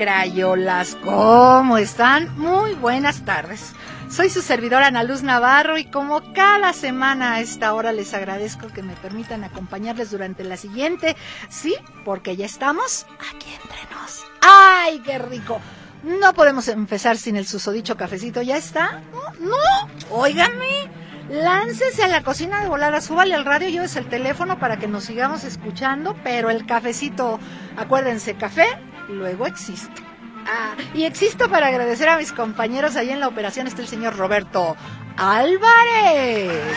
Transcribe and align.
Crayolas, 0.00 0.96
¿cómo 1.04 1.76
están? 1.76 2.34
Muy 2.38 2.72
buenas 2.72 3.22
tardes. 3.26 3.74
Soy 4.08 4.30
su 4.30 4.40
servidora 4.40 4.86
Ana 4.86 5.02
Luz 5.02 5.22
Navarro 5.22 5.76
y 5.76 5.84
como 5.84 6.32
cada 6.32 6.72
semana 6.72 7.34
a 7.34 7.40
esta 7.40 7.74
hora 7.74 7.92
les 7.92 8.14
agradezco 8.14 8.68
que 8.68 8.82
me 8.82 8.96
permitan 8.96 9.44
acompañarles 9.44 10.10
durante 10.10 10.42
la 10.42 10.56
siguiente. 10.56 11.16
Sí, 11.50 11.76
porque 12.06 12.34
ya 12.34 12.46
estamos 12.46 13.04
aquí 13.18 13.52
entre 13.52 13.94
nos. 13.94 14.24
¡Ay, 14.40 15.00
qué 15.00 15.18
rico! 15.18 15.60
No 16.02 16.32
podemos 16.32 16.68
empezar 16.68 17.18
sin 17.18 17.36
el 17.36 17.46
susodicho 17.46 17.98
cafecito. 17.98 18.40
¿Ya 18.40 18.56
está? 18.56 19.02
No, 19.12 19.48
no. 19.48 20.16
Óiganme. 20.16 20.90
Láncese 21.28 22.04
a 22.04 22.08
la 22.08 22.22
cocina 22.22 22.62
de 22.62 22.68
volada, 22.68 23.02
súbale 23.02 23.34
al 23.34 23.44
radio, 23.44 23.68
llévese 23.68 24.00
el 24.00 24.08
teléfono 24.08 24.58
para 24.58 24.78
que 24.78 24.88
nos 24.88 25.04
sigamos 25.04 25.44
escuchando, 25.44 26.16
pero 26.24 26.50
el 26.50 26.66
cafecito, 26.66 27.38
acuérdense, 27.76 28.34
café, 28.34 28.66
luego 29.10 29.46
existe. 29.46 30.02
Ah, 30.46 30.74
y 30.94 31.04
existo 31.04 31.48
para 31.48 31.68
agradecer 31.68 32.08
a 32.08 32.16
mis 32.16 32.32
compañeros 32.32 32.96
ahí 32.96 33.10
en 33.10 33.20
la 33.20 33.28
operación, 33.28 33.66
está 33.66 33.82
el 33.82 33.88
señor 33.88 34.16
Roberto 34.16 34.76
Álvarez. 35.16 36.74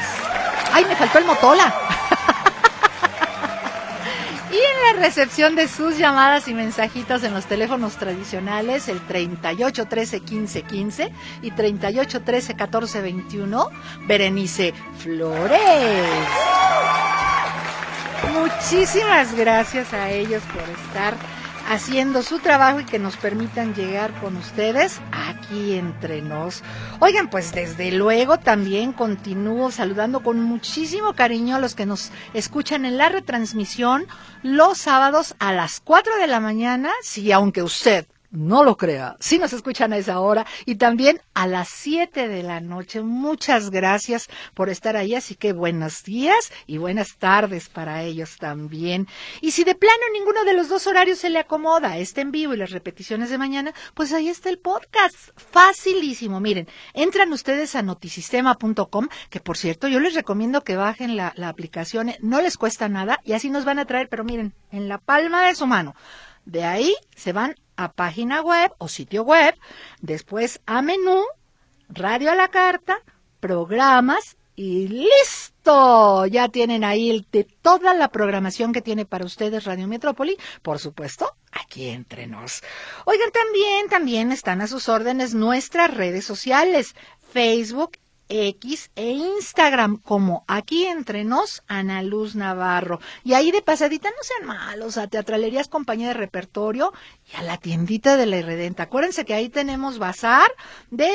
Ay, 0.71 0.85
me 0.85 0.95
faltó 0.95 1.19
el 1.19 1.25
motola. 1.25 1.73
Y 4.53 4.55
en 4.55 4.97
la 4.97 5.01
recepción 5.01 5.55
de 5.55 5.67
sus 5.67 5.97
llamadas 5.97 6.47
y 6.47 6.53
mensajitos 6.53 7.23
en 7.23 7.33
los 7.33 7.45
teléfonos 7.45 7.95
tradicionales, 7.95 8.87
el 8.87 9.01
38 9.01 9.87
13 9.87 10.19
15 10.19 10.61
15 10.61 11.11
y 11.41 11.49
38 11.49 12.21
13 12.21 12.53
14 12.53 13.01
21, 13.01 13.69
Berenice 14.05 14.75
Flores. 14.99 15.59
Muchísimas 18.31 19.33
gracias 19.33 19.91
a 19.91 20.11
ellos 20.11 20.43
por 20.53 20.61
estar 20.69 21.15
haciendo 21.69 22.23
su 22.23 22.39
trabajo 22.39 22.79
y 22.79 22.85
que 22.85 22.99
nos 22.99 23.17
permitan 23.17 23.73
llegar 23.73 24.11
con 24.19 24.37
ustedes 24.37 24.99
aquí 25.11 25.73
entre 25.73 26.21
nos. 26.21 26.63
Oigan, 26.99 27.29
pues 27.29 27.53
desde 27.53 27.91
luego 27.91 28.37
también 28.37 28.93
continúo 28.93 29.71
saludando 29.71 30.21
con 30.21 30.41
muchísimo 30.41 31.13
cariño 31.13 31.55
a 31.55 31.59
los 31.59 31.75
que 31.75 31.85
nos 31.85 32.11
escuchan 32.33 32.85
en 32.85 32.97
la 32.97 33.09
retransmisión 33.09 34.07
los 34.41 34.77
sábados 34.77 35.35
a 35.39 35.53
las 35.53 35.79
4 35.79 36.17
de 36.17 36.27
la 36.27 36.39
mañana, 36.39 36.91
si 37.01 37.31
aunque 37.31 37.63
usted 37.63 38.05
no 38.33 38.63
lo 38.63 38.77
crea, 38.77 39.15
sí 39.19 39.37
nos 39.37 39.53
escuchan 39.53 39.93
a 39.93 39.97
esa 39.97 40.19
hora 40.19 40.45
y 40.65 40.75
también 40.75 41.21
a 41.35 41.45
las 41.45 41.69
7 41.69 42.27
de 42.27 42.41
la 42.41 42.59
noche. 42.59 43.01
Muchas 43.01 43.69
gracias 43.69 44.27
por 44.55 44.69
estar 44.69 44.97
ahí, 44.97 45.13
así 45.13 45.35
que 45.35 45.53
buenos 45.53 46.03
días 46.03 46.51
y 46.65 46.79
buenas 46.79 47.17
tardes 47.17 47.69
para 47.69 48.01
ellos 48.01 48.37
también. 48.39 49.07
Y 49.39 49.51
si 49.51 49.63
de 49.63 49.75
plano 49.75 50.01
ninguno 50.13 50.43
de 50.45 50.53
los 50.53 50.67
dos 50.67 50.87
horarios 50.87 51.19
se 51.19 51.29
le 51.29 51.39
acomoda, 51.39 51.97
este 51.97 52.21
en 52.21 52.31
vivo 52.31 52.55
y 52.55 52.57
las 52.57 52.71
repeticiones 52.71 53.29
de 53.29 53.37
mañana, 53.37 53.73
pues 53.93 54.11
ahí 54.13 54.29
está 54.29 54.49
el 54.49 54.57
podcast. 54.57 55.29
Facilísimo. 55.35 56.39
Miren, 56.39 56.67
entran 56.95 57.31
ustedes 57.33 57.75
a 57.75 57.83
notisistema.com, 57.83 59.09
que 59.29 59.39
por 59.41 59.57
cierto 59.57 59.87
yo 59.87 59.99
les 59.99 60.15
recomiendo 60.15 60.63
que 60.63 60.75
bajen 60.75 61.15
la, 61.15 61.33
la 61.35 61.49
aplicación, 61.49 62.13
no 62.19 62.41
les 62.41 62.57
cuesta 62.57 62.89
nada 62.89 63.19
y 63.23 63.33
así 63.33 63.51
nos 63.51 63.63
van 63.63 63.77
a 63.77 63.85
traer, 63.85 64.09
pero 64.09 64.23
miren, 64.23 64.53
en 64.71 64.89
la 64.89 64.97
palma 64.97 65.45
de 65.45 65.53
su 65.53 65.67
mano. 65.67 65.93
De 66.45 66.63
ahí 66.63 66.95
se 67.15 67.33
van 67.33 67.55
a 67.75 67.91
página 67.93 68.41
web 68.41 68.71
o 68.77 68.87
sitio 68.87 69.23
web, 69.23 69.55
después 70.01 70.61
a 70.65 70.81
menú, 70.81 71.23
radio 71.89 72.31
a 72.31 72.35
la 72.35 72.49
carta, 72.49 72.99
programas 73.39 74.37
y 74.55 74.87
listo. 74.87 76.25
Ya 76.25 76.49
tienen 76.49 76.83
ahí 76.83 77.25
toda 77.61 77.93
la 77.93 78.09
programación 78.09 78.73
que 78.73 78.81
tiene 78.81 79.05
para 79.05 79.25
ustedes 79.25 79.63
Radio 79.63 79.87
Metrópoli, 79.87 80.37
por 80.61 80.79
supuesto, 80.79 81.35
aquí 81.51 81.89
entre 81.89 82.27
nos. 82.27 82.61
Oigan, 83.05 83.31
también, 83.31 83.89
también 83.89 84.31
están 84.31 84.61
a 84.61 84.67
sus 84.67 84.89
órdenes 84.89 85.33
nuestras 85.33 85.93
redes 85.93 86.25
sociales, 86.25 86.95
Facebook 87.31 87.97
X 88.29 88.91
e 88.95 89.11
Instagram 89.11 89.97
como 89.97 90.43
aquí 90.47 90.85
entre 90.85 91.23
nos 91.23 91.63
Ana 91.67 92.01
Luz 92.01 92.35
Navarro. 92.35 92.99
Y 93.23 93.33
ahí 93.33 93.51
de 93.51 93.61
pasadita 93.61 94.09
no 94.09 94.23
sean 94.23 94.47
malos, 94.47 94.97
a 94.97 95.07
Teatralerías 95.07 95.67
Compañía 95.67 96.09
de 96.09 96.13
Repertorio 96.13 96.93
a 97.35 97.43
la 97.43 97.57
tiendita 97.57 98.17
de 98.17 98.25
la 98.25 98.37
Irredenta. 98.37 98.83
Acuérdense 98.83 99.25
que 99.25 99.33
ahí 99.33 99.49
tenemos 99.49 99.97
bazar 99.97 100.51
de 100.91 101.11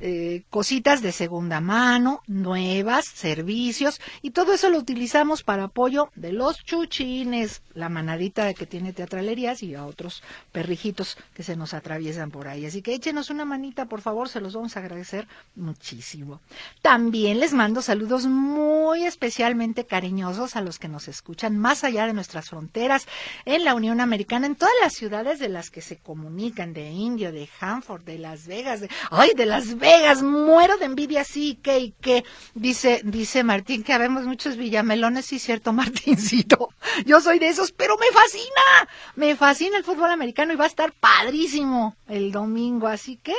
eh, 0.00 0.44
cositas 0.50 1.02
de 1.02 1.12
segunda 1.12 1.60
mano, 1.60 2.22
nuevas, 2.26 3.06
servicios 3.06 4.00
y 4.22 4.30
todo 4.30 4.52
eso 4.52 4.70
lo 4.70 4.78
utilizamos 4.78 5.42
para 5.42 5.64
apoyo 5.64 6.10
de 6.14 6.32
los 6.32 6.64
chuchines, 6.64 7.62
la 7.74 7.88
manadita 7.88 8.52
que 8.54 8.66
tiene 8.66 8.92
Teatralerías 8.92 9.62
y 9.62 9.74
a 9.74 9.84
otros 9.84 10.22
perrijitos 10.52 11.16
que 11.34 11.42
se 11.42 11.56
nos 11.56 11.74
atraviesan 11.74 12.30
por 12.30 12.48
ahí. 12.48 12.66
Así 12.66 12.82
que 12.82 12.94
échenos 12.94 13.30
una 13.30 13.44
manita, 13.44 13.86
por 13.86 14.00
favor, 14.00 14.28
se 14.28 14.40
los 14.40 14.54
vamos 14.54 14.76
a 14.76 14.80
agradecer 14.80 15.26
muchísimo. 15.54 16.40
También 16.82 17.40
les 17.40 17.52
mando 17.52 17.82
saludos 17.82 18.26
muy 18.26 19.04
especialmente 19.04 19.84
cariñosos 19.84 20.56
a 20.56 20.60
los 20.60 20.78
que 20.78 20.88
nos 20.88 21.08
escuchan 21.08 21.58
más 21.58 21.84
allá 21.84 22.06
de 22.06 22.12
nuestras 22.12 22.48
fronteras 22.50 23.06
en 23.44 23.64
la 23.64 23.74
Unión 23.74 24.00
Americana, 24.00 24.46
en 24.46 24.56
todas 24.56 24.74
las 24.82 24.94
ciudades 24.94 25.38
de 25.38 25.48
las 25.56 25.70
que 25.70 25.80
se 25.80 25.96
comunican, 25.96 26.74
de 26.74 26.90
Indio, 26.90 27.32
de 27.32 27.48
Hanford, 27.60 28.02
de 28.02 28.18
Las 28.18 28.46
Vegas, 28.46 28.80
de, 28.82 28.90
ay, 29.10 29.30
de 29.34 29.46
Las 29.46 29.78
Vegas, 29.78 30.22
muero 30.22 30.76
de 30.76 30.84
envidia, 30.84 31.24
sí, 31.24 31.58
que 31.62 31.78
y 31.78 31.90
que, 31.92 32.24
dice, 32.54 33.00
dice 33.04 33.42
Martín, 33.42 33.82
que 33.82 33.94
habemos 33.94 34.26
muchos 34.26 34.58
villamelones, 34.58 35.24
sí, 35.24 35.38
cierto, 35.38 35.72
Martincito, 35.82 36.68
yo 37.06 37.22
soy 37.22 37.38
de 37.38 37.48
esos, 37.48 37.72
pero 37.72 37.96
me 37.96 38.06
fascina, 38.12 38.88
me 39.14 39.34
fascina 39.34 39.78
el 39.78 39.84
fútbol 39.84 40.10
americano 40.10 40.52
y 40.52 40.56
va 40.56 40.64
a 40.64 40.68
estar 40.68 40.92
padrísimo 40.92 41.96
el 42.06 42.32
domingo, 42.32 42.86
así 42.86 43.16
que, 43.16 43.34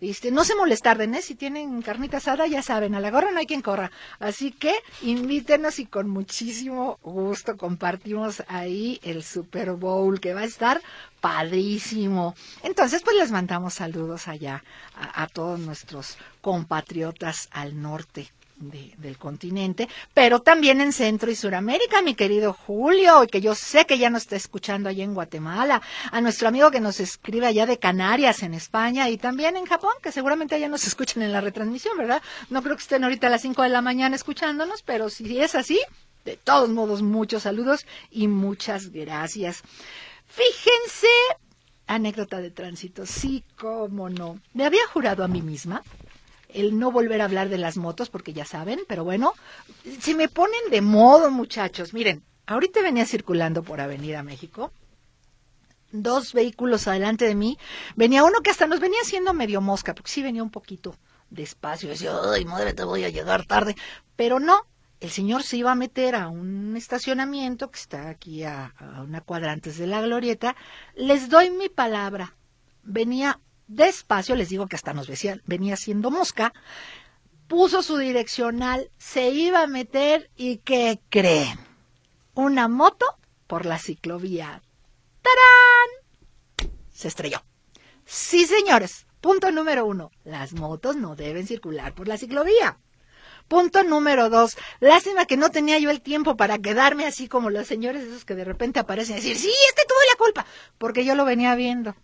este, 0.00 0.32
no 0.32 0.42
se 0.42 0.56
molestarden, 0.56 1.14
¿eh? 1.14 1.22
Si 1.22 1.36
tienen 1.36 1.82
carnita 1.82 2.16
asada, 2.16 2.48
ya 2.48 2.62
saben, 2.62 2.96
a 2.96 3.00
la 3.00 3.10
gorra 3.12 3.30
no 3.30 3.38
hay 3.38 3.46
quien 3.46 3.62
corra. 3.62 3.92
Así 4.18 4.50
que 4.50 4.74
invítenos 5.02 5.78
y 5.78 5.86
con 5.86 6.08
muchísimo 6.08 6.98
gusto 7.02 7.56
compartimos 7.58 8.42
ahí 8.48 8.98
el 9.02 9.22
Super 9.22 9.72
Bowl 9.72 10.18
que 10.18 10.32
va 10.32 10.40
a 10.40 10.44
estar 10.44 10.80
padrísimo. 11.20 12.34
Entonces, 12.62 13.02
pues 13.02 13.16
les 13.16 13.30
mandamos 13.30 13.74
saludos 13.74 14.28
allá 14.28 14.64
a, 14.94 15.26
todos 15.26 15.58
nuestros 15.60 16.16
compatriotas 16.40 17.48
al 17.52 17.80
norte. 17.80 18.30
De, 18.56 18.92
del 18.98 19.16
continente, 19.16 19.88
pero 20.12 20.40
también 20.40 20.82
en 20.82 20.92
Centro 20.92 21.30
y 21.30 21.34
Suramérica, 21.34 22.02
mi 22.02 22.14
querido 22.14 22.52
Julio, 22.52 23.26
que 23.26 23.40
yo 23.40 23.54
sé 23.54 23.86
que 23.86 23.96
ya 23.96 24.10
nos 24.10 24.24
está 24.24 24.36
escuchando 24.36 24.90
allá 24.90 25.02
en 25.02 25.14
Guatemala, 25.14 25.80
a 26.12 26.20
nuestro 26.20 26.48
amigo 26.48 26.70
que 26.70 26.78
nos 26.78 27.00
escribe 27.00 27.46
allá 27.46 27.64
de 27.64 27.78
Canarias, 27.78 28.42
en 28.42 28.52
España, 28.52 29.08
y 29.08 29.16
también 29.16 29.56
en 29.56 29.64
Japón, 29.64 29.94
que 30.02 30.12
seguramente 30.12 30.56
allá 30.56 30.68
nos 30.68 30.86
escuchan 30.86 31.22
en 31.22 31.32
la 31.32 31.40
retransmisión, 31.40 31.96
¿verdad? 31.96 32.20
No 32.50 32.62
creo 32.62 32.76
que 32.76 32.82
estén 32.82 33.02
ahorita 33.02 33.28
a 33.28 33.30
las 33.30 33.40
5 33.40 33.62
de 33.62 33.70
la 33.70 33.80
mañana 33.80 34.14
escuchándonos, 34.14 34.82
pero 34.82 35.08
si 35.08 35.40
es 35.40 35.54
así, 35.54 35.80
de 36.26 36.36
todos 36.36 36.68
modos, 36.68 37.00
muchos 37.00 37.44
saludos 37.44 37.86
y 38.10 38.28
muchas 38.28 38.90
gracias. 38.90 39.62
Fíjense, 40.30 41.08
anécdota 41.86 42.40
de 42.40 42.50
tránsito, 42.50 43.04
sí, 43.04 43.44
cómo 43.58 44.08
no. 44.08 44.40
Me 44.54 44.64
había 44.64 44.86
jurado 44.86 45.24
a 45.24 45.28
mí 45.28 45.42
misma 45.42 45.82
el 46.48 46.78
no 46.78 46.90
volver 46.90 47.20
a 47.20 47.24
hablar 47.24 47.48
de 47.48 47.58
las 47.58 47.76
motos, 47.76 48.10
porque 48.10 48.32
ya 48.32 48.44
saben, 48.44 48.80
pero 48.88 49.04
bueno, 49.04 49.34
si 50.00 50.14
me 50.14 50.28
ponen 50.28 50.70
de 50.70 50.80
modo, 50.80 51.30
muchachos, 51.30 51.92
miren, 51.92 52.24
ahorita 52.46 52.82
venía 52.82 53.06
circulando 53.06 53.62
por 53.62 53.80
Avenida 53.80 54.22
México, 54.22 54.72
dos 55.92 56.32
vehículos 56.32 56.86
adelante 56.88 57.24
de 57.24 57.34
mí, 57.34 57.58
venía 57.96 58.24
uno 58.24 58.40
que 58.40 58.50
hasta 58.50 58.66
nos 58.66 58.80
venía 58.80 59.00
haciendo 59.02 59.34
medio 59.34 59.60
mosca, 59.60 59.94
porque 59.94 60.10
sí 60.10 60.22
venía 60.22 60.42
un 60.42 60.50
poquito 60.50 60.96
despacio, 61.30 61.88
decía, 61.88 62.12
ay, 62.32 62.44
madre, 62.44 62.72
te 62.72 62.84
voy 62.84 63.04
a 63.04 63.10
llegar 63.10 63.46
tarde, 63.46 63.76
pero 64.16 64.40
no, 64.40 64.66
el 65.00 65.10
señor 65.10 65.42
se 65.42 65.56
iba 65.56 65.72
a 65.72 65.76
meter 65.76 66.14
a 66.14 66.28
un 66.28 66.76
estacionamiento 66.76 67.70
que 67.70 67.78
está 67.78 68.08
aquí 68.08 68.44
a, 68.44 68.74
una 69.02 69.20
cuadra 69.20 69.52
antes 69.52 69.78
de 69.78 69.86
la 69.86 70.00
glorieta, 70.02 70.56
les 70.94 71.28
doy 71.28 71.50
mi 71.50 71.68
palabra, 71.68 72.36
venía 72.82 73.40
despacio, 73.66 74.36
les 74.36 74.48
digo 74.48 74.66
que 74.66 74.76
hasta 74.76 74.92
nos 74.92 75.08
venía 75.44 75.76
siendo 75.76 76.10
mosca, 76.10 76.52
puso 77.48 77.82
su 77.82 77.96
direccional, 77.96 78.90
se 78.98 79.30
iba 79.30 79.62
a 79.62 79.66
meter 79.66 80.30
y 80.36 80.58
¿qué 80.58 81.00
creen? 81.08 81.70
una 82.34 82.68
moto 82.68 83.06
por 83.46 83.66
la 83.66 83.78
ciclovía. 83.78 84.62
¡Tarán! 85.22 86.70
Se 86.92 87.08
estrelló. 87.08 87.42
Sí, 88.04 88.46
señores. 88.46 89.06
Punto 89.20 89.50
número 89.50 89.84
uno. 89.84 90.10
Las 90.24 90.54
motos 90.54 90.96
no 90.96 91.16
deben 91.16 91.46
circular 91.46 91.94
por 91.94 92.08
la 92.08 92.16
ciclovía. 92.16 92.78
Punto 93.50 93.82
número 93.82 94.30
dos. 94.30 94.56
Lástima 94.78 95.26
que 95.26 95.36
no 95.36 95.50
tenía 95.50 95.76
yo 95.80 95.90
el 95.90 96.02
tiempo 96.02 96.36
para 96.36 96.60
quedarme 96.60 97.04
así 97.04 97.26
como 97.26 97.50
los 97.50 97.66
señores 97.66 98.04
esos 98.04 98.24
que 98.24 98.36
de 98.36 98.44
repente 98.44 98.78
aparecen 98.78 99.16
y 99.16 99.20
decir, 99.20 99.36
sí, 99.36 99.52
este 99.70 99.82
tuvo 99.88 99.98
la 100.08 100.18
culpa. 100.18 100.46
Porque 100.78 101.04
yo 101.04 101.16
lo 101.16 101.24
venía 101.24 101.56
viendo. 101.56 101.96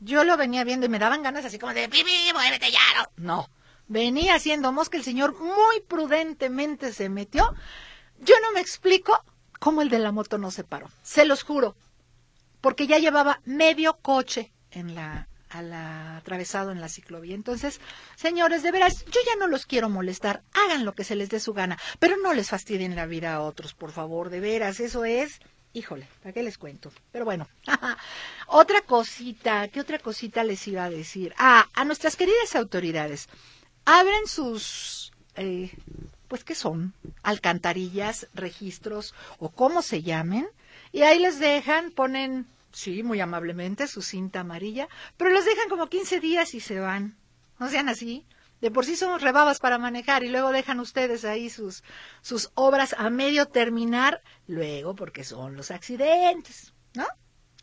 Yo 0.00 0.24
lo 0.24 0.36
venía 0.36 0.64
viendo 0.64 0.86
y 0.86 0.88
me 0.88 0.98
daban 0.98 1.22
ganas 1.22 1.44
así 1.44 1.60
como 1.60 1.74
de, 1.74 1.88
pipi, 1.88 2.10
muévete 2.34 2.72
ya. 2.72 2.80
No. 3.14 3.48
Venía 3.86 4.34
haciendo 4.34 4.72
mosca. 4.72 4.96
El 4.96 5.04
señor 5.04 5.38
muy 5.38 5.78
prudentemente 5.86 6.92
se 6.92 7.08
metió. 7.08 7.54
Yo 8.18 8.34
no 8.42 8.50
me 8.50 8.60
explico 8.60 9.16
cómo 9.60 9.82
el 9.82 9.90
de 9.90 10.00
la 10.00 10.10
moto 10.10 10.38
no 10.38 10.50
se 10.50 10.64
paró. 10.64 10.90
Se 11.04 11.24
los 11.24 11.44
juro. 11.44 11.76
Porque 12.60 12.88
ya 12.88 12.98
llevaba 12.98 13.42
medio 13.44 13.98
coche 13.98 14.52
en 14.72 14.96
la, 14.96 15.28
al 15.50 15.72
atravesado 15.72 16.70
en 16.70 16.80
la 16.80 16.88
ciclovía. 16.88 17.34
Entonces, 17.34 17.80
señores, 18.16 18.62
de 18.62 18.70
veras, 18.70 19.04
yo 19.04 19.20
ya 19.26 19.36
no 19.38 19.48
los 19.48 19.66
quiero 19.66 19.88
molestar. 19.88 20.42
Hagan 20.52 20.84
lo 20.84 20.94
que 20.94 21.04
se 21.04 21.16
les 21.16 21.28
dé 21.28 21.40
su 21.40 21.52
gana, 21.52 21.78
pero 21.98 22.16
no 22.16 22.32
les 22.32 22.48
fastidien 22.48 22.96
la 22.96 23.06
vida 23.06 23.34
a 23.34 23.40
otros, 23.42 23.74
por 23.74 23.92
favor, 23.92 24.30
de 24.30 24.40
veras. 24.40 24.80
Eso 24.80 25.04
es, 25.04 25.40
híjole, 25.72 26.08
¿para 26.22 26.32
qué 26.32 26.42
les 26.42 26.56
cuento? 26.56 26.92
Pero 27.12 27.24
bueno, 27.24 27.48
otra 28.46 28.80
cosita, 28.82 29.68
¿qué 29.68 29.80
otra 29.80 29.98
cosita 29.98 30.44
les 30.44 30.66
iba 30.68 30.84
a 30.84 30.90
decir? 30.90 31.34
Ah, 31.36 31.68
a 31.74 31.84
nuestras 31.84 32.16
queridas 32.16 32.54
autoridades, 32.54 33.28
abren 33.84 34.26
sus, 34.26 35.12
eh, 35.36 35.72
pues, 36.28 36.44
¿qué 36.44 36.54
son? 36.54 36.94
Alcantarillas, 37.22 38.28
registros 38.34 39.14
o 39.38 39.50
cómo 39.50 39.82
se 39.82 40.02
llamen, 40.02 40.48
y 40.92 41.02
ahí 41.02 41.18
les 41.18 41.38
dejan, 41.38 41.90
ponen 41.90 42.46
Sí, 42.72 43.02
muy 43.02 43.20
amablemente, 43.20 43.86
su 43.86 44.02
cinta 44.02 44.40
amarilla, 44.40 44.88
pero 45.16 45.30
los 45.30 45.44
dejan 45.44 45.68
como 45.68 45.88
15 45.88 46.20
días 46.20 46.54
y 46.54 46.60
se 46.60 46.78
van. 46.78 47.16
No 47.58 47.68
sean 47.68 47.88
así. 47.88 48.26
De 48.60 48.70
por 48.70 48.84
sí 48.84 48.94
somos 48.94 49.22
rebabas 49.22 49.58
para 49.58 49.78
manejar 49.78 50.22
y 50.22 50.28
luego 50.28 50.52
dejan 50.52 50.80
ustedes 50.80 51.24
ahí 51.24 51.48
sus, 51.48 51.82
sus 52.20 52.50
obras 52.54 52.94
a 52.98 53.08
medio 53.08 53.46
terminar, 53.46 54.22
luego 54.46 54.94
porque 54.94 55.24
son 55.24 55.56
los 55.56 55.70
accidentes, 55.70 56.74
¿no? 56.94 57.06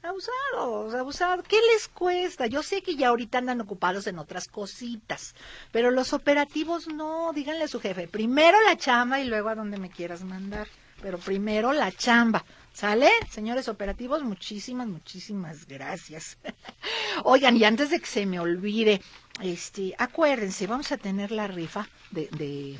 Abusados, 0.01 0.93
abusados. 0.95 1.45
¿Qué 1.47 1.59
les 1.73 1.87
cuesta? 1.87 2.47
Yo 2.47 2.63
sé 2.63 2.81
que 2.81 2.95
ya 2.95 3.09
ahorita 3.09 3.37
andan 3.37 3.61
ocupados 3.61 4.07
en 4.07 4.17
otras 4.17 4.47
cositas, 4.47 5.35
pero 5.71 5.91
los 5.91 6.13
operativos 6.13 6.87
no, 6.87 7.31
díganle 7.33 7.65
a 7.65 7.67
su 7.67 7.79
jefe, 7.79 8.07
primero 8.07 8.57
la 8.61 8.75
chamba 8.77 9.19
y 9.19 9.25
luego 9.25 9.49
a 9.49 9.55
donde 9.55 9.77
me 9.77 9.89
quieras 9.89 10.23
mandar, 10.23 10.67
pero 11.01 11.19
primero 11.19 11.73
la 11.73 11.91
chamba. 11.91 12.43
¿Sale? 12.77 13.09
Señores 13.31 13.69
operativos, 13.69 14.21
muchísimas, 14.21 14.85
muchísimas 14.85 15.65
gracias. 15.65 16.37
Oigan, 17.23 17.57
y 17.57 17.63
antes 17.63 17.89
de 17.89 17.99
que 17.99 18.05
se 18.05 18.27
me 18.27 18.39
olvide, 18.39 19.01
este, 19.41 19.95
acuérdense, 19.97 20.67
vamos 20.67 20.91
a 20.91 20.97
tener 20.97 21.31
la 21.31 21.47
rifa 21.47 21.89
de, 22.11 22.27
de 22.37 22.79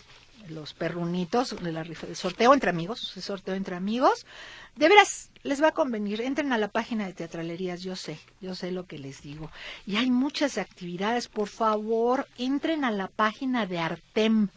los 0.50 0.76
perrunitos, 0.76 1.56
de 1.64 1.72
la 1.72 1.82
rifa, 1.82 2.06
de 2.06 2.14
sorteo 2.14 2.54
entre 2.54 2.70
amigos, 2.70 3.00
sorteo 3.00 3.56
entre 3.56 3.76
amigos. 3.76 4.28
De 4.76 4.88
veras, 4.88 5.32
les 5.42 5.64
va 5.64 5.70
a 5.70 5.74
convenir. 5.74 6.22
Entren 6.22 6.54
a 6.54 6.60
la 6.60 6.68
página 6.68 7.08
de 7.08 7.14
Teatralerías, 7.14 7.82
yo 7.82 7.96
sé, 7.96 8.20
yo 8.40 8.54
sé 8.54 8.70
lo 8.70 8.86
que 8.86 9.00
les 9.00 9.24
digo. 9.24 9.50
Y 9.88 9.96
hay 9.96 10.12
muchas 10.12 10.60
actividades, 10.60 11.28
por 11.28 11.48
favor, 11.48 12.28
entren 12.38 12.86
a 12.86 12.92
la 12.92 13.08
página 13.08 13.66
de 13.66 13.80
Artem. 13.80 14.50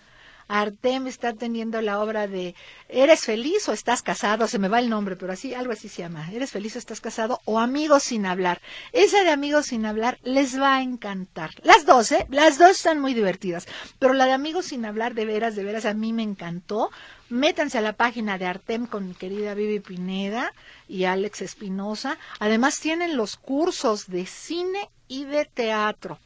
Artem 0.51 1.07
está 1.07 1.33
teniendo 1.33 1.81
la 1.81 2.01
obra 2.01 2.27
de 2.27 2.57
¿Eres 2.89 3.21
feliz 3.21 3.69
o 3.69 3.73
estás 3.73 4.03
casado? 4.03 4.49
Se 4.49 4.59
me 4.59 4.67
va 4.67 4.81
el 4.81 4.91
nombre, 4.91 5.15
pero 5.15 5.33
así, 5.33 5.55
algo 5.55 5.73
así 5.73 5.89
se 5.89 6.03
llama. 6.03 6.29
¿Eres 6.33 6.51
feliz 6.51 6.75
o 6.75 6.79
estás 6.81 7.01
casado? 7.01 7.41
O 7.45 7.61
Amigos 7.61 8.03
sin 8.03 8.27
hablar. 8.27 8.61
Esa 8.93 9.23
de 9.23 9.31
Amigos 9.31 9.67
sin 9.67 9.87
hablar 9.87 10.19
les 10.25 10.61
va 10.61 10.75
a 10.75 10.83
encantar. 10.83 11.51
Las 11.63 11.87
dos, 11.87 12.11
¿eh? 12.11 12.27
Las 12.31 12.59
dos 12.59 12.73
están 12.73 13.01
muy 13.01 13.15
divertidas. 13.15 13.69
Pero 14.01 14.13
la 14.13 14.27
de 14.27 14.33
Amigos 14.33 14.67
sin 14.67 14.85
hablar, 14.85 15.15
de 15.15 15.25
veras, 15.25 15.55
de 15.55 15.63
veras, 15.63 15.85
a 15.85 15.95
mí 15.95 16.13
me 16.13 16.25
encantó. 16.25 16.91
Métanse 17.29 17.79
a 17.79 17.83
la 17.83 17.93
página 17.93 18.37
de 18.37 18.47
Artem 18.47 18.87
con 18.87 19.07
mi 19.07 19.15
querida 19.15 19.55
Vivi 19.55 19.79
Pineda 19.79 20.53
y 20.89 21.05
Alex 21.05 21.43
Espinosa. 21.43 22.19
Además 22.41 22.81
tienen 22.81 23.17
los 23.17 23.37
cursos 23.37 24.09
de 24.09 24.27
cine 24.27 24.91
y 25.07 25.27
de 25.27 25.45
teatro. 25.45 26.19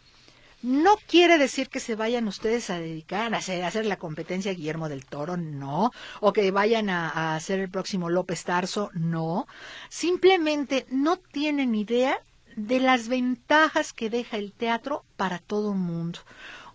No 0.65 0.97
quiere 1.07 1.37
decir 1.37 1.69
que 1.69 1.79
se 1.79 1.95
vayan 1.95 2.27
ustedes 2.27 2.71
a 2.71 2.79
dedicar 2.79 3.35
a 3.35 3.37
hacer, 3.37 3.85
la 3.85 3.99
competencia 3.99 4.55
Guillermo 4.55 4.89
del 4.89 5.05
Toro, 5.05 5.37
no. 5.37 5.93
O 6.21 6.33
que 6.33 6.51
vayan 6.51 6.89
a, 6.89 7.11
a 7.11 7.37
hacer 7.37 7.61
el 7.61 7.69
próximo 7.69 8.09
López 8.09 8.45
Tarso, 8.45 8.91
no. 8.95 9.47
Simplemente 9.91 10.87
no 10.89 11.19
tienen 11.19 11.75
idea 11.75 12.19
de 12.57 12.81
las 12.81 13.09
ventajas 13.09 13.93
que 13.93 14.09
deja 14.09 14.39
el 14.39 14.53
teatro 14.53 15.05
para 15.19 15.39
todo 15.39 15.73
el 15.73 15.79
mundo. 15.79 16.21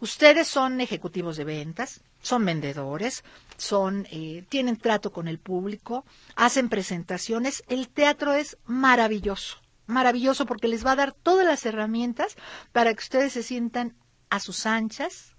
Ustedes 0.02 0.48
son 0.48 0.82
ejecutivos 0.82 1.36
de 1.36 1.46
ventas, 1.46 2.02
son 2.22 2.46
vendedores, 2.46 3.24
son 3.58 4.08
eh, 4.12 4.46
tienen 4.50 4.78
trato 4.78 5.12
con 5.12 5.28
el 5.28 5.40
público, 5.40 6.06
hacen 6.36 6.70
presentaciones. 6.70 7.64
El 7.68 7.90
teatro 7.90 8.34
es 8.34 8.56
maravilloso 8.68 9.58
maravilloso 9.90 10.46
porque 10.46 10.68
les 10.68 10.86
va 10.86 10.94
a 10.94 10.96
dar 10.96 11.12
todas 11.14 11.46
las 11.46 11.66
herramientas 11.66 12.36
para 12.72 12.94
que 12.94 13.00
ustedes 13.00 13.34
se 13.34 13.44
sientan 13.44 13.96
a 14.30 14.40
sus 14.40 14.66
anchas, 14.66 15.36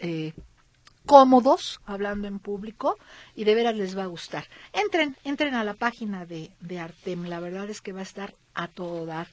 eh, 0.00 0.32
cómodos, 1.06 1.80
hablando 1.84 2.28
en 2.28 2.38
público, 2.38 2.98
y 3.34 3.44
de 3.44 3.54
veras 3.54 3.76
les 3.76 3.96
va 3.96 4.04
a 4.04 4.06
gustar. 4.06 4.48
Entren, 4.72 5.16
entren 5.24 5.54
a 5.54 5.64
la 5.64 5.74
página 5.74 6.26
de, 6.26 6.52
de 6.60 6.78
Artem, 6.78 7.24
la 7.24 7.40
verdad 7.40 7.68
es 7.68 7.80
que 7.80 7.92
va 7.92 8.00
a 8.00 8.04
estar 8.04 8.34
a 8.54 8.68
todo 8.68 9.06
dar. 9.06 9.28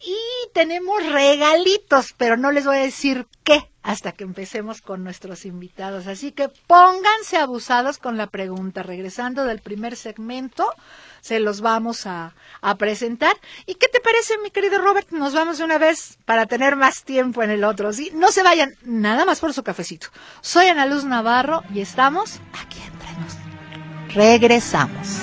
Y 0.00 0.16
tenemos 0.52 1.04
regalitos, 1.06 2.14
pero 2.16 2.36
no 2.36 2.52
les 2.52 2.64
voy 2.64 2.76
a 2.76 2.80
decir 2.80 3.26
qué 3.42 3.68
hasta 3.82 4.12
que 4.12 4.22
empecemos 4.22 4.80
con 4.80 5.02
nuestros 5.02 5.44
invitados. 5.44 6.06
Así 6.06 6.30
que 6.30 6.48
pónganse 6.48 7.36
abusados 7.36 7.98
con 7.98 8.16
la 8.16 8.28
pregunta. 8.28 8.84
Regresando 8.84 9.44
del 9.44 9.60
primer 9.60 9.96
segmento, 9.96 10.72
se 11.20 11.40
los 11.40 11.60
vamos 11.60 12.06
a, 12.06 12.34
a, 12.60 12.74
presentar. 12.76 13.36
¿Y 13.66 13.74
qué 13.74 13.88
te 13.88 14.00
parece, 14.00 14.38
mi 14.38 14.50
querido 14.50 14.78
Robert? 14.78 15.10
Nos 15.10 15.34
vamos 15.34 15.58
de 15.58 15.64
una 15.64 15.78
vez 15.78 16.18
para 16.24 16.46
tener 16.46 16.76
más 16.76 17.04
tiempo 17.04 17.42
en 17.42 17.50
el 17.50 17.64
otro. 17.64 17.92
¿sí? 17.92 18.10
No 18.14 18.30
se 18.32 18.42
vayan, 18.42 18.74
nada 18.82 19.24
más 19.24 19.40
por 19.40 19.52
su 19.52 19.62
cafecito. 19.62 20.08
Soy 20.40 20.66
Ana 20.66 20.86
Luz 20.86 21.04
Navarro 21.04 21.62
y 21.74 21.80
estamos 21.80 22.40
aquí 22.52 22.80
entre 22.86 23.12
nos. 23.20 24.14
Regresamos. 24.14 25.20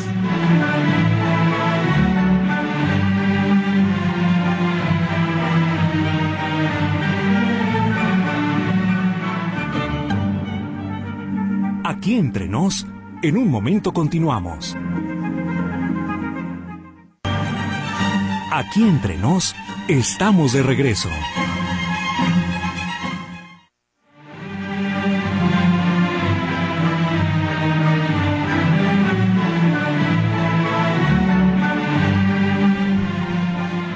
Aquí 11.87 12.15
entre 12.15 12.47
nos, 12.47 12.87
en 13.21 13.37
un 13.37 13.49
momento 13.49 13.93
continuamos. 13.93 14.75
Aquí 18.57 18.87
entre 18.87 19.17
nos, 19.17 19.53
estamos 19.89 20.53
de 20.53 20.63
regreso. 20.63 21.09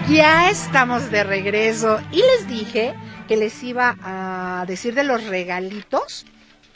Ya 0.09 0.49
estamos 0.49 1.09
de 1.09 1.23
regreso 1.23 2.01
y 2.11 2.17
les 2.17 2.49
dije 2.49 2.93
que 3.29 3.37
les 3.37 3.63
iba 3.63 3.95
a 4.03 4.65
decir 4.67 4.93
de 4.93 5.05
los 5.05 5.23
regalitos 5.27 6.25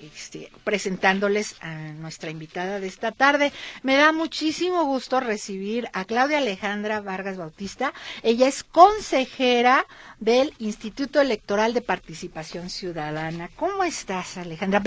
este, 0.06 0.52
presentándoles 0.64 1.56
a 1.62 1.74
nuestra 1.74 2.30
invitada 2.30 2.80
de 2.80 2.88
esta 2.88 3.12
tarde. 3.12 3.52
Me 3.82 3.96
da 3.96 4.12
muchísimo 4.12 4.86
gusto 4.86 5.20
recibir 5.20 5.88
a 5.94 6.06
Claudia 6.06 6.40
Alejandra 6.40 7.02
Vargas 7.02 7.38
Bautista. 7.38 7.94
Ella 8.22 8.48
es 8.48 8.64
consejera 8.64 9.86
del 10.20 10.54
Instituto 10.60 11.22
Electoral 11.22 11.74
de 11.74 11.82
Participación 11.82 12.70
Ciudadana. 12.70 13.50
¿Cómo 13.56 13.84
estás, 13.84 14.38
Alejandra? 14.38 14.82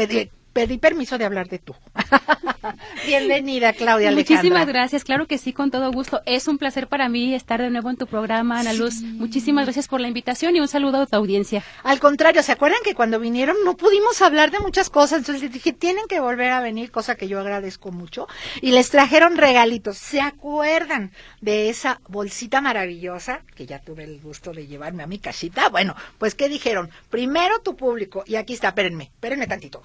Pedí 0.56 0.78
permiso 0.78 1.18
de 1.18 1.26
hablar 1.26 1.50
de 1.50 1.58
tú. 1.58 1.74
Bienvenida, 3.06 3.74
Claudia 3.74 4.08
Alejandra. 4.08 4.36
Muchísimas 4.36 4.66
gracias, 4.66 5.04
claro 5.04 5.26
que 5.26 5.36
sí, 5.36 5.52
con 5.52 5.70
todo 5.70 5.92
gusto. 5.92 6.22
Es 6.24 6.48
un 6.48 6.56
placer 6.56 6.88
para 6.88 7.10
mí 7.10 7.34
estar 7.34 7.60
de 7.60 7.68
nuevo 7.68 7.90
en 7.90 7.98
tu 7.98 8.06
programa, 8.06 8.60
Ana 8.60 8.72
Luz. 8.72 9.02
Muchísimas 9.02 9.66
gracias 9.66 9.86
por 9.86 10.00
la 10.00 10.08
invitación 10.08 10.56
y 10.56 10.60
un 10.60 10.66
saludo 10.66 11.02
a 11.02 11.06
tu 11.06 11.14
audiencia. 11.14 11.62
Al 11.82 12.00
contrario, 12.00 12.42
¿se 12.42 12.52
acuerdan 12.52 12.78
que 12.82 12.94
cuando 12.94 13.20
vinieron 13.20 13.54
no 13.66 13.76
pudimos 13.76 14.22
hablar 14.22 14.50
de 14.50 14.58
muchas 14.60 14.88
cosas? 14.88 15.18
Entonces 15.18 15.42
les 15.42 15.52
dije, 15.52 15.74
tienen 15.74 16.06
que 16.08 16.20
volver 16.20 16.50
a 16.50 16.62
venir, 16.62 16.90
cosa 16.90 17.16
que 17.16 17.28
yo 17.28 17.38
agradezco 17.38 17.92
mucho. 17.92 18.26
Y 18.62 18.70
les 18.70 18.88
trajeron 18.88 19.36
regalitos. 19.36 19.98
¿Se 19.98 20.22
acuerdan 20.22 21.12
de 21.42 21.68
esa 21.68 22.00
bolsita 22.08 22.62
maravillosa 22.62 23.42
que 23.54 23.66
ya 23.66 23.78
tuve 23.80 24.04
el 24.04 24.22
gusto 24.22 24.54
de 24.54 24.66
llevarme 24.66 25.02
a 25.02 25.06
mi 25.06 25.18
casita? 25.18 25.68
Bueno, 25.68 25.94
pues 26.16 26.34
¿qué 26.34 26.48
dijeron? 26.48 26.88
Primero 27.10 27.60
tu 27.60 27.76
público. 27.76 28.24
Y 28.26 28.36
aquí 28.36 28.54
está, 28.54 28.68
espérenme, 28.68 29.04
espérenme 29.04 29.46
tantito 29.46 29.82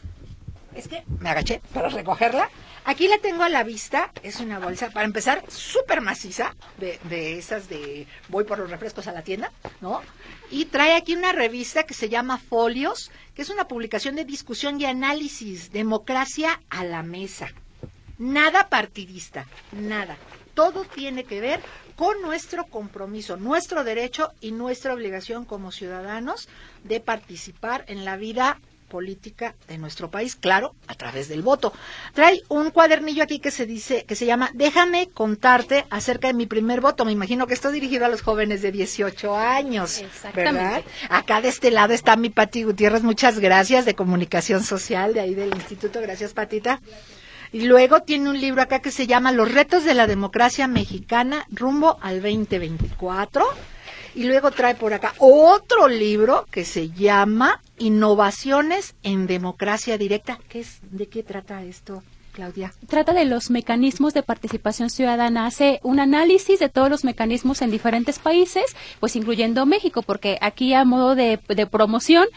es 0.75 0.87
que 0.87 1.03
me 1.19 1.29
agaché 1.29 1.61
para 1.73 1.89
recogerla. 1.89 2.49
Aquí 2.83 3.07
la 3.07 3.19
tengo 3.19 3.43
a 3.43 3.49
la 3.49 3.63
vista, 3.63 4.11
es 4.23 4.39
una 4.39 4.57
bolsa, 4.57 4.89
para 4.89 5.05
empezar, 5.05 5.43
súper 5.49 6.01
maciza, 6.01 6.55
de, 6.79 6.99
de 7.03 7.37
esas 7.37 7.69
de 7.69 8.07
voy 8.29 8.43
por 8.43 8.57
los 8.57 8.71
refrescos 8.71 9.07
a 9.07 9.11
la 9.11 9.21
tienda, 9.21 9.51
¿no? 9.81 10.01
Y 10.49 10.65
trae 10.65 10.95
aquí 10.95 11.15
una 11.15 11.31
revista 11.31 11.83
que 11.83 11.93
se 11.93 12.09
llama 12.09 12.39
Folios, 12.39 13.11
que 13.35 13.43
es 13.43 13.49
una 13.49 13.67
publicación 13.67 14.15
de 14.15 14.25
discusión 14.25 14.81
y 14.81 14.85
análisis, 14.85 15.71
democracia 15.71 16.59
a 16.69 16.83
la 16.83 17.03
mesa. 17.03 17.49
Nada 18.17 18.67
partidista, 18.69 19.45
nada. 19.71 20.17
Todo 20.53 20.83
tiene 20.83 21.23
que 21.23 21.39
ver 21.39 21.61
con 21.95 22.21
nuestro 22.21 22.65
compromiso, 22.65 23.37
nuestro 23.37 23.83
derecho 23.83 24.31
y 24.41 24.51
nuestra 24.51 24.93
obligación 24.93 25.45
como 25.45 25.71
ciudadanos 25.71 26.49
de 26.83 26.99
participar 26.99 27.85
en 27.87 28.05
la 28.05 28.17
vida 28.17 28.59
política 28.91 29.55
de 29.69 29.77
nuestro 29.77 30.11
país, 30.11 30.35
claro, 30.35 30.75
a 30.87 30.95
través 30.95 31.29
del 31.29 31.41
voto. 31.41 31.71
Trae 32.13 32.43
un 32.49 32.71
cuadernillo 32.71 33.23
aquí 33.23 33.39
que 33.39 33.49
se 33.49 33.65
dice, 33.65 34.03
que 34.03 34.15
se 34.15 34.25
llama 34.25 34.51
Déjame 34.53 35.07
contarte 35.07 35.85
acerca 35.89 36.27
de 36.27 36.33
mi 36.33 36.45
primer 36.45 36.81
voto. 36.81 37.05
Me 37.05 37.13
imagino 37.13 37.47
que 37.47 37.53
está 37.53 37.71
dirigido 37.71 38.05
a 38.05 38.09
los 38.09 38.21
jóvenes 38.21 38.61
de 38.61 38.73
18 38.73 39.33
años, 39.33 40.03
¿verdad? 40.35 40.83
Acá 41.09 41.39
de 41.39 41.47
este 41.47 41.71
lado 41.71 41.93
está 41.93 42.17
mi 42.17 42.29
Pati 42.29 42.63
Gutiérrez, 42.63 43.01
muchas 43.01 43.39
gracias 43.39 43.85
de 43.85 43.95
comunicación 43.95 44.61
social 44.61 45.13
de 45.13 45.21
ahí 45.21 45.35
del 45.35 45.55
instituto, 45.55 46.01
gracias 46.01 46.33
Patita. 46.33 46.81
Y 47.53 47.61
luego 47.61 48.01
tiene 48.01 48.29
un 48.29 48.39
libro 48.39 48.61
acá 48.61 48.79
que 48.79 48.91
se 48.91 49.07
llama 49.07 49.31
Los 49.31 49.53
retos 49.53 49.85
de 49.85 49.93
la 49.93 50.07
democracia 50.07 50.67
mexicana 50.67 51.45
rumbo 51.49 51.97
al 52.01 52.21
2024 52.21 53.45
y 54.15 54.23
luego 54.23 54.51
trae 54.51 54.75
por 54.75 54.93
acá 54.93 55.13
otro 55.17 55.87
libro 55.87 56.45
que 56.51 56.65
se 56.65 56.89
llama 56.89 57.61
Innovaciones 57.81 58.93
en 59.01 59.25
Democracia 59.25 59.97
Directa. 59.97 60.37
¿Qué 60.49 60.59
es, 60.59 60.79
¿De 60.91 61.07
qué 61.07 61.23
trata 61.23 61.63
esto? 61.63 62.03
Claudia. 62.31 62.73
Trata 62.87 63.11
de 63.13 63.25
los 63.25 63.49
mecanismos 63.49 64.13
de 64.13 64.21
participación 64.21 64.89
ciudadana. 64.89 65.47
Hace 65.47 65.79
un 65.83 65.99
análisis 65.99 66.59
de 66.59 66.69
todos 66.69 66.89
los 66.89 67.03
mecanismos 67.03 67.61
en 67.61 67.71
diferentes 67.71 68.19
países, 68.19 68.75
pues 68.99 69.15
incluyendo 69.15 69.65
México, 69.65 70.03
porque 70.03 70.37
aquí 70.41 70.73
a 70.75 70.85
modo 70.85 71.15
de, 71.15 71.39
promoción, 71.69 72.27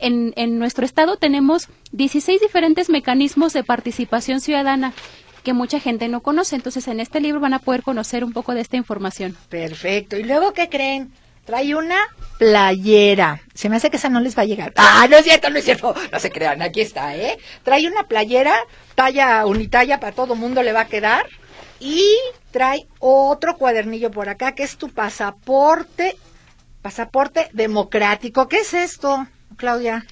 en, 0.00 0.32
en 0.36 0.58
nuestro 0.58 0.86
estado 0.86 1.18
tenemos 1.18 1.68
16 1.92 2.40
diferentes 2.40 2.88
mecanismos 2.88 3.52
de 3.52 3.62
participación 3.62 4.40
ciudadana 4.40 4.94
que 5.44 5.52
mucha 5.52 5.78
gente 5.78 6.08
no 6.08 6.20
conoce. 6.22 6.56
Entonces, 6.56 6.88
en 6.88 6.98
este 6.98 7.20
libro 7.20 7.40
van 7.40 7.54
a 7.54 7.58
poder 7.58 7.82
conocer 7.82 8.24
un 8.24 8.32
poco 8.32 8.54
de 8.54 8.62
esta 8.62 8.76
información. 8.76 9.36
Perfecto. 9.50 10.16
¿Y 10.16 10.24
luego 10.24 10.52
qué 10.54 10.68
creen? 10.68 11.12
Trae 11.44 11.74
una 11.74 11.98
playera. 12.38 13.42
Se 13.54 13.68
me 13.68 13.76
hace 13.76 13.90
que 13.90 13.98
esa 13.98 14.08
no 14.08 14.20
les 14.20 14.36
va 14.36 14.42
a 14.42 14.46
llegar. 14.46 14.72
Ah, 14.76 15.06
no 15.10 15.16
es 15.16 15.24
cierto, 15.24 15.50
no 15.50 15.58
es 15.58 15.64
cierto. 15.64 15.94
No 16.10 16.18
se 16.18 16.30
crean, 16.30 16.62
aquí 16.62 16.80
está, 16.80 17.14
¿eh? 17.16 17.38
Trae 17.62 17.86
una 17.86 18.08
playera, 18.08 18.54
talla 18.94 19.44
unitalla, 19.46 20.00
para 20.00 20.14
todo 20.14 20.34
mundo 20.34 20.62
le 20.62 20.72
va 20.72 20.82
a 20.82 20.88
quedar. 20.88 21.26
Y 21.80 22.04
trae 22.50 22.86
otro 22.98 23.56
cuadernillo 23.56 24.10
por 24.10 24.28
acá, 24.28 24.54
que 24.54 24.62
es 24.62 24.76
tu 24.76 24.88
pasaporte, 24.88 26.16
pasaporte 26.82 27.50
democrático. 27.52 28.48
¿Qué 28.48 28.60
es 28.60 28.72
esto, 28.72 29.26
Claudia? 29.56 30.06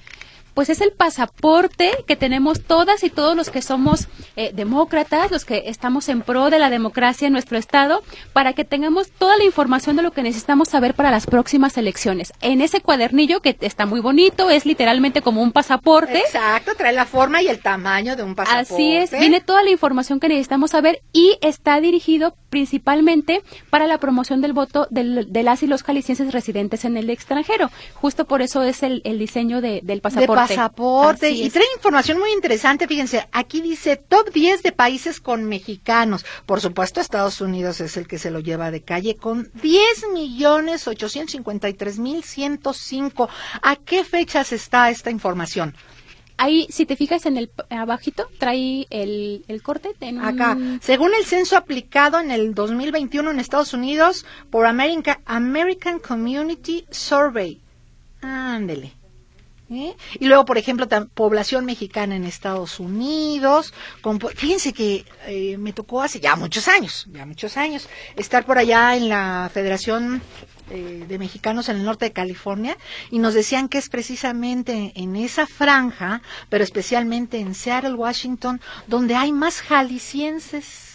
Pues 0.53 0.69
es 0.69 0.81
el 0.81 0.91
pasaporte 0.91 1.91
que 2.07 2.15
tenemos 2.15 2.61
todas 2.61 3.03
y 3.03 3.09
todos 3.09 3.35
los 3.35 3.49
que 3.49 3.61
somos 3.61 4.07
eh, 4.35 4.51
demócratas, 4.53 5.31
los 5.31 5.45
que 5.45 5.63
estamos 5.67 6.09
en 6.09 6.21
pro 6.21 6.49
de 6.49 6.59
la 6.59 6.69
democracia 6.69 7.27
en 7.27 7.33
nuestro 7.33 7.57
estado, 7.57 8.03
para 8.33 8.53
que 8.53 8.65
tengamos 8.65 9.11
toda 9.11 9.37
la 9.37 9.43
información 9.43 9.95
de 9.95 10.03
lo 10.03 10.11
que 10.11 10.23
necesitamos 10.23 10.69
saber 10.69 10.93
para 10.93 11.11
las 11.11 11.25
próximas 11.25 11.77
elecciones. 11.77 12.33
En 12.41 12.61
ese 12.61 12.81
cuadernillo 12.81 13.41
que 13.41 13.57
está 13.61 13.85
muy 13.85 13.99
bonito, 13.99 14.49
es 14.49 14.65
literalmente 14.65 15.21
como 15.21 15.41
un 15.41 15.51
pasaporte. 15.51 16.19
Exacto, 16.19 16.73
trae 16.75 16.93
la 16.93 17.05
forma 17.05 17.41
y 17.41 17.47
el 17.47 17.59
tamaño 17.59 18.15
de 18.15 18.23
un 18.23 18.35
pasaporte. 18.35 18.73
Así 18.73 18.95
es, 18.95 19.11
viene 19.11 19.41
toda 19.41 19.63
la 19.63 19.69
información 19.69 20.19
que 20.19 20.27
necesitamos 20.27 20.71
saber 20.71 21.01
y 21.11 21.37
está 21.41 21.79
dirigido 21.79 22.35
principalmente 22.53 23.41
para 23.71 23.87
la 23.87 23.97
promoción 23.97 24.39
del 24.39 24.53
voto 24.53 24.85
de 24.91 25.41
las 25.41 25.63
y 25.63 25.67
los 25.67 25.81
jaliscienses 25.81 26.31
residentes 26.31 26.85
en 26.85 26.97
el 26.97 27.09
extranjero. 27.09 27.71
Justo 27.95 28.25
por 28.25 28.43
eso 28.43 28.61
es 28.61 28.83
el, 28.83 29.01
diseño 29.17 29.59
del 29.59 30.01
pasaporte 30.01 30.53
pasaporte. 30.53 31.31
Y 31.31 31.49
trae 31.49 31.65
información 31.75 32.19
muy 32.19 32.31
interesante, 32.31 32.87
fíjense, 32.87 33.27
aquí 33.31 33.59
dice 33.59 33.95
top 33.95 34.31
10 34.31 34.61
de 34.61 34.71
países 34.71 35.19
con 35.19 35.45
mexicanos. 35.45 36.27
Por 36.45 36.61
supuesto, 36.61 37.01
Estados 37.01 37.41
Unidos 37.41 37.81
es 37.81 37.97
el 37.97 38.07
que 38.07 38.19
se 38.19 38.29
lo 38.29 38.39
lleva 38.39 38.69
de 38.69 38.83
calle 38.83 39.15
con 39.15 39.49
10 39.55 40.09
millones 40.13 40.87
853 40.87 41.97
mil 41.97 42.23
105. 42.23 43.29
¿A 43.63 43.75
qué 43.77 44.03
fechas 44.03 44.51
está 44.51 44.91
esta 44.91 45.09
información? 45.09 45.73
Ahí, 46.37 46.67
si 46.69 46.85
te 46.85 46.95
fijas 46.95 47.25
en 47.25 47.37
el 47.37 47.51
abajito, 47.69 48.27
trae 48.39 48.87
el, 48.89 49.61
corte. 49.63 49.89
Acá, 50.21 50.57
según 50.81 51.13
el 51.13 51.25
censo 51.25 51.57
aplicado 51.57 52.19
en 52.19 52.31
el 52.31 52.53
2021 52.53 53.31
en 53.31 53.39
Estados 53.39 53.73
Unidos 53.73 54.25
por 54.49 54.65
American, 54.65 55.17
American 55.25 55.99
Community 55.99 56.85
Survey. 56.89 57.61
Ándele. 58.21 58.93
¿eh? 59.71 59.95
Y 60.19 60.25
luego, 60.25 60.45
por 60.45 60.57
ejemplo, 60.57 60.87
población 61.13 61.65
mexicana 61.65 62.15
en 62.15 62.25
Estados 62.25 62.79
Unidos. 62.79 63.73
fíjense 64.35 64.73
que 64.73 65.05
eh, 65.27 65.57
me 65.57 65.73
tocó 65.73 66.01
hace 66.01 66.19
ya 66.19 66.35
muchos 66.35 66.67
años, 66.67 67.07
ya 67.11 67.25
muchos 67.25 67.57
años, 67.57 67.87
estar 68.15 68.45
por 68.45 68.57
allá 68.57 68.95
en 68.95 69.09
la 69.09 69.49
Federación 69.53 70.21
eh, 70.69 71.05
de 71.07 71.19
Mexicanos 71.19 71.69
en 71.69 71.77
el 71.77 71.83
norte 71.83 72.05
de 72.05 72.13
California 72.13 72.77
y 73.11 73.19
nos 73.19 73.33
decían 73.33 73.69
que 73.69 73.77
es 73.77 73.89
precisamente 73.89 74.93
en 74.95 75.15
esa 75.15 75.47
franja, 75.47 76.21
pero 76.49 76.63
especialmente 76.63 77.39
en 77.39 77.55
Seattle, 77.55 77.93
Washington, 77.93 78.61
donde 78.87 79.15
hay 79.15 79.31
más 79.31 79.61
jaliscienses 79.61 80.93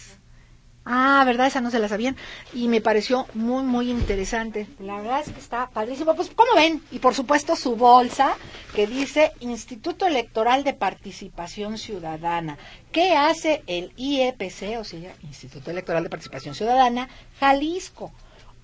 Ah, 0.91 1.21
¿verdad? 1.23 1.45
Esa 1.45 1.61
no 1.61 1.69
se 1.69 1.77
la 1.77 1.87
sabían. 1.87 2.15
Y 2.51 2.67
me 2.67 2.81
pareció 2.81 3.27
muy, 3.35 3.61
muy 3.61 3.91
interesante. 3.91 4.65
La 4.79 4.97
verdad 4.97 5.21
es 5.23 5.31
que 5.31 5.39
está 5.39 5.69
padrísimo. 5.69 6.15
Pues, 6.15 6.31
¿cómo 6.33 6.55
ven? 6.55 6.81
Y 6.89 6.97
por 6.97 7.13
supuesto 7.13 7.55
su 7.55 7.75
bolsa 7.75 8.35
que 8.73 8.87
dice 8.87 9.31
Instituto 9.39 10.07
Electoral 10.07 10.63
de 10.63 10.73
Participación 10.73 11.77
Ciudadana. 11.77 12.57
¿Qué 12.91 13.11
hace 13.15 13.61
el 13.67 13.93
IEPC, 13.97 14.79
o 14.79 14.83
sea, 14.83 15.13
Instituto 15.21 15.69
Electoral 15.69 16.01
de 16.01 16.09
Participación 16.09 16.55
Ciudadana, 16.55 17.07
Jalisco? 17.39 18.11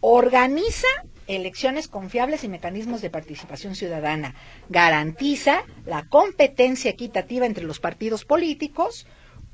Organiza 0.07 0.87
elecciones 1.25 1.87
confiables 1.87 2.43
y 2.43 2.47
mecanismos 2.47 3.01
de 3.01 3.09
participación 3.09 3.73
ciudadana. 3.73 4.35
Garantiza 4.69 5.63
la 5.83 6.07
competencia 6.07 6.91
equitativa 6.91 7.47
entre 7.47 7.63
los 7.63 7.79
partidos 7.79 8.23
políticos 8.23 9.07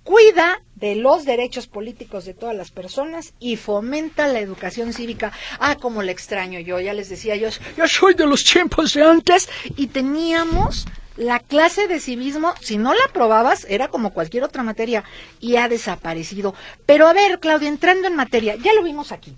cuida 0.04 0.62
de 0.76 0.96
los 0.96 1.24
derechos 1.24 1.68
políticos 1.68 2.26
de 2.26 2.34
todas 2.34 2.54
las 2.54 2.70
personas 2.70 3.34
y 3.40 3.56
fomenta 3.56 4.28
la 4.28 4.40
educación 4.40 4.92
cívica. 4.92 5.32
Ah, 5.58 5.78
como 5.78 6.04
le 6.04 6.12
extraño 6.12 6.60
yo, 6.60 6.82
ya 6.82 6.94
les 6.94 7.08
decía 7.08 7.38
yo, 7.38 7.48
yo 7.78 7.88
soy 7.88 8.14
de 8.14 8.26
los 8.26 8.44
tiempos 8.44 8.94
de 8.94 9.04
antes 9.04 9.48
y 9.78 9.88
teníamos 9.88 10.86
la 11.16 11.40
clase 11.40 11.88
de 11.88 12.02
civismo, 12.02 12.54
si 12.60 12.78
no 12.78 12.94
la 12.94 13.06
aprobabas, 13.06 13.66
era 13.70 13.88
como 13.88 14.12
cualquier 14.12 14.44
otra 14.44 14.64
materia 14.64 15.06
y 15.40 15.56
ha 15.56 15.70
desaparecido. 15.70 16.54
Pero 16.86 17.08
a 17.08 17.14
ver, 17.14 17.40
Claudia, 17.40 17.70
entrando 17.70 18.10
en 18.10 18.18
materia, 18.18 18.56
ya 18.56 18.74
lo 18.74 18.84
vimos 18.84 19.14
aquí, 19.14 19.34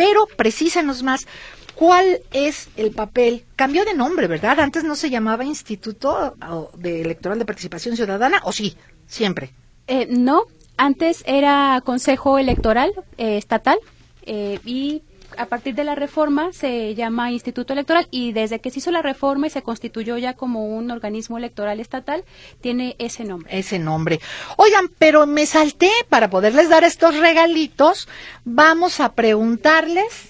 pero 0.00 0.26
precísanos 0.26 1.02
más. 1.02 1.26
¿Cuál 1.74 2.22
es 2.32 2.70
el 2.76 2.90
papel? 2.90 3.44
Cambió 3.54 3.84
de 3.84 3.92
nombre, 3.92 4.28
¿verdad? 4.28 4.58
Antes 4.60 4.82
no 4.82 4.96
se 4.96 5.10
llamaba 5.10 5.44
Instituto 5.44 6.34
de 6.78 7.02
Electoral 7.02 7.38
de 7.38 7.44
Participación 7.44 7.96
Ciudadana, 7.96 8.40
¿o 8.44 8.52
sí? 8.52 8.76
Siempre. 9.06 9.50
Eh, 9.86 10.06
no, 10.08 10.44
antes 10.78 11.22
era 11.26 11.82
Consejo 11.84 12.38
Electoral 12.38 12.92
eh, 13.18 13.36
Estatal 13.36 13.78
eh, 14.22 14.58
y 14.64 15.02
a 15.40 15.46
partir 15.46 15.74
de 15.74 15.84
la 15.84 15.94
reforma 15.94 16.52
se 16.52 16.94
llama 16.94 17.32
Instituto 17.32 17.72
Electoral 17.72 18.06
y 18.10 18.32
desde 18.32 18.60
que 18.60 18.70
se 18.70 18.80
hizo 18.80 18.90
la 18.90 19.00
reforma 19.00 19.46
y 19.46 19.50
se 19.50 19.62
constituyó 19.62 20.18
ya 20.18 20.34
como 20.34 20.66
un 20.66 20.90
organismo 20.90 21.38
electoral 21.38 21.80
estatal, 21.80 22.24
tiene 22.60 22.94
ese 22.98 23.24
nombre. 23.24 23.58
Ese 23.58 23.78
nombre. 23.78 24.20
Oigan, 24.58 24.90
pero 24.98 25.26
me 25.26 25.46
salté 25.46 25.90
para 26.10 26.28
poderles 26.28 26.68
dar 26.68 26.84
estos 26.84 27.16
regalitos. 27.16 28.06
Vamos 28.44 29.00
a 29.00 29.12
preguntarles. 29.12 30.28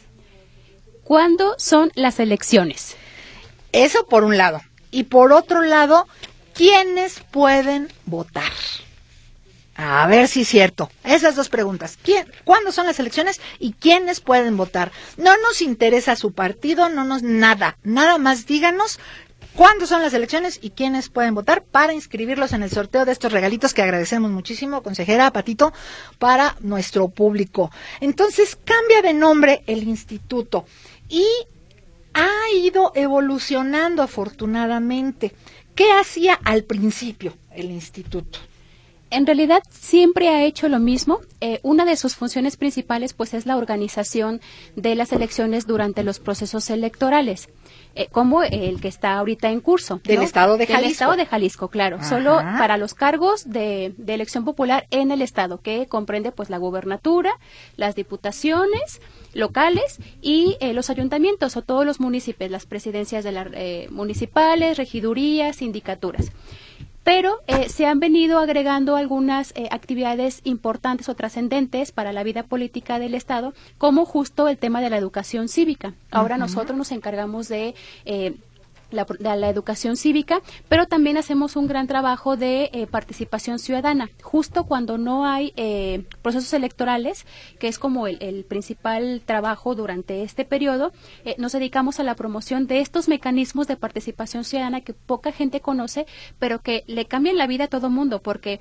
¿Cuándo 1.03 1.57
son 1.59 1.91
las 1.97 2.21
elecciones? 2.21 2.97
Eso 3.73 4.07
por 4.07 4.23
un 4.23 4.39
lado. 4.39 4.61
Y 4.93 5.05
por 5.05 5.33
otro 5.33 5.63
lado, 5.63 6.07
¿quiénes 6.55 7.19
pueden 7.33 7.89
votar? 8.07 8.53
A 9.83 10.07
ver 10.07 10.29
si 10.29 10.43
es 10.43 10.49
cierto. 10.49 10.91
Esas 11.05 11.37
dos 11.37 11.49
preguntas. 11.49 11.99
¿Quién, 12.03 12.31
¿Cuándo 12.45 12.71
son 12.71 12.87
las 12.87 13.01
elecciones 13.01 13.41
y 13.59 13.73
quiénes 13.73 14.21
pueden 14.21 14.59
votar? 14.59 14.93
No 15.17 15.35
nos 15.39 15.63
interesa 15.63 16.17
su 16.17 16.33
partido, 16.33 16.91
no 16.91 17.05
nos 17.05 17.23
nada. 17.23 17.79
Nada 17.83 18.19
más 18.19 18.45
díganos 18.45 19.01
cuándo 19.55 19.87
son 19.87 20.03
las 20.03 20.13
elecciones 20.13 20.59
y 20.61 20.71
quiénes 20.71 21.09
pueden 21.09 21.35
votar 21.35 21.63
para 21.63 21.95
inscribirlos 21.95 22.53
en 22.53 22.63
el 22.63 22.71
sorteo 22.71 23.07
de 23.07 23.13
estos 23.13 23.33
regalitos 23.33 23.73
que 23.73 23.81
agradecemos 23.81 24.31
muchísimo, 24.31 24.83
consejera 24.83 25.33
Patito, 25.33 25.73
para 26.19 26.57
nuestro 26.61 27.09
público. 27.09 27.71
Entonces 28.01 28.59
cambia 28.63 29.01
de 29.01 29.15
nombre 29.15 29.65
el 29.67 29.85
instituto 29.85 30.67
y 31.09 31.25
ha 32.13 32.55
ido 32.55 32.93
evolucionando 32.95 34.03
afortunadamente. 34.03 35.35
¿Qué 35.75 35.91
hacía 35.91 36.35
al 36.45 36.65
principio 36.65 37.33
el 37.55 37.71
instituto? 37.71 38.41
En 39.11 39.27
realidad 39.27 39.63
siempre 39.71 40.29
ha 40.29 40.45
hecho 40.45 40.69
lo 40.69 40.79
mismo. 40.79 41.21
Eh, 41.41 41.61
una 41.63 41.85
de 41.85 41.97
sus 41.97 42.15
funciones 42.15 42.57
principales 42.57 43.13
pues 43.13 43.35
es 43.35 43.47
la 43.47 43.57
organización 43.57 44.41
de 44.77 44.95
las 44.95 45.13
elecciones 45.13 45.67
durante 45.67 46.03
los 46.03 46.21
procesos 46.21 46.71
electorales. 46.71 47.49
Eh, 47.97 48.07
como 48.13 48.45
el 48.45 48.81
que 48.81 48.87
está 48.87 49.15
ahorita 49.15 49.51
en 49.51 49.61
curso. 49.61 50.01
Del 50.05 50.23
Estado 50.23 50.57
de 50.57 50.67
Jalisco. 50.67 50.83
Del 50.83 50.93
Estado 50.93 51.17
de 51.17 51.27
Jalisco, 51.27 51.69
claro. 51.69 51.99
Solo 52.05 52.37
para 52.37 52.77
los 52.77 52.95
cargos 52.95 53.51
de, 53.51 53.95
elección 54.07 54.45
popular 54.45 54.87
en 54.91 55.11
el 55.11 55.23
Estado, 55.23 55.61
que 55.61 55.87
comprende 55.87 56.31
pues 56.31 56.51
la 56.51 56.59
gubernatura, 56.59 57.33
las 57.77 57.97
diputaciones 57.97 59.01
locales 59.35 59.99
y 60.23 60.57
eh, 60.61 60.73
los 60.73 60.89
ayuntamientos 60.89 61.57
o 61.57 61.63
todos 61.63 61.85
los 61.85 61.99
municipios, 61.99 62.49
las 62.49 62.65
presidencias 62.65 63.25
de 63.25 63.33
las 63.33 63.49
municipales, 63.91 64.77
regidurías, 64.77 65.57
sindicaturas 65.57 66.31
pero 67.05 67.39
eh, 67.47 67.69
se 67.69 67.87
han 67.87 68.01
venido 68.01 68.39
agregando 68.39 68.97
algunas 68.97 69.53
eh, 69.57 69.69
actividades 69.71 70.41
importantes 70.45 71.09
o 71.09 71.15
trascendentes 71.15 71.93
para 71.93 72.13
la 72.13 72.23
vida 72.23 72.43
política 72.43 72.99
del 72.99 73.15
Estado, 73.15 73.55
como 73.79 74.05
justo 74.05 74.49
el 74.49 74.59
tema 74.59 74.81
de 74.81 74.91
la 74.91 74.99
educación 74.99 75.49
cívica. 75.49 75.95
Ahora 76.11 76.37
nosotros 76.37 76.77
nos 76.77 76.93
encargamos 76.93 77.49
de 77.49 77.75
eh, 78.05 78.35
la, 78.91 79.07
la, 79.19 79.49
educación 79.49 79.97
cívica, 79.97 80.43
pero 80.69 80.87
también 80.87 81.17
hacemos 81.17 81.57
un 81.57 81.67
gran 81.67 81.87
trabajo 81.87 82.37
de 82.37 82.71
eh, 82.73 82.87
participación 82.87 83.59
ciudadana, 83.59 84.11
justo 84.23 84.65
cuando 84.65 84.99
no 84.99 85.27
hay 85.27 85.53
eh, 85.57 86.05
procesos 86.23 86.53
electorales, 86.53 87.27
que 87.59 87.69
es 87.69 87.79
como 87.79 88.07
el, 88.07 88.45
principal 88.49 89.23
trabajo 89.25 89.75
durante 89.75 90.23
este 90.23 90.45
periodo, 90.45 90.93
eh, 91.25 91.35
nos 91.39 91.53
dedicamos 91.53 92.01
a 92.01 92.05
la 92.05 92.15
promoción 92.15 92.67
de 92.67 92.81
estos 92.81 93.09
mecanismos 93.09 93.67
de 93.67 93.77
participación 93.77 94.45
ciudadana 94.45 94.81
que 94.81 94.95
poca 94.95 95.33
gente 95.33 95.61
conoce, 95.61 96.07
pero 96.39 96.61
que 96.61 96.85
le 96.87 97.07
cambian 97.07 97.37
la 97.37 97.47
vida 97.47 97.65
a 97.65 97.69
todo 97.69 97.91
mundo, 97.91 98.23
porque 98.23 98.61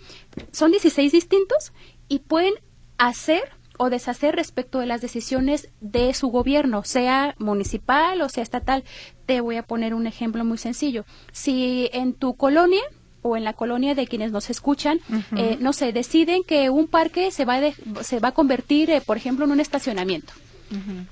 son 0.51 0.71
16 0.71 1.11
distintos 1.11 1.73
y 2.07 2.19
pueden 2.19 2.53
hacer 2.97 3.58
o 3.79 3.89
deshacer 3.89 4.35
respecto 4.35 4.79
de 4.79 4.85
las 4.85 4.99
decisiones 4.99 5.69
de 5.79 6.13
su 6.13 6.27
gobierno, 6.27 6.83
sea 6.83 7.33
municipal 7.39 8.21
o 8.21 8.27
sea 8.27 8.43
estatal. 8.43 8.83
Te 9.25 9.39
voy 9.39 9.55
a 9.55 9.63
poner 9.63 9.93
un 9.93 10.05
ejemplo 10.05 10.43
muy 10.43 10.57
sencillo. 10.57 11.05
Si 11.31 11.89
en 11.93 12.13
tu 12.13 12.35
colonia 12.35 12.81
o 13.21 13.37
en 13.37 13.45
la 13.45 13.53
colonia 13.53 13.95
de 13.95 14.05
quienes 14.05 14.33
nos 14.33 14.49
escuchan, 14.49 14.99
eh, 15.37 15.57
no 15.61 15.71
sé, 15.71 15.93
deciden 15.93 16.43
que 16.43 16.69
un 16.69 16.87
parque 16.87 17.31
se 17.31 17.45
va, 17.45 17.55
a 17.55 18.03
se 18.03 18.19
va 18.19 18.29
a 18.29 18.33
convertir, 18.33 18.89
eh, 18.89 18.99
por 18.99 19.15
ejemplo, 19.15 19.45
en 19.45 19.51
un 19.51 19.61
estacionamiento. 19.61 20.33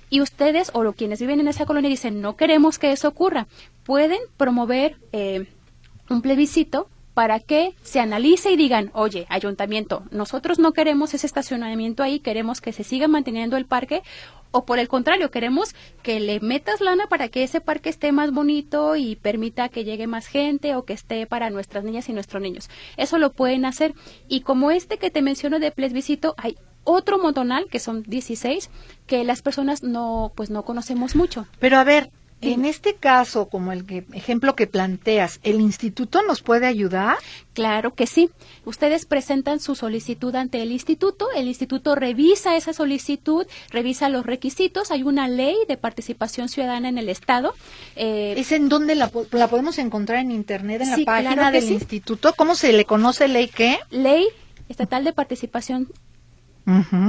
Y 0.09 0.19
ustedes 0.19 0.69
o 0.73 0.91
quienes 0.91 1.21
viven 1.21 1.39
en 1.39 1.47
esa 1.47 1.65
colonia 1.65 1.89
dicen, 1.89 2.21
no 2.21 2.35
queremos 2.35 2.77
que 2.77 2.91
eso 2.91 3.07
ocurra. 3.07 3.47
Pueden 3.85 4.19
promover 4.35 4.97
eh, 5.13 5.47
un 6.09 6.21
plebiscito 6.21 6.89
para 7.17 7.39
que 7.39 7.73
se 7.81 7.99
analice 7.99 8.51
y 8.51 8.57
digan, 8.57 8.91
oye, 8.93 9.25
ayuntamiento, 9.29 10.03
nosotros 10.11 10.59
no 10.59 10.73
queremos 10.73 11.15
ese 11.15 11.25
estacionamiento 11.25 12.03
ahí, 12.03 12.19
queremos 12.19 12.61
que 12.61 12.71
se 12.71 12.83
siga 12.83 13.07
manteniendo 13.07 13.57
el 13.57 13.65
parque, 13.65 14.03
o 14.51 14.65
por 14.65 14.77
el 14.77 14.87
contrario, 14.87 15.31
queremos 15.31 15.73
que 16.03 16.19
le 16.19 16.39
metas 16.41 16.79
lana 16.79 17.07
para 17.07 17.29
que 17.29 17.41
ese 17.41 17.59
parque 17.59 17.89
esté 17.89 18.11
más 18.11 18.31
bonito 18.31 18.95
y 18.95 19.15
permita 19.15 19.67
que 19.69 19.83
llegue 19.83 20.05
más 20.05 20.27
gente 20.27 20.75
o 20.75 20.85
que 20.85 20.93
esté 20.93 21.25
para 21.25 21.49
nuestras 21.49 21.83
niñas 21.83 22.07
y 22.07 22.13
nuestros 22.13 22.39
niños. 22.39 22.69
Eso 22.97 23.17
lo 23.17 23.31
pueden 23.31 23.65
hacer. 23.65 23.95
Y 24.27 24.41
como 24.41 24.69
este 24.69 24.99
que 24.99 25.09
te 25.09 25.23
menciono 25.23 25.57
de 25.57 25.71
plebiscito, 25.71 26.35
hay 26.37 26.55
otro 26.83 27.17
montonal, 27.17 27.65
que 27.65 27.79
son 27.79 28.03
16, 28.03 28.69
que 29.07 29.23
las 29.23 29.41
personas 29.41 29.81
no, 29.81 30.33
pues 30.35 30.51
no 30.51 30.63
conocemos 30.65 31.15
mucho. 31.15 31.47
Pero 31.59 31.79
a 31.79 31.83
ver, 31.83 32.11
en 32.41 32.65
este 32.65 32.93
caso, 32.95 33.49
como 33.49 33.71
el 33.71 33.85
ejemplo 34.13 34.55
que 34.55 34.67
planteas, 34.67 35.39
¿el 35.41 35.59
instituto 35.59 36.21
nos 36.21 36.43
puede 36.43 36.67
ayudar? 36.67 37.17
Claro 37.53 37.95
que 37.95 38.05
sí. 38.05 38.29
Ustedes 38.63 39.05
presentan 39.07 39.59
su 39.59 39.73
solicitud 39.73 40.35
ante 40.35 40.61
el 40.61 40.71
instituto, 40.71 41.29
el 41.35 41.47
instituto 41.47 41.95
revisa 41.95 42.55
esa 42.55 42.73
solicitud, 42.73 43.47
revisa 43.71 44.09
los 44.09 44.25
requisitos, 44.25 44.91
hay 44.91 45.01
una 45.01 45.27
ley 45.27 45.55
de 45.67 45.77
participación 45.77 46.47
ciudadana 46.47 46.89
en 46.89 46.99
el 46.99 47.09
Estado. 47.09 47.55
Eh, 47.95 48.35
¿Es 48.37 48.51
en 48.51 48.69
donde 48.69 48.93
la, 48.93 49.07
podemos 49.09 49.79
encontrar 49.79 50.19
en 50.19 50.31
Internet, 50.31 50.81
en 50.81 50.91
la 50.91 50.97
página 51.05 51.49
del 51.49 51.71
instituto? 51.71 52.33
¿Cómo 52.37 52.53
se 52.53 52.71
le 52.71 52.85
conoce 52.85 53.27
ley 53.27 53.47
qué? 53.47 53.79
Ley 53.89 54.27
Estatal 54.69 55.03
de 55.03 55.13
Participación 55.13 55.87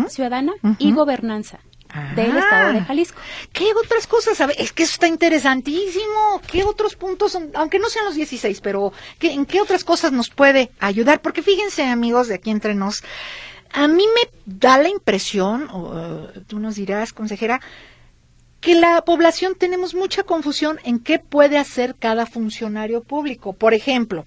Ciudadana 0.09 0.53
y 0.79 0.93
Gobernanza 0.93 1.59
del 2.15 2.37
Estado 2.37 2.73
de 2.73 2.79
ah. 2.79 2.85
Jalisco. 2.85 3.21
¿Qué 3.53 3.67
otras 3.75 4.07
cosas? 4.07 4.41
es 4.57 4.73
que 4.73 4.83
eso 4.83 4.93
está 4.93 5.07
interesantísimo. 5.07 6.41
¿Qué 6.51 6.65
otros 6.65 6.97
puntos, 6.97 7.39
aunque 7.55 7.79
no 7.79 7.89
sean 7.89 8.05
los 8.05 8.15
16, 8.15 8.61
pero 8.61 8.93
¿en 9.21 9.47
qué 9.47 9.61
otras 9.61 9.85
cosas 9.85 10.13
nos 10.13 10.31
puede 10.31 10.71
ayudar? 10.81 11.21
Porque 11.21 11.43
fíjense, 11.43 11.85
amigos 11.85 12.29
de 12.29 12.35
aquí 12.35 12.51
entre 12.51 12.75
nos, 12.75 13.03
a 13.73 13.89
mí 13.89 14.05
me 14.15 14.31
da 14.47 14.79
la 14.79 14.89
impresión, 14.89 15.69
o, 15.71 16.29
tú 16.47 16.59
nos 16.59 16.77
dirás, 16.77 17.13
consejera, 17.13 17.61
que 18.61 18.75
la 18.75 19.03
población 19.03 19.55
tenemos 19.55 19.95
mucha 19.95 20.25
confusión 20.25 20.81
en 20.85 20.99
qué 20.99 21.19
puede 21.19 21.59
hacer 21.59 21.95
cada 21.99 22.27
funcionario 22.27 23.03
público. 23.03 23.53
Por 23.53 23.73
ejemplo, 23.73 24.25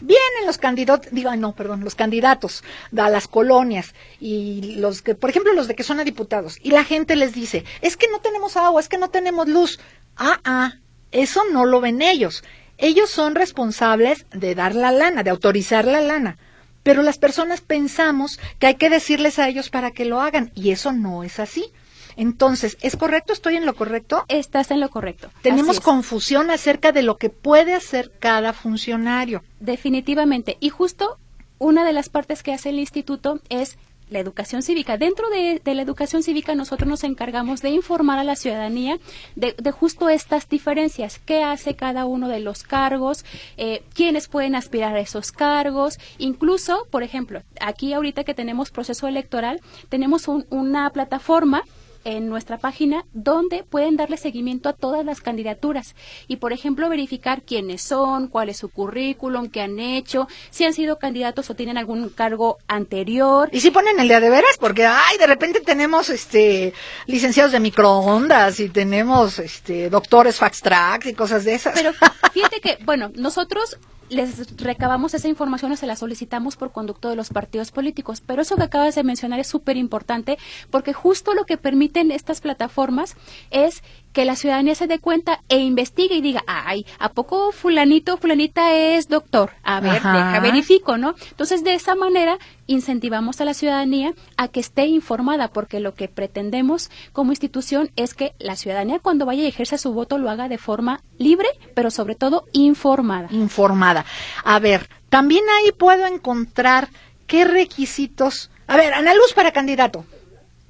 vienen 0.00 0.46
los 0.46 0.58
candidatos, 0.58 1.12
digo, 1.12 1.34
no, 1.36 1.54
perdón, 1.54 1.84
los 1.84 1.94
candidatos 1.94 2.64
a 2.96 3.08
las 3.10 3.28
colonias 3.28 3.94
y 4.20 4.76
los 4.76 5.02
que, 5.02 5.14
por 5.14 5.30
ejemplo, 5.30 5.52
los 5.52 5.68
de 5.68 5.74
que 5.74 5.82
son 5.82 6.00
a 6.00 6.04
diputados, 6.04 6.58
y 6.62 6.70
la 6.70 6.84
gente 6.84 7.16
les 7.16 7.32
dice, 7.32 7.64
es 7.80 7.96
que 7.96 8.08
no 8.08 8.20
tenemos 8.20 8.56
agua, 8.56 8.80
es 8.80 8.88
que 8.88 8.98
no 8.98 9.10
tenemos 9.10 9.48
luz. 9.48 9.78
Ah, 10.16 10.40
ah, 10.44 10.74
eso 11.12 11.42
no 11.52 11.64
lo 11.64 11.80
ven 11.80 12.02
ellos. 12.02 12.44
Ellos 12.76 13.10
son 13.10 13.34
responsables 13.34 14.26
de 14.32 14.54
dar 14.54 14.74
la 14.74 14.90
lana, 14.90 15.22
de 15.22 15.30
autorizar 15.30 15.84
la 15.84 16.00
lana. 16.00 16.38
Pero 16.82 17.02
las 17.02 17.18
personas 17.18 17.60
pensamos 17.60 18.38
que 18.58 18.66
hay 18.66 18.74
que 18.74 18.90
decirles 18.90 19.38
a 19.38 19.48
ellos 19.48 19.70
para 19.70 19.92
que 19.92 20.04
lo 20.04 20.20
hagan, 20.20 20.50
y 20.54 20.70
eso 20.70 20.92
no 20.92 21.24
es 21.24 21.38
así. 21.38 21.72
Entonces, 22.16 22.76
¿es 22.80 22.96
correcto? 22.96 23.32
¿Estoy 23.32 23.56
en 23.56 23.66
lo 23.66 23.74
correcto? 23.74 24.24
Estás 24.28 24.70
en 24.70 24.80
lo 24.80 24.88
correcto. 24.90 25.30
Tenemos 25.42 25.80
confusión 25.80 26.50
acerca 26.50 26.92
de 26.92 27.02
lo 27.02 27.16
que 27.16 27.30
puede 27.30 27.74
hacer 27.74 28.12
cada 28.18 28.52
funcionario. 28.52 29.42
Definitivamente. 29.60 30.56
Y 30.60 30.68
justo 30.70 31.18
una 31.58 31.84
de 31.84 31.92
las 31.92 32.08
partes 32.08 32.42
que 32.42 32.52
hace 32.52 32.70
el 32.70 32.78
instituto 32.78 33.40
es 33.48 33.78
la 34.10 34.18
educación 34.18 34.62
cívica. 34.62 34.98
Dentro 34.98 35.28
de, 35.30 35.60
la 35.64 35.82
educación 35.82 36.22
cívica 36.22 36.54
nosotros 36.54 36.88
nos 36.88 37.04
encargamos 37.04 37.62
de 37.62 37.70
informar 37.70 38.18
a 38.18 38.24
la 38.24 38.36
ciudadanía 38.36 38.98
de, 39.34 39.54
justo 39.70 40.08
estas 40.08 40.48
diferencias, 40.48 41.18
qué 41.18 41.42
hace 41.42 41.74
cada 41.74 42.04
uno 42.04 42.28
de 42.28 42.40
los 42.40 42.62
cargos, 42.62 43.24
eh, 43.56 43.82
quiénes 43.94 44.28
pueden 44.28 44.54
aspirar 44.54 44.94
a 44.94 45.00
esos 45.00 45.32
cargos, 45.32 45.98
incluso, 46.18 46.86
por 46.90 47.02
ejemplo, 47.02 47.42
aquí 47.60 47.92
ahorita 47.92 48.24
que 48.24 48.34
tenemos 48.34 48.70
proceso 48.70 49.08
electoral, 49.08 49.60
tenemos 49.88 50.28
una 50.28 50.90
plataforma 50.90 51.62
en 52.04 52.28
nuestra 52.28 52.58
página 52.58 53.04
donde 53.12 53.64
pueden 53.64 53.96
darle 53.96 54.16
seguimiento 54.16 54.68
a 54.68 54.72
todas 54.72 55.04
las 55.04 55.20
candidaturas 55.20 55.94
y, 56.28 56.36
por 56.36 56.52
ejemplo, 56.52 56.88
verificar 56.88 57.42
quiénes 57.42 57.82
son, 57.82 58.28
cuál 58.28 58.48
es 58.48 58.58
su 58.58 58.68
currículum, 58.68 59.48
qué 59.48 59.62
han 59.62 59.78
hecho, 59.78 60.28
si 60.50 60.64
han 60.64 60.74
sido 60.74 60.98
candidatos 60.98 61.50
o 61.50 61.54
tienen 61.54 61.78
algún 61.78 62.08
cargo 62.10 62.58
anterior. 62.68 63.48
Y 63.52 63.60
si 63.60 63.70
ponen 63.70 63.98
el 64.00 64.08
día 64.08 64.20
de 64.20 64.30
veras, 64.30 64.56
porque, 64.58 64.86
ay, 64.86 65.18
de 65.18 65.26
repente 65.26 65.60
tenemos 65.60 66.10
este 66.10 66.72
licenciados 67.06 67.52
de 67.52 67.60
microondas 67.60 68.60
y 68.60 68.68
tenemos 68.68 69.38
este 69.38 69.90
doctores 69.90 70.36
fax 70.36 70.60
track 70.60 71.06
y 71.06 71.14
cosas 71.14 71.44
de 71.44 71.54
esas. 71.54 71.74
Pero 71.74 71.92
fíjate 72.32 72.60
que, 72.60 72.78
bueno, 72.84 73.10
nosotros 73.14 73.78
les 74.14 74.56
recabamos 74.56 75.14
esa 75.14 75.28
información 75.28 75.72
o 75.72 75.76
se 75.76 75.86
la 75.86 75.96
solicitamos 75.96 76.56
por 76.56 76.72
conducto 76.72 77.08
de 77.08 77.16
los 77.16 77.30
partidos 77.30 77.72
políticos. 77.72 78.22
Pero 78.24 78.42
eso 78.42 78.56
que 78.56 78.62
acabas 78.62 78.94
de 78.94 79.04
mencionar 79.04 79.40
es 79.40 79.46
súper 79.46 79.76
importante 79.76 80.38
porque 80.70 80.92
justo 80.92 81.34
lo 81.34 81.44
que 81.44 81.56
permiten 81.56 82.10
estas 82.10 82.40
plataformas 82.40 83.16
es 83.50 83.82
que 84.14 84.24
la 84.24 84.36
ciudadanía 84.36 84.76
se 84.76 84.86
dé 84.86 85.00
cuenta 85.00 85.40
e 85.48 85.58
investigue 85.58 86.14
y 86.14 86.20
diga, 86.20 86.44
ay, 86.46 86.86
¿a 87.00 87.10
poco 87.10 87.50
fulanito, 87.50 88.16
fulanita 88.16 88.72
es 88.72 89.08
doctor? 89.08 89.50
A 89.64 89.80
ver, 89.80 89.94
deja, 89.94 90.38
verifico, 90.40 90.96
¿no? 90.96 91.16
Entonces, 91.30 91.64
de 91.64 91.74
esa 91.74 91.96
manera 91.96 92.38
incentivamos 92.68 93.40
a 93.40 93.44
la 93.44 93.54
ciudadanía 93.54 94.14
a 94.36 94.46
que 94.48 94.60
esté 94.60 94.86
informada, 94.86 95.48
porque 95.48 95.80
lo 95.80 95.94
que 95.94 96.06
pretendemos 96.08 96.90
como 97.12 97.32
institución 97.32 97.90
es 97.96 98.14
que 98.14 98.34
la 98.38 98.54
ciudadanía 98.54 99.00
cuando 99.00 99.26
vaya 99.26 99.42
y 99.42 99.48
ejerza 99.48 99.78
su 99.78 99.92
voto 99.92 100.16
lo 100.16 100.30
haga 100.30 100.48
de 100.48 100.58
forma 100.58 101.02
libre, 101.18 101.48
pero 101.74 101.90
sobre 101.90 102.14
todo 102.14 102.44
informada. 102.52 103.26
Informada. 103.32 104.06
A 104.44 104.60
ver, 104.60 104.88
también 105.08 105.42
ahí 105.58 105.72
puedo 105.72 106.06
encontrar 106.06 106.88
qué 107.26 107.44
requisitos. 107.44 108.52
A 108.68 108.76
ver, 108.76 108.94
Ana 108.94 109.12
Luz 109.12 109.32
para 109.34 109.50
candidato 109.50 110.04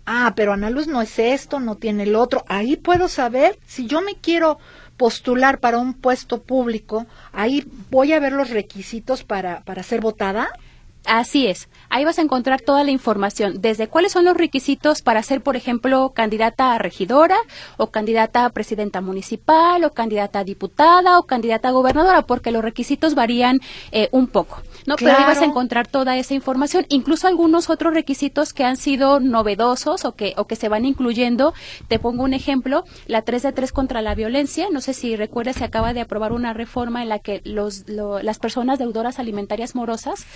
ah, 0.06 0.32
pero 0.36 0.52
Ana 0.52 0.70
Luz 0.70 0.86
no 0.86 1.02
es 1.02 1.18
esto, 1.18 1.60
no 1.60 1.76
tiene 1.76 2.04
el 2.04 2.14
otro. 2.14 2.44
Ahí 2.48 2.76
puedo 2.76 3.08
saber 3.08 3.58
si 3.66 3.86
yo 3.86 4.00
me 4.00 4.14
quiero 4.16 4.58
postular 4.96 5.58
para 5.58 5.78
un 5.78 5.94
puesto 5.94 6.42
público, 6.42 7.06
ahí 7.32 7.66
voy 7.90 8.12
a 8.12 8.20
ver 8.20 8.32
los 8.32 8.50
requisitos 8.50 9.24
para, 9.24 9.62
para 9.62 9.82
ser 9.82 10.00
votada. 10.00 10.48
Así 11.04 11.46
es. 11.46 11.68
Ahí 11.90 12.04
vas 12.04 12.18
a 12.18 12.22
encontrar 12.22 12.60
toda 12.60 12.82
la 12.82 12.90
información, 12.90 13.60
desde 13.60 13.88
cuáles 13.88 14.12
son 14.12 14.24
los 14.24 14.36
requisitos 14.36 15.02
para 15.02 15.22
ser, 15.22 15.42
por 15.42 15.54
ejemplo, 15.54 16.12
candidata 16.14 16.72
a 16.72 16.78
regidora 16.78 17.36
o 17.76 17.90
candidata 17.90 18.44
a 18.44 18.50
presidenta 18.50 19.00
municipal 19.00 19.84
o 19.84 19.92
candidata 19.92 20.40
a 20.40 20.44
diputada 20.44 21.18
o 21.18 21.24
candidata 21.24 21.68
a 21.68 21.72
gobernadora, 21.72 22.22
porque 22.22 22.50
los 22.50 22.64
requisitos 22.64 23.14
varían 23.14 23.60
eh, 23.92 24.08
un 24.12 24.26
poco. 24.26 24.62
¿no? 24.86 24.96
Pero 24.96 25.12
ahí 25.12 25.24
vas 25.24 25.40
a 25.40 25.44
encontrar 25.44 25.86
toda 25.86 26.16
esa 26.16 26.34
información, 26.34 26.86
incluso 26.88 27.26
algunos 27.26 27.70
otros 27.70 27.94
requisitos 27.94 28.52
que 28.52 28.64
han 28.64 28.76
sido 28.76 29.20
novedosos 29.20 30.04
o 30.04 30.14
que, 30.14 30.34
o 30.36 30.46
que 30.46 30.56
se 30.56 30.68
van 30.68 30.84
incluyendo. 30.84 31.54
Te 31.88 31.98
pongo 31.98 32.24
un 32.24 32.34
ejemplo, 32.34 32.84
la 33.06 33.22
3 33.22 33.42
de 33.42 33.52
3 33.52 33.72
contra 33.72 34.02
la 34.02 34.14
violencia. 34.14 34.68
No 34.70 34.80
sé 34.80 34.94
si 34.94 35.16
recuerdas, 35.16 35.56
se 35.56 35.64
acaba 35.64 35.92
de 35.92 36.00
aprobar 36.00 36.32
una 36.32 36.52
reforma 36.52 37.02
en 37.02 37.08
la 37.08 37.18
que 37.18 37.40
los, 37.44 37.84
las 37.88 38.38
personas 38.38 38.78
deudoras 38.78 39.18
alimentarias 39.18 39.74
morosas 39.74 40.26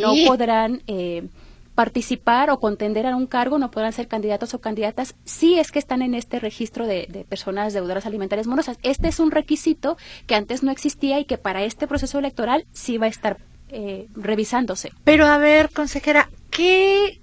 no 0.00 0.09
podrán... 0.26 0.82
Eh, 0.86 1.28
participar 1.74 2.50
o 2.50 2.60
contender 2.60 3.06
a 3.06 3.16
un 3.16 3.26
cargo, 3.26 3.58
no 3.58 3.70
podrán 3.70 3.94
ser 3.94 4.06
candidatos 4.06 4.52
o 4.52 4.60
candidatas 4.60 5.14
si 5.24 5.58
es 5.58 5.72
que 5.72 5.78
están 5.78 6.02
en 6.02 6.14
este 6.14 6.38
registro 6.38 6.86
de, 6.86 7.24
personas 7.26 7.72
deudoras 7.72 8.04
alimentarias 8.04 8.46
morosas. 8.46 8.76
Este 8.82 9.08
es 9.08 9.18
un 9.18 9.30
requisito 9.30 9.96
que 10.26 10.34
antes 10.34 10.62
no 10.62 10.72
existía 10.72 11.18
y 11.20 11.24
que 11.24 11.38
para 11.38 11.62
este 11.62 11.86
proceso 11.86 12.18
electoral 12.18 12.66
sí 12.72 12.98
va 12.98 13.06
a 13.06 13.08
estar 13.08 13.38
eh, 13.70 14.08
revisándose. 14.14 14.92
Pero 15.04 15.24
a 15.24 15.38
ver, 15.38 15.70
consejera, 15.70 16.28
¿qué, 16.50 17.22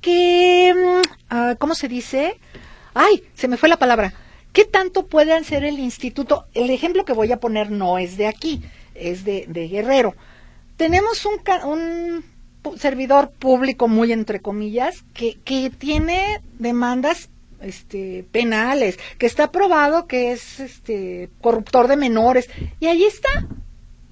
qué, 0.00 0.74
mm, 0.74 1.02
ah, 1.28 1.54
cómo 1.58 1.74
se 1.74 1.88
dice? 1.88 2.40
Ay, 2.94 3.24
se 3.34 3.46
me 3.46 3.58
fue 3.58 3.68
la 3.68 3.76
palabra. 3.76 4.14
¿Qué 4.52 4.64
tanto 4.64 5.06
puede 5.06 5.34
hacer 5.34 5.64
el 5.64 5.78
instituto? 5.78 6.46
El 6.54 6.70
ejemplo 6.70 7.04
que 7.04 7.12
voy 7.12 7.30
a 7.30 7.40
poner 7.40 7.70
no 7.70 7.98
es 7.98 8.16
de 8.16 8.26
aquí, 8.26 8.62
es 8.94 9.24
de, 9.24 9.44
Guerrero. 9.70 10.14
Tenemos 10.78 11.26
un, 11.26 12.24
un 12.64 12.78
servidor 12.78 13.30
público 13.32 13.88
muy 13.88 14.12
entre 14.12 14.40
comillas 14.40 15.04
que, 15.12 15.38
que 15.44 15.70
tiene 15.70 16.40
demandas 16.58 17.28
este, 17.60 18.24
penales, 18.30 18.98
que 19.18 19.26
está 19.26 19.50
probado 19.50 20.06
que 20.06 20.32
es 20.32 20.60
este 20.60 21.28
corruptor 21.40 21.88
de 21.88 21.96
menores 21.96 22.48
y 22.80 22.86
ahí 22.86 23.04
está 23.04 23.48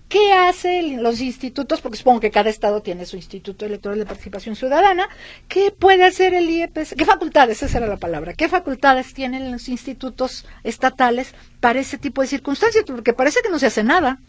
¿Qué 0.09 0.33
hacen 0.33 1.02
los 1.02 1.20
institutos? 1.20 1.81
Porque 1.81 1.98
supongo 1.98 2.20
que 2.20 2.31
cada 2.31 2.48
estado 2.48 2.81
tiene 2.81 3.07
su 3.07 3.16
instituto 3.16 3.66
electoral 3.66 3.98
de 3.98 4.07
participación 4.07 4.55
ciudadana. 4.55 5.09
¿Qué 5.48 5.72
puede 5.72 6.05
hacer 6.05 6.33
el 6.33 6.48
IEPS? 6.48 6.94
¿Qué 6.96 7.05
facultades? 7.05 7.64
Esa 7.64 7.79
era 7.79 7.88
la 7.88 7.96
palabra. 7.96 8.33
¿Qué 8.33 8.48
facultades 8.48 9.14
tienen 9.14 9.50
los 9.50 9.68
institutos 9.68 10.46
estatales 10.62 11.35
para 11.59 11.81
ese 11.81 11.98
tipo 11.98 12.22
de 12.22 12.29
circunstancias? 12.29 12.85
Porque 12.87 13.14
parece 13.14 13.40
que 13.42 13.50
no 13.50 13.59
se 13.59 13.66
hace 13.66 13.83
nada. 13.83 14.20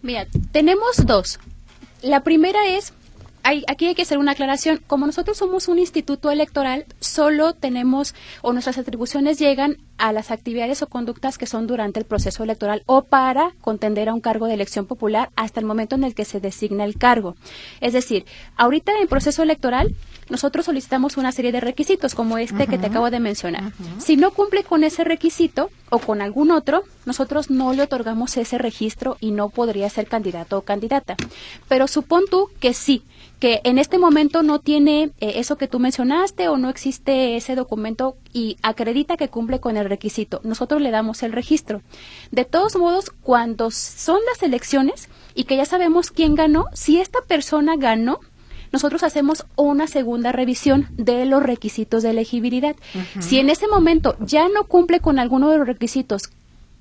Mira, 0.00 0.26
tenemos 0.52 1.04
dos. 1.04 1.38
La 2.06 2.20
primera 2.20 2.68
es 2.68 2.92
aquí 3.66 3.86
hay 3.86 3.96
que 3.96 4.02
hacer 4.02 4.18
una 4.18 4.32
aclaración. 4.32 4.80
Como 4.86 5.06
nosotros 5.06 5.38
somos 5.38 5.66
un 5.66 5.80
instituto 5.80 6.30
electoral, 6.30 6.86
solo 7.00 7.52
tenemos 7.52 8.14
o 8.42 8.52
nuestras 8.52 8.78
atribuciones 8.78 9.40
llegan 9.40 9.78
a 9.98 10.12
las 10.12 10.30
actividades 10.30 10.82
o 10.82 10.86
conductas 10.86 11.36
que 11.36 11.46
son 11.46 11.66
durante 11.66 11.98
el 11.98 12.06
proceso 12.06 12.44
electoral 12.44 12.84
o 12.86 13.02
para 13.02 13.54
contender 13.60 14.08
a 14.08 14.14
un 14.14 14.20
cargo 14.20 14.46
de 14.46 14.54
elección 14.54 14.86
popular 14.86 15.30
hasta 15.34 15.58
el 15.58 15.66
momento 15.66 15.96
en 15.96 16.04
el 16.04 16.14
que 16.14 16.24
se 16.24 16.38
designa 16.38 16.84
el 16.84 16.96
cargo. 16.96 17.34
Es 17.80 17.92
decir, 17.92 18.24
ahorita 18.56 18.92
en 19.00 19.08
proceso 19.08 19.42
electoral 19.42 19.92
nosotros 20.28 20.66
solicitamos 20.66 21.16
una 21.16 21.32
serie 21.32 21.52
de 21.52 21.60
requisitos 21.60 22.14
como 22.14 22.38
este 22.38 22.66
que 22.66 22.78
te 22.78 22.86
acabo 22.86 23.10
de 23.10 23.20
mencionar. 23.20 23.72
Si 23.98 24.16
no 24.16 24.32
cumple 24.32 24.64
con 24.64 24.84
ese 24.84 25.04
requisito 25.04 25.70
o 25.90 25.98
con 25.98 26.20
algún 26.20 26.50
otro, 26.50 26.82
nosotros 27.04 27.50
no 27.50 27.72
le 27.72 27.82
otorgamos 27.82 28.36
ese 28.36 28.58
registro 28.58 29.16
y 29.20 29.30
no 29.30 29.48
podría 29.50 29.88
ser 29.88 30.08
candidato 30.08 30.58
o 30.58 30.62
candidata. 30.62 31.16
Pero 31.68 31.86
supón 31.86 32.24
tú 32.28 32.50
que 32.58 32.74
sí, 32.74 33.04
que 33.38 33.60
en 33.64 33.78
este 33.78 33.98
momento 33.98 34.42
no 34.42 34.58
tiene 34.60 35.10
eh, 35.20 35.34
eso 35.36 35.56
que 35.56 35.68
tú 35.68 35.78
mencionaste 35.78 36.48
o 36.48 36.56
no 36.56 36.70
existe 36.70 37.36
ese 37.36 37.54
documento 37.54 38.16
y 38.32 38.56
acredita 38.62 39.16
que 39.16 39.28
cumple 39.28 39.60
con 39.60 39.76
el 39.76 39.88
requisito. 39.88 40.40
Nosotros 40.42 40.80
le 40.80 40.90
damos 40.90 41.22
el 41.22 41.32
registro. 41.32 41.82
De 42.30 42.44
todos 42.44 42.76
modos, 42.76 43.10
cuando 43.22 43.70
son 43.70 44.18
las 44.32 44.42
elecciones 44.42 45.08
y 45.34 45.44
que 45.44 45.56
ya 45.56 45.64
sabemos 45.64 46.10
quién 46.10 46.34
ganó, 46.34 46.66
si 46.72 46.98
esta 46.98 47.20
persona 47.20 47.76
ganó, 47.76 48.20
nosotros 48.72 49.02
hacemos 49.02 49.46
una 49.56 49.86
segunda 49.86 50.32
revisión 50.32 50.88
de 50.92 51.24
los 51.24 51.42
requisitos 51.42 52.02
de 52.02 52.10
elegibilidad. 52.10 52.76
Si 53.20 53.38
en 53.38 53.50
ese 53.50 53.68
momento 53.68 54.16
ya 54.20 54.48
no 54.48 54.64
cumple 54.64 55.00
con 55.00 55.18
alguno 55.18 55.50
de 55.50 55.58
los 55.58 55.66
requisitos 55.66 56.30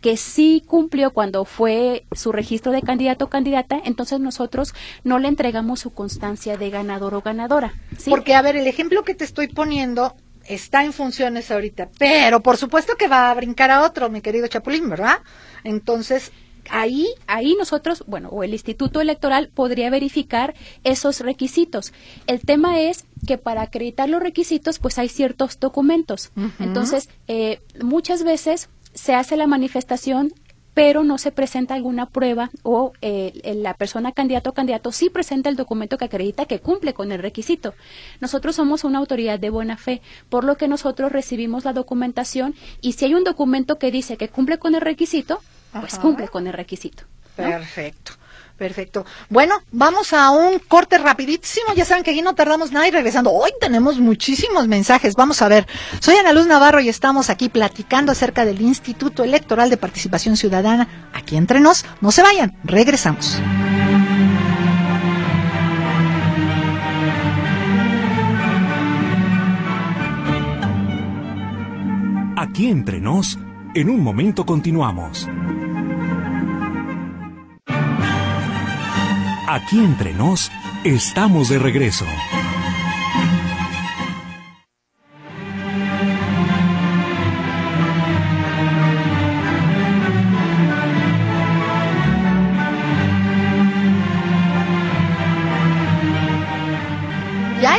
que 0.02 0.18
sí 0.18 0.64
cumplió 0.68 1.12
cuando 1.12 1.46
fue 1.46 2.06
su 2.12 2.32
registro 2.32 2.72
de 2.72 2.84
candidato 2.84 3.26
o 3.26 3.30
candidata, 3.30 3.82
entonces 3.86 4.20
nosotros 4.20 4.76
no 5.04 5.18
le 5.18 5.28
entregamos 5.28 5.80
su 5.80 5.94
constancia 5.94 6.58
de 6.58 6.70
ganador 6.70 7.16
o 7.16 7.22
ganadora. 7.22 7.74
Porque, 8.08 8.36
a 8.36 8.44
ver, 8.44 8.56
el 8.56 8.68
ejemplo 8.68 9.04
que 9.04 9.16
te 9.16 9.24
estoy 9.24 9.48
poniendo 9.48 10.16
está 10.48 10.86
en 10.86 10.94
funciones 10.94 11.50
ahorita, 11.50 11.90
pero 11.98 12.42
por 12.42 12.58
supuesto 12.58 12.96
que 12.98 13.08
va 13.08 13.32
a 13.32 13.34
brincar 13.34 13.72
a 13.72 13.82
otro, 13.82 14.12
mi 14.12 14.22
querido 14.22 14.48
Chapulín, 14.48 14.90
¿verdad? 14.90 15.20
Entonces, 15.64 16.32
ahí, 16.70 17.08
ahí 17.28 17.56
nosotros, 17.56 18.04
bueno, 18.08 18.30
o 18.30 18.44
el 18.44 18.54
Instituto 18.54 19.02
Electoral 19.02 19.50
podría 19.54 19.90
verificar 19.90 20.54
esos 20.84 21.20
requisitos. 21.20 21.94
El 22.28 22.42
tema 22.42 22.80
es 22.80 23.06
que 23.28 23.38
para 23.38 23.62
acreditar 23.62 24.10
los 24.10 24.22
requisitos, 24.22 24.80
pues 24.80 24.98
hay 24.98 25.10
ciertos 25.10 25.60
documentos. 25.60 26.32
Entonces, 26.60 27.10
eh, 27.28 27.62
muchas 27.82 28.24
veces 28.24 28.70
se 28.94 29.14
hace 29.14 29.38
la 29.38 29.48
manifestación 29.48 30.34
pero 30.76 31.06
no 31.06 31.18
se 31.18 31.32
presenta 31.32 31.74
alguna 31.74 32.06
prueba 32.06 32.52
o 32.62 32.92
eh, 33.02 33.32
la 33.56 33.74
persona 33.76 34.12
candidato 34.12 34.52
o 34.52 34.54
candidato 34.54 34.92
sí 34.92 35.10
presenta 35.10 35.50
el 35.50 35.56
documento 35.56 35.98
que 35.98 36.06
acredita 36.06 36.46
que 36.46 36.60
cumple 36.60 36.94
con 36.94 37.14
el 37.14 37.22
requisito. 37.22 37.74
Nosotros 38.20 38.58
somos 38.58 38.84
una 38.84 39.00
autoridad 39.00 39.40
de 39.40 39.50
buena 39.50 39.78
fe, 39.78 40.02
por 40.30 40.44
lo 40.44 40.58
que 40.58 40.68
nosotros 40.68 41.14
recibimos 41.14 41.64
la 41.64 41.72
documentación 41.72 42.56
y 42.82 42.92
si 42.92 43.06
hay 43.06 43.14
un 43.16 43.24
documento 43.24 43.80
que 43.80 43.90
dice 43.90 44.18
que 44.18 44.28
cumple 44.28 44.60
con 44.60 44.76
el 44.76 44.82
requisito, 44.82 45.40
pues 45.80 45.98
cumple 46.00 46.28
con 46.28 46.48
el 46.48 46.54
requisito. 46.54 47.04
Perfecto. 47.36 48.14
Perfecto. 48.58 49.06
Bueno, 49.30 49.56
vamos 49.72 50.14
a 50.14 50.32
un 50.32 50.60
corte 50.60 50.98
rapidísimo. 50.98 51.74
Ya 51.76 51.84
saben 51.84 52.04
que 52.04 52.12
aquí 52.12 52.22
no 52.22 52.36
tardamos 52.36 52.72
nada 52.72 52.88
y 52.88 52.92
regresando. 52.92 53.32
Hoy 53.32 53.52
tenemos 53.60 54.00
muchísimos 54.00 54.70
mensajes. 54.70 55.16
Vamos 55.16 55.42
a 55.42 55.50
ver. 55.50 55.68
Soy 56.00 56.16
Ana 56.16 56.32
Luz 56.32 56.48
Navarro 56.48 56.80
y 56.80 56.88
estamos 56.88 57.30
aquí 57.30 57.50
platicando 57.50 58.14
acerca 58.14 58.46
del 58.46 58.62
Instituto 58.62 59.26
Electoral 59.26 59.70
de 59.70 59.76
Participación 59.76 60.38
Ciudadana. 60.38 61.10
Aquí 61.14 61.36
entre 61.36 61.60
nos. 61.60 61.86
No 62.00 62.12
se 62.12 62.22
vayan. 62.22 62.58
Regresamos. 62.64 63.42
Aquí 72.38 72.68
entre 72.70 73.02
nos. 73.02 73.38
En 73.74 73.90
un 73.90 74.00
momento 74.00 74.46
continuamos. 74.46 75.28
Aquí 79.48 79.78
entre 79.80 80.14
nos, 80.14 80.52
estamos 80.84 81.50
de 81.50 81.60
regreso. 81.60 82.06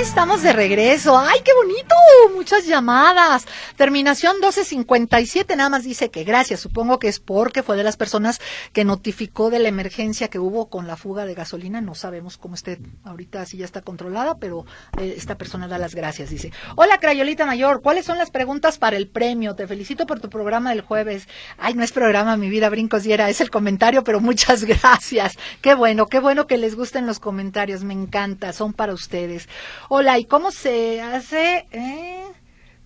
Estamos 0.07 0.42
de 0.42 0.53
regreso. 0.53 1.19
¡Ay, 1.19 1.40
qué 1.45 1.53
bonito! 1.53 1.95
Muchas 2.37 2.64
llamadas. 2.64 3.45
Terminación 3.75 4.37
1257 4.37 5.57
nada 5.57 5.69
más 5.69 5.83
dice 5.83 6.11
que 6.12 6.23
gracias. 6.23 6.61
Supongo 6.61 7.01
que 7.01 7.09
es 7.09 7.19
porque 7.19 7.64
fue 7.64 7.77
de 7.77 7.83
las 7.83 7.97
personas 7.97 8.40
que 8.73 8.85
notificó 8.85 9.51
de 9.51 9.59
la 9.59 9.69
emergencia 9.69 10.29
que 10.29 10.38
hubo 10.38 10.71
con 10.71 10.87
la 10.87 10.97
fuga 10.97 11.27
de 11.27 11.35
gasolina. 11.35 11.81
No 11.81 11.97
sabemos 11.97 12.38
cómo 12.38 12.55
esté 12.55 12.79
ahorita, 13.03 13.45
si 13.47 13.57
ya 13.57 13.64
está 13.64 13.83
controlada, 13.83 14.38
pero 14.38 14.64
eh, 14.97 15.14
esta 15.16 15.37
persona 15.37 15.66
da 15.66 15.77
las 15.77 15.97
gracias. 15.97 16.31
Dice, 16.31 16.53
hola 16.77 16.99
Crayolita 16.99 17.45
Mayor, 17.45 17.83
¿cuáles 17.83 18.07
son 18.07 18.16
las 18.16 18.31
preguntas 18.31 18.79
para 18.79 18.97
el 18.97 19.09
premio? 19.09 19.57
Te 19.57 19.66
felicito 19.66 20.07
por 20.07 20.21
tu 20.21 20.31
programa 20.31 20.71
del 20.71 20.83
jueves. 20.83 21.27
Ay, 21.59 21.75
no 21.75 21.83
es 21.83 21.90
programa, 21.90 22.37
mi 22.37 22.49
vida, 22.49 22.69
brincos 22.69 23.05
y 23.07 23.12
era, 23.12 23.29
es 23.29 23.40
el 23.40 23.51
comentario, 23.51 24.05
pero 24.05 24.21
muchas 24.21 24.64
gracias. 24.66 25.37
Qué 25.62 25.75
bueno, 25.75 26.07
qué 26.07 26.21
bueno 26.21 26.47
que 26.47 26.59
les 26.59 26.77
gusten 26.77 27.07
los 27.07 27.19
comentarios, 27.19 27.83
me 27.83 27.92
encanta, 27.92 28.53
son 28.53 28.73
para 28.73 28.95
ustedes. 28.95 29.49
Hola, 29.98 30.18
¿y 30.18 30.26
cómo 30.26 30.50
se 30.50 31.00
hace? 31.00 31.66
Eh? 31.70 32.26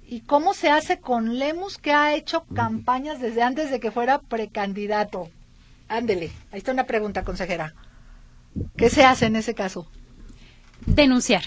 ¿Y 0.06 0.20
cómo 0.20 0.54
se 0.54 0.70
hace 0.70 1.00
con 1.00 1.40
Lemus 1.40 1.76
que 1.76 1.90
ha 1.90 2.14
hecho 2.14 2.44
campañas 2.54 3.20
desde 3.20 3.42
antes 3.42 3.68
de 3.72 3.80
que 3.80 3.90
fuera 3.90 4.20
precandidato? 4.20 5.28
Ándele, 5.88 6.30
ahí 6.52 6.58
está 6.58 6.70
una 6.70 6.86
pregunta, 6.86 7.24
consejera. 7.24 7.74
¿Qué 8.76 8.90
se 8.90 9.02
hace 9.02 9.26
en 9.26 9.34
ese 9.34 9.56
caso? 9.56 9.88
Denunciar. 10.86 11.42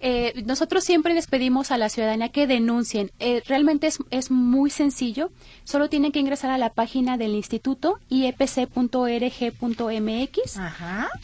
Eh, 0.00 0.42
nosotros 0.44 0.82
siempre 0.82 1.14
les 1.14 1.28
pedimos 1.28 1.70
a 1.70 1.78
la 1.78 1.88
ciudadanía 1.88 2.30
que 2.30 2.48
denuncien. 2.48 3.12
Eh, 3.20 3.44
realmente 3.46 3.86
es, 3.86 4.00
es, 4.10 4.32
muy 4.32 4.70
sencillo. 4.70 5.30
Solo 5.62 5.88
tienen 5.88 6.10
que 6.10 6.18
ingresar 6.18 6.50
a 6.50 6.58
la 6.58 6.70
página 6.70 7.16
del 7.16 7.36
instituto 7.36 8.00
iepc.org.mx 8.08 8.80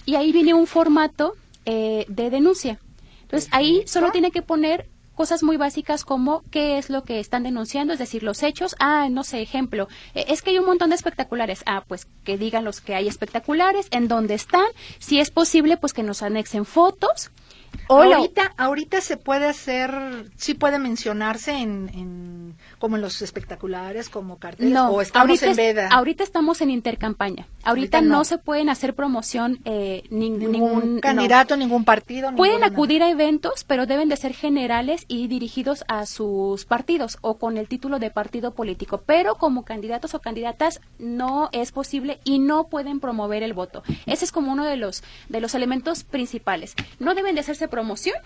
y 0.04 0.14
ahí 0.14 0.30
viene 0.30 0.54
un 0.54 0.68
formato 0.68 1.34
eh, 1.64 2.06
de 2.08 2.30
denuncia. 2.30 2.78
Entonces 3.26 3.48
ahí 3.52 3.82
solo 3.86 4.12
tiene 4.12 4.30
que 4.30 4.42
poner 4.42 4.88
cosas 5.16 5.42
muy 5.42 5.56
básicas 5.56 6.04
como 6.04 6.44
qué 6.52 6.78
es 6.78 6.90
lo 6.90 7.02
que 7.02 7.18
están 7.18 7.42
denunciando, 7.42 7.92
es 7.92 7.98
decir, 7.98 8.22
los 8.22 8.44
hechos. 8.44 8.76
Ah, 8.78 9.08
no 9.10 9.24
sé, 9.24 9.42
ejemplo, 9.42 9.88
eh, 10.14 10.26
es 10.28 10.42
que 10.42 10.50
hay 10.50 10.58
un 10.58 10.66
montón 10.66 10.90
de 10.90 10.96
espectaculares. 10.96 11.62
Ah, 11.66 11.82
pues 11.88 12.06
que 12.22 12.38
digan 12.38 12.64
los 12.64 12.80
que 12.80 12.94
hay 12.94 13.08
espectaculares, 13.08 13.88
en 13.90 14.06
dónde 14.06 14.34
están. 14.34 14.66
Si 15.00 15.18
es 15.18 15.32
posible, 15.32 15.76
pues 15.76 15.92
que 15.92 16.04
nos 16.04 16.22
anexen 16.22 16.64
fotos. 16.64 17.32
Ahorita, 17.88 18.52
ahorita 18.56 19.00
se 19.00 19.16
puede 19.16 19.46
hacer, 19.46 20.30
sí 20.36 20.54
puede 20.54 20.78
mencionarse 20.78 21.52
en, 21.52 22.56
como 22.78 22.96
en 22.96 23.02
los 23.02 23.22
espectaculares, 23.22 24.08
como 24.08 24.38
carteles, 24.38 24.72
no, 24.72 24.90
o 24.90 25.00
estamos 25.00 25.42
en 25.42 25.56
veda. 25.56 25.88
ahorita 25.88 26.24
estamos 26.24 26.60
en 26.60 26.70
intercampaña. 26.70 27.46
Ahorita, 27.64 28.00
no. 28.00 28.24
se 28.24 28.38
pueden 28.38 28.68
hacer 28.68 28.94
promoción 28.94 29.58
eh, 29.64 30.04
ningún, 30.10 31.00
candidato, 31.00 31.56
ningún 31.56 31.84
partido. 31.84 32.32
Pueden 32.36 32.62
acudir 32.62 33.02
a 33.02 33.10
eventos, 33.10 33.64
pero 33.64 33.86
deben 33.86 34.08
de 34.08 34.16
ser 34.16 34.34
generales 34.34 35.04
y 35.08 35.26
dirigidos 35.26 35.84
a 35.88 36.06
sus 36.06 36.64
partidos 36.64 37.18
o 37.22 37.38
con 37.38 37.56
el 37.56 37.66
título 37.66 37.98
de 37.98 38.10
partido 38.10 38.54
político. 38.54 39.02
Pero 39.04 39.34
como 39.34 39.64
candidatos 39.64 40.14
o 40.14 40.20
candidatas 40.20 40.80
no 40.98 41.48
es 41.52 41.72
posible 41.72 42.20
y 42.24 42.38
no 42.38 42.68
pueden 42.68 43.00
promover 43.00 43.42
el 43.42 43.52
voto. 43.52 43.82
Ese 44.06 44.24
es 44.24 44.32
como 44.32 44.52
uno 44.52 44.64
de 44.64 44.76
los 44.76 45.02
de 45.28 45.40
los 45.40 45.54
elementos 45.54 46.04
principales. 46.04 46.74
No 46.98 47.14
deben 47.14 47.34
de 47.34 47.42
hacerse 47.56 47.68
promoción. 47.68 48.16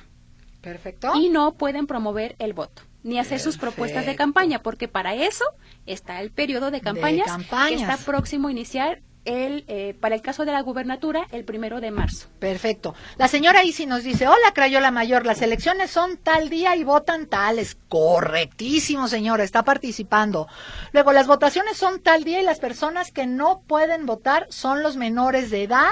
Perfecto. 0.61 1.12
Y 1.14 1.31
no 1.31 1.55
pueden 1.55 1.87
promover 1.87 2.37
el 2.38 2.53
voto 2.53 2.83
ni 3.03 3.19
hacer 3.19 3.40
sus 3.40 3.57
propuestas 3.57 4.05
de 4.05 4.14
campaña, 4.14 4.62
porque 4.62 4.87
para 4.87 5.14
eso 5.14 5.47
está 5.87 6.21
el 6.21 6.31
periodo 6.31 6.71
de 6.71 6.83
campañas, 6.83 7.35
que 7.69 7.75
está 7.75 7.97
próximo 7.97 8.49
a 8.49 8.51
iniciar 8.51 9.01
el, 9.25 9.64
eh, 9.69 9.97
para 9.99 10.14
el 10.14 10.21
caso 10.21 10.45
de 10.45 10.53
la 10.53 10.61
gubernatura 10.61 11.27
el 11.33 11.47
primero 11.47 11.81
de 11.81 11.90
marzo. 11.90 12.29
Perfecto. 12.38 12.95
La 13.16 13.27
señora 13.27 13.64
Isi 13.64 13.87
nos 13.87 14.03
dice, 14.03 14.29
hola 14.29 14.53
Crayola 14.55 14.90
Mayor, 14.90 15.25
las 15.25 15.40
elecciones 15.40 15.90
son 15.90 16.19
tal 16.19 16.51
día 16.51 16.77
y 16.77 16.85
votan 16.85 17.27
tales. 17.27 17.79
Correctísimo, 17.88 19.09
señora, 19.09 19.45
está 19.45 19.62
participando. 19.62 20.47
Luego, 20.93 21.12
las 21.12 21.27
votaciones 21.27 21.79
son 21.79 22.03
tal 22.03 22.25
día 22.25 22.43
y 22.43 22.45
las 22.45 22.61
personas 22.61 23.12
que 23.12 23.27
no 23.27 23.62
pueden 23.66 24.05
votar 24.05 24.47
son 24.51 24.83
los 24.83 24.99
menores 24.99 25.51
de 25.51 25.62
edad 25.62 25.88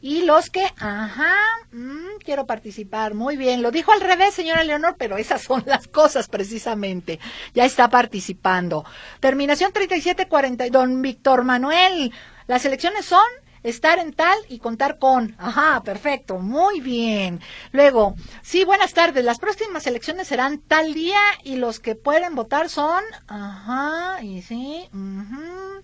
y 0.00 0.22
los 0.22 0.50
que, 0.50 0.64
ajá, 0.78 1.34
mm, 1.72 2.18
quiero 2.24 2.46
participar. 2.46 3.14
Muy 3.14 3.36
bien, 3.36 3.62
lo 3.62 3.70
dijo 3.70 3.92
al 3.92 4.00
revés, 4.00 4.34
señora 4.34 4.64
Leonor, 4.64 4.96
pero 4.98 5.16
esas 5.16 5.42
son 5.42 5.62
las 5.66 5.88
cosas 5.88 6.28
precisamente. 6.28 7.18
Ya 7.54 7.64
está 7.64 7.88
participando. 7.88 8.84
Terminación 9.20 9.72
3740, 9.72 10.68
don 10.70 11.02
Víctor 11.02 11.44
Manuel. 11.44 12.12
Las 12.46 12.64
elecciones 12.64 13.06
son 13.06 13.26
estar 13.62 13.98
en 13.98 14.12
tal 14.12 14.38
y 14.48 14.60
contar 14.60 14.98
con. 14.98 15.34
Ajá, 15.38 15.82
perfecto, 15.82 16.38
muy 16.38 16.80
bien. 16.80 17.40
Luego, 17.72 18.14
sí, 18.42 18.64
buenas 18.64 18.94
tardes. 18.94 19.24
Las 19.24 19.38
próximas 19.38 19.86
elecciones 19.86 20.28
serán 20.28 20.58
tal 20.58 20.94
día 20.94 21.20
y 21.42 21.56
los 21.56 21.80
que 21.80 21.96
pueden 21.96 22.34
votar 22.34 22.68
son, 22.68 23.02
ajá, 23.26 24.22
y 24.22 24.42
sí, 24.42 24.88
uh 24.92 25.82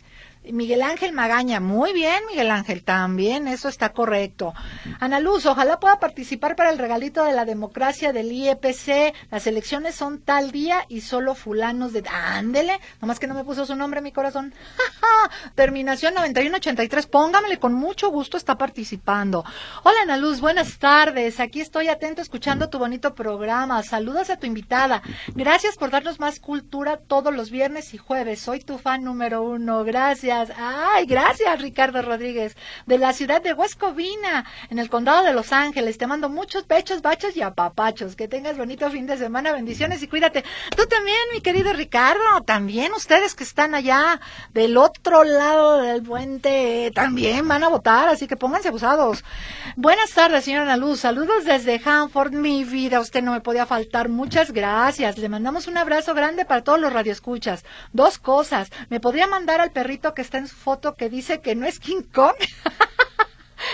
Miguel 0.53 0.83
Ángel 0.83 1.13
Magaña, 1.13 1.59
muy 1.59 1.93
bien, 1.95 2.23
Miguel 2.29 2.51
Ángel, 2.51 2.85
también, 2.85 3.49
eso 3.49 3.69
está 3.69 3.93
correcto. 3.93 4.53
Ana 5.01 5.19
Luz, 5.19 5.47
ojalá 5.47 5.81
pueda 5.81 5.99
participar 5.99 6.55
para 6.55 6.71
el 6.71 6.79
regalito 6.79 7.25
de 7.25 7.33
la 7.33 7.47
democracia 7.47 8.13
del 8.13 8.31
IEPC. 8.31 9.15
Las 9.31 9.47
elecciones 9.47 9.95
son 9.95 10.21
tal 10.21 10.51
día 10.51 10.85
y 10.89 11.01
solo 11.01 11.35
fulanos 11.35 11.93
de... 11.93 12.05
Ándele, 12.13 12.79
nomás 13.01 13.19
que 13.19 13.27
no 13.27 13.35
me 13.35 13.45
puso 13.45 13.65
su 13.65 13.75
nombre 13.75 14.03
mi 14.03 14.13
corazón. 14.13 14.53
Terminación 15.55 16.13
9183, 16.15 17.07
póngamele, 17.07 17.59
con 17.59 17.73
mucho 17.73 18.11
gusto 18.11 18.37
está 18.37 18.59
participando. 18.59 19.45
Hola 19.83 19.97
Ana 20.03 20.19
Luz, 20.19 20.41
buenas 20.41 20.79
tardes, 20.79 21.41
aquí 21.41 21.61
estoy 21.63 21.89
atento 21.89 22.21
escuchando 22.21 22.69
tu 22.69 22.79
bonito 22.79 23.15
programa. 23.15 23.83
Saludos 23.83 24.29
a 24.29 24.37
tu 24.37 24.47
invitada. 24.47 25.03
Gracias 25.35 25.77
por 25.77 25.91
darnos 25.91 26.21
más 26.21 26.39
cultura 26.39 26.99
todos 26.99 27.35
los 27.35 27.51
viernes 27.51 27.95
y 27.95 27.99
jueves. 27.99 28.41
Soy 28.41 28.61
tu 28.61 28.77
fan 28.77 29.05
número 29.05 29.43
uno. 29.43 29.85
Gracias. 29.85 30.34
Ay, 30.57 31.07
gracias, 31.07 31.61
Ricardo 31.61 32.03
Rodríguez, 32.03 32.57
de 32.87 32.99
la 32.99 33.13
ciudad 33.13 33.43
de 33.43 33.53
Huescovina, 33.53 34.45
en 34.71 34.79
el 34.79 34.91
condado 34.91 35.25
de 35.25 35.33
Los 35.33 35.53
Ángeles. 35.53 35.99
Te 35.99 36.07
mando 36.07 36.29
muchos 36.29 36.65
pechos, 36.65 37.03
bachos 37.03 37.37
y 37.37 37.43
apapachos. 37.43 38.17
Que 38.17 38.29
tengas 38.29 38.57
bonito 38.57 38.91
fin 38.91 39.07
de 39.07 39.17
semana, 39.17 39.53
bendiciones 39.53 40.03
y 40.03 40.09
cuídate. 40.09 40.45
Tú 40.77 40.87
también, 40.87 41.17
mi 41.33 41.41
querido 41.41 41.73
Ricardo, 41.73 42.43
también 42.45 42.93
ustedes 42.93 43.35
que 43.35 43.45
están 43.45 43.75
allá 43.75 44.21
del 44.53 44.77
otro 44.77 45.25
lado 45.25 45.81
del 45.81 46.03
puente, 46.03 46.91
también 46.95 47.47
van 47.47 47.63
a 47.65 47.69
votar, 47.69 48.09
así 48.09 48.27
que 48.27 48.37
pónganse 48.37 48.69
abusados. 48.69 49.25
Buenas 49.77 50.11
tardes, 50.13 50.45
señora 50.45 50.65
Ana 50.65 50.77
Luz. 50.77 51.01
Saludos 51.01 51.45
desde 51.45 51.81
Hanford, 51.85 52.33
mi 52.33 52.65
vida. 52.65 53.01
Usted 53.01 53.23
no 53.23 53.33
me 53.33 53.41
podía 53.41 53.67
faltar. 53.67 54.09
Muchas 54.09 54.53
gracias. 54.53 55.19
Le 55.19 55.29
mandamos 55.29 55.67
un 55.67 55.77
abrazo 55.77 56.15
grande 56.15 56.45
para 56.45 56.63
todos 56.63 56.81
los 56.81 56.93
radioescuchas. 56.93 57.65
Dos 57.93 58.19
cosas. 58.19 58.71
¿Me 58.89 59.01
podría 59.01 59.27
mandar 59.27 59.61
al 59.61 59.71
perrito 59.71 60.15
que 60.15 60.23
está 60.25 60.39
en 60.39 60.49
su 60.49 60.57
foto 60.57 60.95
que 60.95 61.09
dice 61.09 61.41
que 61.41 61.55
no 61.55 61.67
es 61.67 61.79
King 61.79 62.03
Kong. 62.13 62.35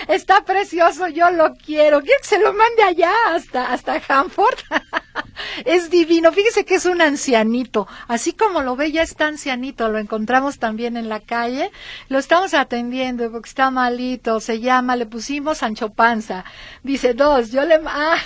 Está 0.07 0.43
precioso, 0.43 1.07
yo 1.07 1.29
lo 1.31 1.53
quiero. 1.55 2.01
¿Quién 2.01 2.17
se 2.21 2.39
lo 2.39 2.53
mande 2.53 2.83
allá 2.83 3.11
hasta, 3.33 3.71
hasta 3.71 4.01
Hanford? 4.07 4.57
es 5.65 5.89
divino. 5.89 6.31
Fíjese 6.31 6.65
que 6.65 6.75
es 6.75 6.85
un 6.85 7.01
ancianito. 7.01 7.87
Así 8.07 8.33
como 8.33 8.61
lo 8.61 8.75
ve, 8.75 8.91
ya 8.91 9.03
está 9.03 9.27
ancianito. 9.27 9.89
Lo 9.89 9.99
encontramos 9.99 10.59
también 10.59 10.97
en 10.97 11.09
la 11.09 11.19
calle. 11.19 11.71
Lo 12.09 12.19
estamos 12.19 12.53
atendiendo 12.53 13.31
porque 13.31 13.49
está 13.49 13.69
malito. 13.69 14.39
Se 14.39 14.59
llama, 14.59 14.95
le 14.95 15.05
pusimos 15.05 15.59
Sancho 15.59 15.89
Panza. 15.89 16.45
Dice 16.83 17.13
dos. 17.13 17.51
Yo 17.51 17.65
le. 17.65 17.79
Ah, 17.93 18.17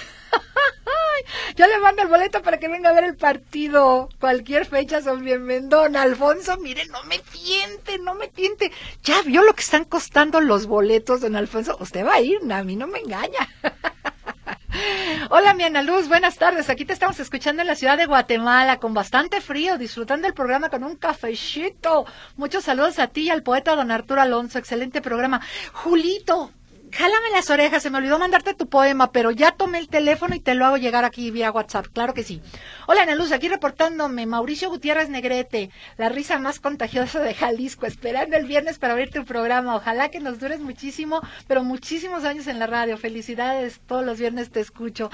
yo 1.55 1.67
le 1.67 1.79
mando 1.79 2.01
el 2.01 2.07
boleto 2.07 2.41
para 2.41 2.57
que 2.57 2.67
venga 2.67 2.89
a 2.89 2.93
ver 2.93 3.03
el 3.03 3.15
partido. 3.15 4.09
Cualquier 4.19 4.65
fecha 4.65 5.01
son 5.01 5.23
bienvenidos. 5.23 5.69
Don 5.69 5.95
Alfonso, 5.95 6.57
mire, 6.57 6.85
no 6.87 7.03
me 7.03 7.19
tiente, 7.19 7.97
no 7.99 8.15
me 8.15 8.27
tiente. 8.27 8.71
Ya 9.03 9.21
vio 9.21 9.43
lo 9.43 9.53
que 9.53 9.61
están 9.61 9.85
costando 9.85 10.41
los 10.41 10.65
boletos, 10.67 11.21
don 11.21 11.35
Alfonso. 11.35 11.77
Usted 11.79 12.05
va 12.05 12.15
a 12.15 12.21
ir, 12.21 12.39
a 12.51 12.63
mí 12.63 12.75
no 12.75 12.87
me 12.87 12.99
engaña. 12.99 13.49
Hola, 15.29 15.53
mi 15.53 15.63
Ana 15.63 15.81
Luz, 15.83 16.07
buenas 16.07 16.37
tardes. 16.37 16.69
Aquí 16.69 16.85
te 16.85 16.93
estamos 16.93 17.19
escuchando 17.19 17.61
en 17.61 17.67
la 17.67 17.75
ciudad 17.75 17.97
de 17.97 18.05
Guatemala 18.05 18.79
con 18.79 18.93
bastante 18.93 19.41
frío, 19.41 19.77
disfrutando 19.77 20.27
el 20.27 20.33
programa 20.33 20.69
con 20.69 20.83
un 20.83 20.95
cafecito. 20.95 22.05
Muchos 22.35 22.65
saludos 22.65 22.99
a 22.99 23.07
ti 23.07 23.23
y 23.23 23.29
al 23.29 23.43
poeta 23.43 23.75
don 23.75 23.91
Arturo 23.91 24.21
Alonso. 24.21 24.59
Excelente 24.59 25.01
programa. 25.01 25.41
Julito, 25.71 26.51
jálame 26.95 27.29
las 27.31 27.49
orejas, 27.49 27.83
se 27.83 27.89
me 27.89 27.97
olvidó 27.97 28.17
mandarte 28.17 28.53
tu 28.53 28.67
poema, 28.67 29.11
pero 29.11 29.31
ya 29.31 29.51
tomé 29.51 29.79
el 29.79 29.89
teléfono 29.89 30.33
y 30.33 30.39
te 30.39 30.55
lo 30.55 30.65
hago 30.65 30.77
llegar 30.77 31.03
aquí 31.03 31.29
vía 31.29 31.51
WhatsApp, 31.51 31.87
claro 31.93 32.13
que 32.13 32.23
sí. 32.23 32.41
Hola 32.87 33.03
Ana 33.03 33.15
Luz, 33.15 33.31
aquí 33.31 33.49
reportándome, 33.49 34.25
Mauricio 34.25 34.69
Gutiérrez 34.69 35.09
Negrete, 35.09 35.69
la 35.97 36.09
risa 36.09 36.39
más 36.39 36.59
contagiosa 36.59 37.19
de 37.19 37.33
Jalisco, 37.33 37.85
esperando 37.85 38.37
el 38.37 38.45
viernes 38.45 38.79
para 38.79 38.95
ver 38.95 39.09
tu 39.09 39.25
programa. 39.25 39.75
Ojalá 39.75 40.09
que 40.09 40.19
nos 40.19 40.39
dures 40.39 40.59
muchísimo, 40.59 41.21
pero 41.47 41.63
muchísimos 41.63 42.23
años 42.23 42.47
en 42.47 42.59
la 42.59 42.67
radio. 42.67 42.97
Felicidades, 42.97 43.81
todos 43.85 44.05
los 44.05 44.17
viernes 44.17 44.49
te 44.49 44.61
escucho. 44.61 45.09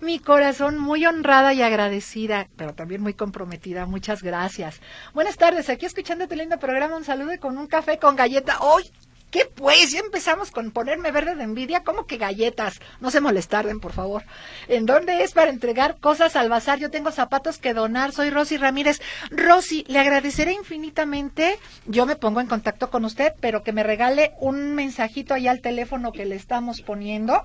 Mi 0.00 0.18
corazón 0.18 0.78
muy 0.78 1.04
honrada 1.04 1.52
y 1.52 1.62
agradecida, 1.62 2.48
pero 2.56 2.74
también 2.74 3.02
muy 3.02 3.14
comprometida. 3.14 3.86
Muchas 3.86 4.22
gracias. 4.22 4.80
Buenas 5.12 5.36
tardes, 5.36 5.68
aquí 5.68 5.84
escuchando 5.86 6.26
tu 6.26 6.34
lindo 6.34 6.58
programa, 6.58 6.96
un 6.96 7.04
saludo 7.04 7.34
y 7.34 7.38
con 7.38 7.58
un 7.58 7.66
café 7.66 7.98
con 7.98 8.16
galleta. 8.16 8.58
¡Hoy! 8.60 8.90
¿Qué 9.36 9.44
pues? 9.44 9.92
Ya 9.92 9.98
empezamos 9.98 10.50
con 10.50 10.70
ponerme 10.70 11.12
verde 11.12 11.36
de 11.36 11.42
envidia. 11.42 11.84
¿Cómo 11.84 12.06
que 12.06 12.16
galletas? 12.16 12.80
No 13.00 13.10
se 13.10 13.20
molestarden, 13.20 13.80
por 13.80 13.92
favor. 13.92 14.24
¿En 14.66 14.86
dónde 14.86 15.24
es 15.24 15.32
para 15.32 15.50
entregar 15.50 15.98
cosas 16.00 16.36
al 16.36 16.48
bazar? 16.48 16.78
Yo 16.78 16.90
tengo 16.90 17.12
zapatos 17.12 17.58
que 17.58 17.74
donar. 17.74 18.12
Soy 18.12 18.30
Rosy 18.30 18.56
Ramírez. 18.56 19.02
Rosy, 19.30 19.84
le 19.88 19.98
agradeceré 19.98 20.54
infinitamente. 20.54 21.58
Yo 21.84 22.06
me 22.06 22.16
pongo 22.16 22.40
en 22.40 22.46
contacto 22.46 22.88
con 22.88 23.04
usted, 23.04 23.34
pero 23.38 23.62
que 23.62 23.74
me 23.74 23.82
regale 23.82 24.32
un 24.40 24.74
mensajito 24.74 25.34
ahí 25.34 25.48
al 25.48 25.60
teléfono 25.60 26.12
que 26.12 26.24
le 26.24 26.36
estamos 26.36 26.80
poniendo. 26.80 27.44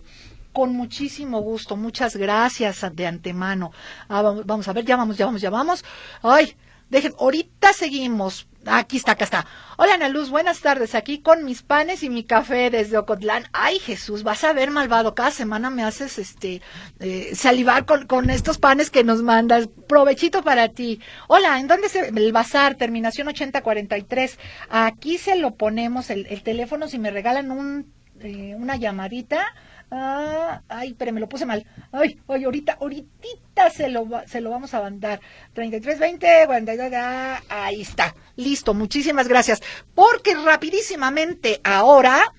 Con 0.54 0.73
muchísimo 0.73 1.41
gusto. 1.41 1.75
Muchas 1.75 2.15
gracias 2.15 2.86
de 2.93 3.06
antemano. 3.06 3.73
Ah, 4.08 4.21
vamos, 4.21 4.65
a 4.69 4.71
ver, 4.71 4.86
ya 4.86 4.95
vamos, 4.95 5.17
ya 5.17 5.25
vamos, 5.25 5.41
ya 5.41 5.49
vamos. 5.49 5.84
Ay, 6.23 6.56
dejen, 6.91 7.13
ahorita 7.17 7.73
seguimos 7.73 8.47
Aquí 8.67 8.97
está, 8.97 9.13
acá 9.13 9.23
está. 9.23 9.47
Hola 9.77 9.95
Ana 9.95 10.08
Luz, 10.08 10.30
buenas 10.30 10.60
tardes. 10.60 10.93
Aquí 10.93 11.19
con 11.19 11.43
mis 11.43 11.63
panes 11.63 12.04
y 12.04 12.10
mi 12.12 12.23
café 12.23 12.69
desde 12.69 12.97
Ocotlán. 12.97 13.45
Ay 13.54 13.80
Jesús, 13.80 14.21
vas 14.21 14.43
a 14.43 14.54
ver 14.54 14.69
malvado. 14.69 15.15
Cada 15.15 15.32
semana 15.32 15.71
me 15.71 15.84
haces 15.84 16.19
este 16.19 16.62
eh, 16.99 17.32
salivar 17.34 17.86
con, 17.86 18.06
con, 18.06 18.30
estos 18.30 18.60
panes 18.60 18.91
que 18.91 19.04
nos 19.04 19.23
mandas. 19.23 19.67
Provechito 19.88 20.43
para 20.43 20.69
ti. 20.69 21.01
Hola, 21.27 21.60
¿en 21.60 21.67
dónde 21.67 21.89
se 21.89 22.10
el 22.10 22.32
bazar? 22.34 22.75
Terminación 22.75 23.27
8043. 23.30 24.38
Aquí 24.69 25.17
se 25.17 25.38
lo 25.38 25.56
ponemos 25.56 26.12
el, 26.12 26.27
el 26.27 26.43
teléfono 26.43 26.88
si 26.88 26.99
me 26.99 27.10
regalan 27.10 27.49
un, 27.49 27.91
eh, 28.19 28.54
una 28.56 28.75
llamadita 28.75 29.56
Ah, 29.93 30.62
ay, 30.69 30.95
pero 30.97 31.12
me 31.12 31.19
lo 31.19 31.27
puse 31.27 31.45
mal. 31.45 31.65
Ay, 31.91 32.17
ay, 32.30 32.45
ahorita, 32.45 32.77
ahorita 32.80 33.69
se 33.69 33.89
lo, 33.89 34.08
se 34.25 34.39
lo 34.39 34.49
vamos 34.49 34.73
a 34.73 34.82
mandar. 34.82 35.19
3320, 35.54 36.45
42, 36.45 36.91
ah, 36.95 37.41
ahí 37.49 37.82
está. 37.82 38.15
Listo, 38.38 38.73
muchísimas 38.73 39.27
gracias. 39.27 39.62
Porque 39.93 40.34
rapidísimamente 40.34 41.60
ahora. 41.65 42.34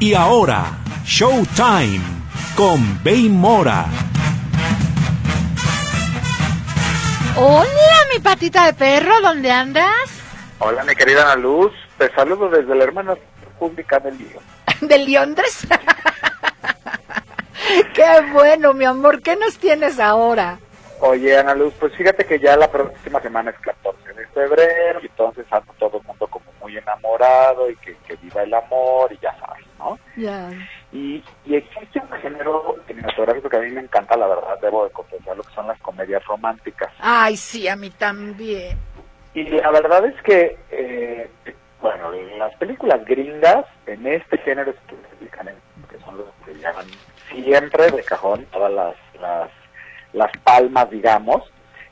Y 0.00 0.14
ahora, 0.14 0.78
Showtime 1.04 2.00
con 2.56 3.02
Bey 3.04 3.28
Mora. 3.28 3.86
Hola, 7.36 7.98
mi 8.14 8.20
patita 8.20 8.64
de 8.64 8.72
perro, 8.72 9.20
¿dónde 9.20 9.52
andas? 9.52 9.92
Hola, 10.58 10.84
mi 10.84 10.94
querida 10.94 11.22
Ana 11.22 11.36
Luz. 11.36 11.72
Te 11.98 12.10
saludo 12.14 12.48
desde 12.48 12.74
la 12.74 12.84
hermana 12.84 13.14
República 13.44 13.98
del 13.98 14.16
Lío. 14.16 14.40
¿De 14.80 14.98
Londres? 15.06 15.66
Qué 17.94 18.32
bueno, 18.32 18.74
mi 18.74 18.84
amor. 18.84 19.22
¿Qué 19.22 19.36
nos 19.36 19.58
tienes 19.58 19.98
ahora? 19.98 20.58
Oye, 21.00 21.38
Ana 21.38 21.54
Luz, 21.54 21.74
pues 21.78 21.94
fíjate 21.94 22.24
que 22.24 22.38
ya 22.40 22.56
la 22.56 22.70
próxima 22.70 23.20
semana 23.20 23.50
es 23.50 23.58
14 23.58 24.12
de 24.14 24.26
febrero 24.28 25.00
y 25.02 25.06
entonces 25.06 25.46
anda 25.50 25.72
todo 25.78 25.98
el 25.98 26.04
mundo 26.04 26.26
como 26.26 26.44
muy 26.60 26.76
enamorado 26.76 27.70
y 27.70 27.76
que, 27.76 27.94
que 28.06 28.16
viva 28.16 28.42
el 28.42 28.52
amor 28.52 29.12
y 29.12 29.18
ya 29.22 29.36
sabes, 29.38 29.64
¿no? 29.78 29.98
Ya. 30.16 30.50
Y, 30.92 31.22
y 31.44 31.54
existe 31.54 32.00
un 32.00 32.10
género 32.20 32.76
cinematográfico 32.86 33.48
que 33.48 33.56
a 33.56 33.60
mí 33.60 33.70
me 33.70 33.82
encanta, 33.82 34.16
la 34.16 34.26
verdad, 34.26 34.58
debo 34.60 34.84
de 34.84 34.90
confesar, 34.90 35.36
lo 35.36 35.42
que 35.44 35.54
son 35.54 35.68
las 35.68 35.78
comedias 35.80 36.24
románticas. 36.24 36.90
Ay, 36.98 37.36
sí, 37.36 37.68
a 37.68 37.76
mí 37.76 37.90
también. 37.90 38.76
Y 39.34 39.44
la 39.44 39.70
verdad 39.70 40.04
es 40.04 40.20
que, 40.22 40.58
eh, 40.70 41.30
bueno, 41.80 42.10
las 42.38 42.54
películas 42.56 43.04
gringas 43.04 43.64
en 43.86 44.06
este 44.06 44.38
género 44.38 44.74
que 45.90 45.98
son 46.04 46.18
los 46.18 46.26
que 46.44 46.54
llaman 46.58 46.86
siempre 47.30 47.90
de 47.90 48.02
cajón 48.02 48.44
todas 48.52 48.72
las, 48.72 48.94
las, 49.20 49.50
las 50.12 50.30
palmas, 50.44 50.90
digamos, 50.90 51.42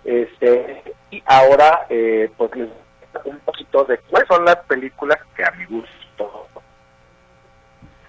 este, 0.05 0.83
y 1.11 1.22
ahora 1.27 1.87
eh, 1.88 2.31
pues 2.37 2.51
les 2.57 2.68
un 3.25 3.38
poquito 3.40 3.85
de 3.85 3.96
cuáles 3.99 4.29
son 4.29 4.44
las 4.44 4.57
películas 4.66 5.18
que 5.35 5.42
a 5.44 5.51
mi 5.53 5.64
gusto 5.66 6.46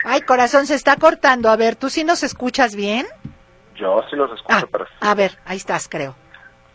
Ay, 0.04 0.22
corazón, 0.22 0.66
se 0.68 0.76
está 0.76 0.96
cortando. 0.98 1.50
A 1.50 1.56
ver, 1.58 1.76
¿tú 1.76 1.90
sí 1.90 2.04
nos 2.04 2.24
escuchas 2.24 2.76
bien? 2.76 3.06
yo 3.76 4.02
sí 4.10 4.16
los 4.16 4.32
escucho, 4.32 4.56
Ah, 4.58 4.64
pero 4.72 4.86
sí. 4.86 4.92
a 5.02 5.14
ver, 5.16 5.38
ahí 5.46 5.58
estás, 5.58 5.88
creo. 5.90 6.16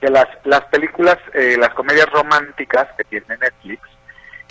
que 0.00 0.08
las, 0.08 0.26
las 0.44 0.60
películas, 0.66 1.16
eh, 1.34 1.56
las 1.58 1.70
comedias 1.74 2.06
románticas 2.10 2.88
que 2.96 3.04
tiene 3.04 3.36
Netflix, 3.38 3.80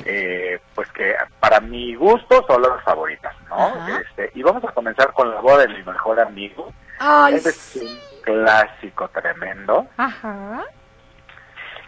eh, 0.05 0.59
pues 0.75 0.91
que 0.91 1.15
para 1.39 1.59
mi 1.59 1.95
gusto 1.95 2.43
son 2.47 2.61
las 2.61 2.83
favoritas, 2.83 3.33
¿no? 3.49 3.73
Este, 3.99 4.31
y 4.35 4.43
vamos 4.43 4.63
a 4.63 4.71
comenzar 4.71 5.11
con 5.13 5.29
la 5.33 5.41
boda 5.41 5.65
de 5.65 5.69
mi 5.69 5.83
mejor 5.83 6.19
amigo. 6.19 6.73
Ay, 6.99 7.35
Este 7.35 7.49
es 7.49 7.75
un 7.81 7.97
clásico 8.23 9.07
tremendo. 9.09 9.87
Ajá. 9.97 10.63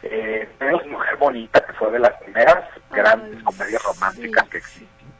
Eh, 0.01 0.49
tenemos 0.59 0.85
Mujer 0.87 1.15
Bonita, 1.17 1.65
que 1.65 1.73
fue 1.73 1.91
de 1.91 1.99
las 1.99 2.11
primeras 2.21 2.65
grandes 2.91 3.41
comedias 3.43 3.81
románticas 3.83 4.43
sí, 4.45 4.49
que 4.51 4.57
existen 4.57 5.13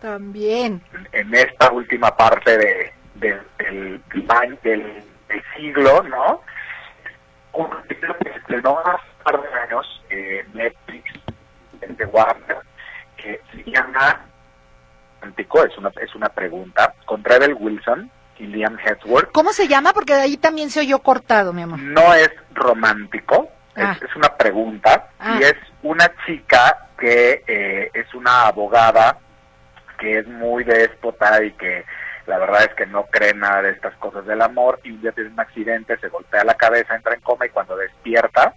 También. 0.00 0.82
en 1.12 1.34
esta 1.34 1.72
última 1.72 2.14
parte 2.14 2.58
de, 2.58 2.92
de- 3.14 3.40
del, 3.58 4.02
del, 4.12 4.58
del- 4.62 5.04
del 5.28 5.42
siglo, 5.56 6.02
¿no? 6.02 6.42
Un 7.54 7.70
título 7.88 8.14
que 8.18 8.30
se 8.32 8.38
estrenó 8.40 8.78
hace 8.80 8.90
un 9.18 9.24
par 9.24 9.40
de 9.42 9.58
años 9.60 10.02
en 10.10 10.52
Netflix, 10.52 11.04
de 11.88 12.04
Warner, 12.06 12.58
que 13.16 13.40
se 13.52 13.70
llama 13.70 14.20
Antico, 15.22 15.64
es 15.64 15.76
una, 15.78 15.90
es 16.00 16.14
una 16.14 16.28
pregunta, 16.28 16.94
con 17.06 17.22
Rebel 17.24 17.54
Wilson 17.58 18.10
y 18.38 18.46
Liam 18.46 18.76
Hemsworth. 18.78 19.32
¿Cómo 19.32 19.52
se 19.52 19.68
llama? 19.68 19.92
Porque 19.92 20.14
de 20.14 20.22
ahí 20.22 20.36
también 20.36 20.70
se 20.70 20.80
oyó 20.80 20.98
cortado, 21.00 21.52
mi 21.52 21.62
amor. 21.62 21.78
No 21.78 22.12
es 22.14 22.30
romántico, 22.52 23.48
es, 23.76 23.84
Ah. 23.84 23.96
es 24.00 24.14
una 24.16 24.28
pregunta 24.36 25.08
Ah. 25.18 25.38
y 25.40 25.44
es 25.44 25.54
una 25.82 26.10
chica 26.26 26.88
que 26.98 27.42
eh, 27.46 27.90
es 27.94 28.12
una 28.14 28.46
abogada 28.46 29.18
que 29.98 30.18
es 30.18 30.26
muy 30.26 30.64
déspota 30.64 31.42
y 31.42 31.52
que 31.52 31.84
la 32.26 32.38
verdad 32.38 32.64
es 32.64 32.74
que 32.74 32.86
no 32.86 33.04
cree 33.06 33.34
nada 33.34 33.62
de 33.62 33.70
estas 33.70 33.94
cosas 33.96 34.24
del 34.26 34.40
amor 34.42 34.80
y 34.82 34.90
un 34.92 35.00
día 35.00 35.12
tiene 35.12 35.30
un 35.30 35.40
accidente, 35.40 35.96
se 35.98 36.08
golpea 36.08 36.42
la 36.44 36.54
cabeza, 36.54 36.94
entra 36.96 37.14
en 37.14 37.20
coma 37.20 37.46
y 37.46 37.50
cuando 37.50 37.76
despierta 37.76 38.54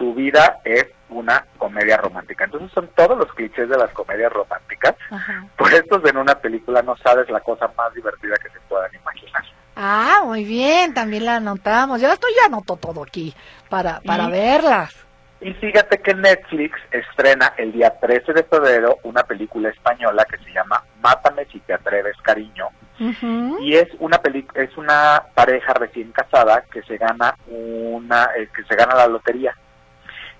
su 0.00 0.14
vida 0.14 0.60
es 0.64 0.86
una 1.10 1.44
comedia 1.58 1.98
romántica. 1.98 2.44
Entonces 2.46 2.70
son 2.72 2.88
todos 2.96 3.18
los 3.18 3.30
clichés 3.34 3.68
de 3.68 3.76
las 3.76 3.90
comedias 3.90 4.32
románticas. 4.32 4.94
Ajá. 5.10 5.44
Por 5.58 5.70
estos 5.74 6.02
en 6.08 6.16
una 6.16 6.34
película 6.36 6.80
no 6.80 6.96
sabes 6.96 7.28
la 7.28 7.40
cosa 7.40 7.70
más 7.76 7.92
divertida 7.92 8.34
que 8.36 8.48
se 8.48 8.58
puedan 8.66 8.90
imaginar. 8.94 9.42
Ah, 9.76 10.22
muy 10.24 10.44
bien, 10.44 10.94
también 10.94 11.26
la 11.26 11.36
anotamos. 11.36 12.00
Yo 12.00 12.10
estoy 12.10 12.32
ya 12.40 12.46
anoto 12.46 12.76
todo 12.76 13.02
aquí 13.02 13.34
para, 13.68 14.00
para 14.00 14.24
Y- 14.24 14.30
verlas. 14.30 14.96
Y 15.42 15.52
fíjate 15.54 15.98
que 16.00 16.14
Netflix 16.14 16.78
estrena 16.90 17.52
el 17.58 17.72
día 17.72 17.90
13 18.00 18.32
de 18.32 18.42
febrero 18.44 18.96
una 19.02 19.22
película 19.24 19.68
española 19.68 20.24
que 20.30 20.38
se 20.38 20.50
llama 20.52 20.82
Mátame 21.02 21.44
si 21.52 21.60
te 21.60 21.74
atreves, 21.74 22.16
cariño. 22.22 22.68
Y 23.60 23.74
es 23.76 23.88
una 23.98 24.18
peli 24.18 24.46
es 24.54 24.76
una 24.76 25.22
pareja 25.34 25.72
recién 25.72 26.12
casada 26.12 26.62
que 26.70 26.82
se 26.82 26.98
gana 26.98 27.34
una 27.48 28.28
eh, 28.36 28.48
que 28.54 28.62
se 28.64 28.76
gana 28.76 28.94
la 28.94 29.06
lotería. 29.06 29.56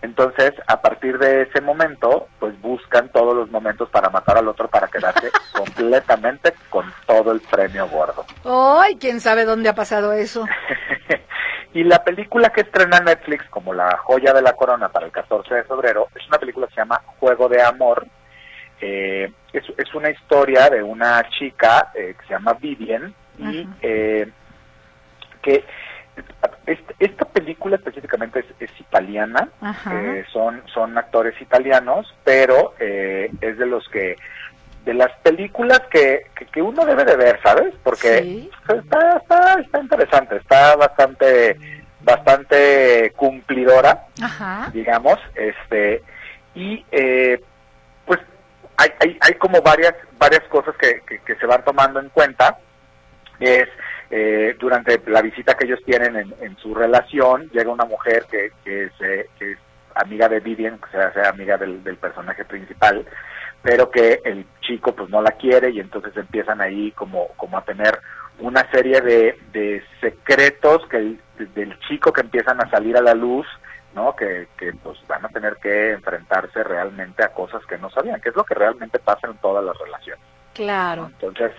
Entonces, 0.02 0.54
a 0.66 0.80
partir 0.80 1.18
de 1.18 1.42
ese 1.42 1.60
momento, 1.60 2.28
pues 2.38 2.58
buscan 2.60 3.10
todos 3.10 3.34
los 3.34 3.50
momentos 3.50 3.88
para 3.90 4.08
matar 4.08 4.38
al 4.38 4.48
otro 4.48 4.68
para 4.68 4.88
quedarse 4.88 5.30
completamente 5.52 6.54
con 6.70 6.90
todo 7.06 7.32
el 7.32 7.40
premio 7.40 7.86
gordo. 7.88 8.24
Ay, 8.44 8.96
quién 8.96 9.20
sabe 9.20 9.44
dónde 9.44 9.68
ha 9.68 9.74
pasado 9.74 10.12
eso. 10.12 10.46
y 11.74 11.84
la 11.84 12.02
película 12.02 12.50
que 12.50 12.62
estrena 12.62 13.00
Netflix 13.00 13.44
como 13.50 13.74
la 13.74 13.96
joya 13.98 14.32
de 14.32 14.42
la 14.42 14.54
corona 14.54 14.88
para 14.88 15.06
el 15.06 15.12
14 15.12 15.54
de 15.54 15.64
febrero 15.64 16.08
es 16.14 16.26
una 16.28 16.38
película 16.38 16.66
que 16.66 16.74
se 16.74 16.80
llama 16.80 17.02
Juego 17.18 17.48
de 17.48 17.62
Amor. 17.62 18.06
Eh, 18.80 19.30
es, 19.52 19.64
es 19.76 19.94
una 19.94 20.10
historia 20.10 20.70
de 20.70 20.82
una 20.82 21.28
chica 21.28 21.92
eh, 21.94 22.14
que 22.18 22.26
se 22.26 22.32
llama 22.32 22.54
Vivian 22.54 23.14
y 23.38 23.68
eh, 23.82 24.30
que 25.42 25.64
est- 26.66 26.90
esta 26.98 27.24
película 27.26 27.76
específicamente 27.76 28.40
es, 28.40 28.46
es 28.70 28.80
italiana, 28.80 29.48
eh, 29.92 30.24
son, 30.32 30.62
son 30.72 30.96
actores 30.98 31.40
italianos, 31.40 32.14
pero 32.24 32.74
eh, 32.78 33.30
es 33.40 33.58
de 33.58 33.66
los 33.66 33.88
que 33.88 34.16
de 34.84 34.94
las 34.94 35.10
películas 35.22 35.80
que, 35.90 36.26
que, 36.34 36.46
que 36.46 36.62
uno 36.62 36.84
debe 36.86 37.04
de 37.04 37.14
ver, 37.16 37.38
¿sabes? 37.42 37.74
Porque 37.82 38.22
Sí. 38.22 38.50
está, 38.68 39.16
está, 39.18 39.60
está 39.60 39.78
interesante, 39.80 40.36
está 40.36 40.74
bastante, 40.76 41.56
bastante 42.00 43.12
cumplidora, 43.16 44.04
Ajá. 44.22 44.70
digamos, 44.72 45.18
este, 45.34 46.02
y 46.54 46.84
eh, 46.92 47.40
pues 48.06 48.18
hay, 48.78 48.88
hay, 49.00 49.18
hay 49.20 49.34
como 49.34 49.60
varias, 49.60 49.94
varias 50.18 50.42
cosas 50.48 50.74
que, 50.76 51.00
que, 51.06 51.18
que 51.20 51.34
se 51.36 51.46
van 51.46 51.62
tomando 51.64 52.00
en 52.00 52.08
cuenta, 52.08 52.56
es 53.38 53.68
eh, 54.10 54.56
durante 54.58 55.00
la 55.06 55.22
visita 55.22 55.54
que 55.56 55.66
ellos 55.66 55.80
tienen 55.84 56.16
en, 56.16 56.34
en 56.40 56.56
su 56.58 56.74
relación, 56.74 57.48
llega 57.50 57.70
una 57.70 57.84
mujer 57.84 58.24
que, 58.30 58.50
que, 58.64 58.90
se- 58.98 59.28
que 59.38 59.52
es 59.52 59.58
amiga 59.94 60.28
de 60.28 60.40
Vivian, 60.40 60.78
que 60.78 60.90
se 60.90 60.98
hace 60.98 61.26
amiga 61.26 61.56
del, 61.56 61.82
del 61.84 61.96
personaje 61.96 62.44
principal, 62.44 63.04
pero 63.62 63.90
que 63.90 64.20
el 64.24 64.46
chico 64.60 64.94
pues 64.94 65.08
no 65.10 65.20
la 65.22 65.32
quiere 65.32 65.70
y 65.70 65.80
entonces 65.80 66.16
empiezan 66.16 66.60
ahí 66.60 66.90
como, 66.92 67.28
como 67.36 67.58
a 67.58 67.64
tener 67.64 67.98
una 68.38 68.68
serie 68.70 69.00
de, 69.00 69.38
de 69.52 69.82
secretos 70.00 70.86
que 70.88 70.96
el- 70.96 71.20
del 71.54 71.78
chico 71.80 72.12
que 72.12 72.20
empiezan 72.22 72.60
a 72.60 72.68
salir 72.70 72.96
a 72.96 73.02
la 73.02 73.14
luz, 73.14 73.46
¿no? 73.94 74.14
Que, 74.14 74.48
que 74.58 74.72
pues 74.82 74.98
van 75.08 75.24
a 75.24 75.28
tener 75.28 75.56
que 75.56 75.92
enfrentarse 75.92 76.62
realmente 76.62 77.24
a 77.24 77.28
cosas 77.32 77.64
que 77.66 77.78
no 77.78 77.90
sabían, 77.90 78.20
que 78.20 78.28
es 78.28 78.36
lo 78.36 78.44
que 78.44 78.54
realmente 78.54 78.98
pasa 78.98 79.26
en 79.26 79.36
todas 79.38 79.64
las 79.64 79.76
relaciones. 79.78 80.24
Claro. 80.54 81.06
Entonces, 81.06 81.52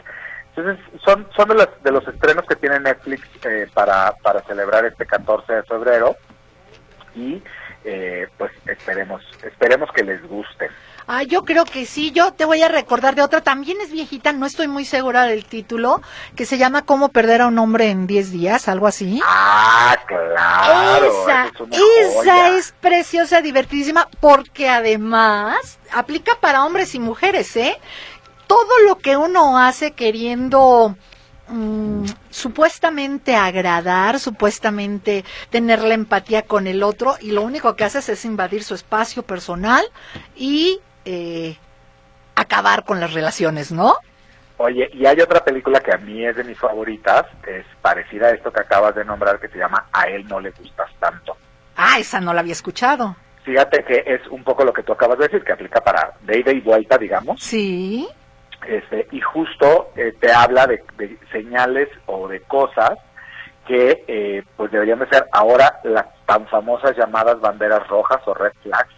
entonces 0.55 0.85
son, 1.03 1.27
son 1.35 1.49
de, 1.49 1.55
los, 1.55 1.69
de 1.83 1.91
los 1.91 2.07
estrenos 2.07 2.45
que 2.45 2.55
tiene 2.55 2.79
Netflix 2.79 3.27
eh, 3.45 3.67
para, 3.73 4.13
para 4.21 4.41
celebrar 4.41 4.85
este 4.85 5.05
14 5.05 5.53
de 5.53 5.63
febrero 5.63 6.15
y 7.15 7.41
eh, 7.83 8.27
pues 8.37 8.51
esperemos, 8.67 9.23
esperemos 9.43 9.89
que 9.91 10.03
les 10.03 10.21
guste. 10.27 10.69
Ah, 11.07 11.23
yo 11.23 11.43
creo 11.43 11.65
que 11.65 11.85
sí. 11.85 12.11
Yo 12.11 12.31
te 12.31 12.45
voy 12.45 12.61
a 12.61 12.67
recordar 12.67 13.15
de 13.15 13.21
otra. 13.21 13.41
También 13.41 13.81
es 13.81 13.91
viejita, 13.91 14.33
no 14.33 14.45
estoy 14.45 14.67
muy 14.67 14.85
segura 14.85 15.23
del 15.23 15.45
título, 15.45 16.01
que 16.35 16.45
se 16.45 16.57
llama 16.57 16.83
Cómo 16.83 17.09
perder 17.09 17.41
a 17.41 17.47
un 17.47 17.57
hombre 17.59 17.89
en 17.89 18.07
10 18.07 18.31
días, 18.31 18.67
algo 18.67 18.87
así. 18.87 19.19
Ah, 19.25 19.97
claro. 20.07 21.51
esa, 21.71 22.57
es 22.57 22.73
preciosa, 22.79 23.41
divertidísima, 23.41 24.07
porque 24.19 24.69
además 24.69 25.79
aplica 25.91 26.33
para 26.39 26.63
hombres 26.63 26.95
y 26.95 26.99
mujeres, 26.99 27.55
¿eh? 27.57 27.77
Todo 28.51 28.80
lo 28.86 28.97
que 28.97 29.15
uno 29.15 29.57
hace 29.57 29.91
queriendo 29.93 30.97
mm, 31.47 32.03
supuestamente 32.30 33.34
agradar, 33.34 34.19
supuestamente 34.19 35.23
tener 35.49 35.82
la 35.82 35.93
empatía 35.93 36.41
con 36.41 36.67
el 36.67 36.84
otro, 36.84 37.15
y 37.21 37.32
lo 37.32 37.43
único 37.43 37.78
que 37.78 37.86
haces 37.86 38.09
es 38.09 38.26
invadir 38.26 38.65
su 38.65 38.76
espacio 38.76 39.23
personal 39.23 39.86
y 40.36 40.82
eh, 41.05 41.55
acabar 42.36 42.84
con 42.84 42.99
las 42.99 43.13
relaciones, 43.13 43.71
¿no? 43.71 43.95
Oye, 44.57 44.89
y 44.95 45.05
hay 45.05 45.21
otra 45.21 45.45
película 45.45 45.80
que 45.80 45.93
a 45.93 45.97
mí 45.97 46.26
es 46.26 46.36
de 46.36 46.43
mis 46.43 46.59
favoritas, 46.59 47.28
es 47.47 47.65
parecida 47.82 48.28
a 48.28 48.32
esto 48.32 48.51
que 48.51 48.59
acabas 48.59 48.95
de 48.95 49.05
nombrar, 49.05 49.39
que 49.39 49.47
se 49.47 49.59
llama 49.59 49.88
A 49.93 50.09
él 50.09 50.28
no 50.28 50.41
le 50.41 50.51
gustas 50.51 50.91
tanto. 50.99 51.38
Ah, 51.78 51.99
esa 51.99 52.19
no 52.19 52.34
la 52.34 52.41
había 52.41 52.51
escuchado. 52.51 53.15
Fíjate 53.45 53.86
que 53.86 54.03
es 54.05 54.28
un 54.28 54.43
poco 54.43 54.65
lo 54.65 54.73
que 54.73 54.84
tú 54.84 54.91
acabas 54.91 55.19
de 55.19 55.28
decir, 55.28 55.41
que 55.41 55.53
aplica 55.53 55.80
para 55.82 56.15
de 56.19 56.39
ida 56.39 56.51
y 56.51 56.59
vuelta, 56.59 56.97
digamos. 56.97 57.41
Sí. 57.41 58.09
Este, 58.68 59.07
y 59.12 59.20
justo 59.22 59.89
eh, 59.95 60.14
te 60.20 60.32
habla 60.32 60.68
de, 60.68 60.84
de 60.97 61.18
señales 61.32 61.89
o 62.05 62.28
de 62.28 62.41
cosas 62.41 62.91
que 63.68 64.03
eh, 64.07 64.43
pues 64.57 64.72
deberían 64.72 64.99
de 64.99 65.07
ser 65.09 65.26
ahora 65.32 65.80
las 65.84 66.05
tan 66.26 66.45
famosas 66.47 66.95
llamadas 66.95 67.39
banderas 67.39 67.88
rojas 67.88 68.20
o 68.26 68.34
red 68.34 68.51
flags, 68.64 68.93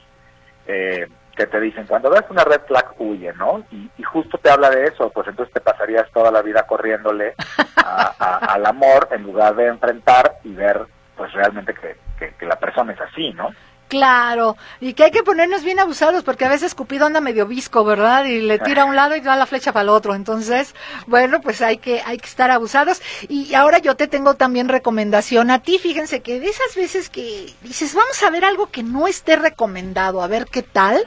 eh, 0.67 1.07
que 1.35 1.47
te 1.47 1.59
dicen, 1.59 1.85
cuando 1.87 2.09
ves 2.11 2.23
una 2.29 2.43
red 2.43 2.61
flag, 2.67 2.93
huye, 2.99 3.33
¿no? 3.33 3.63
Y, 3.71 3.89
justo 4.03 4.37
te 4.37 4.51
habla 4.51 4.69
de 4.69 4.83
eso, 4.85 5.09
pues 5.09 5.27
entonces 5.27 5.51
te 5.53 5.59
pasarías 5.61 6.09
toda 6.11 6.29
la 6.31 6.43
vida 6.43 6.67
corriéndole 6.67 7.33
a- 7.77 8.37
al 8.53 8.65
amor 8.65 9.07
en 9.11 9.23
lugar 9.23 9.55
de 9.55 9.65
enfrentar 9.67 10.37
y 10.43 10.53
ver 10.53 10.81
pues 11.17 11.31
realmente 11.33 11.73
que- 11.73 12.33
que 12.35 12.45
la 12.45 12.57
persona 12.57 12.93
es 12.93 13.01
así, 13.01 13.31
¿no? 13.33 13.49
Claro, 13.87 14.57
y 14.81 14.93
que 14.93 15.03
hay 15.03 15.11
que 15.11 15.21
ponernos 15.21 15.63
bien 15.63 15.79
abusados 15.79 16.23
porque 16.23 16.45
a 16.45 16.49
veces 16.49 16.73
Cupido 16.73 17.05
anda 17.05 17.21
medio 17.21 17.45
visco, 17.45 17.83
¿verdad? 17.83 18.25
Y 18.25 18.41
le 18.41 18.57
tira 18.57 18.83
a 18.83 18.85
un 18.85 18.95
lado 18.95 19.15
y 19.15 19.21
da 19.21 19.35
la 19.35 19.45
flecha 19.45 19.71
para 19.71 19.83
el 19.83 19.89
otro. 19.89 20.15
Entonces, 20.15 20.73
bueno, 21.05 21.41
pues 21.41 21.61
hay 21.61 21.77
que 21.77 22.01
hay 22.03 22.17
que 22.17 22.25
estar 22.25 22.49
abusados. 22.49 23.01
Y 23.29 23.53
ahora 23.53 23.77
yo 23.77 23.95
te 23.95 24.07
tengo 24.07 24.33
también 24.33 24.67
recomendación 24.67 25.51
a 25.51 25.59
ti. 25.59 25.77
Fíjense 25.77 26.21
que 26.21 26.39
de 26.39 26.47
esas 26.47 26.75
veces 26.75 27.09
que 27.09 27.53
dices, 27.61 27.93
vamos 27.93 28.23
a 28.23 28.31
ver 28.31 28.45
algo 28.45 28.71
que 28.71 28.81
no 28.81 29.07
esté 29.07 29.35
recomendado, 29.35 30.23
a 30.23 30.27
ver 30.27 30.47
qué 30.47 30.63
tal. 30.63 31.05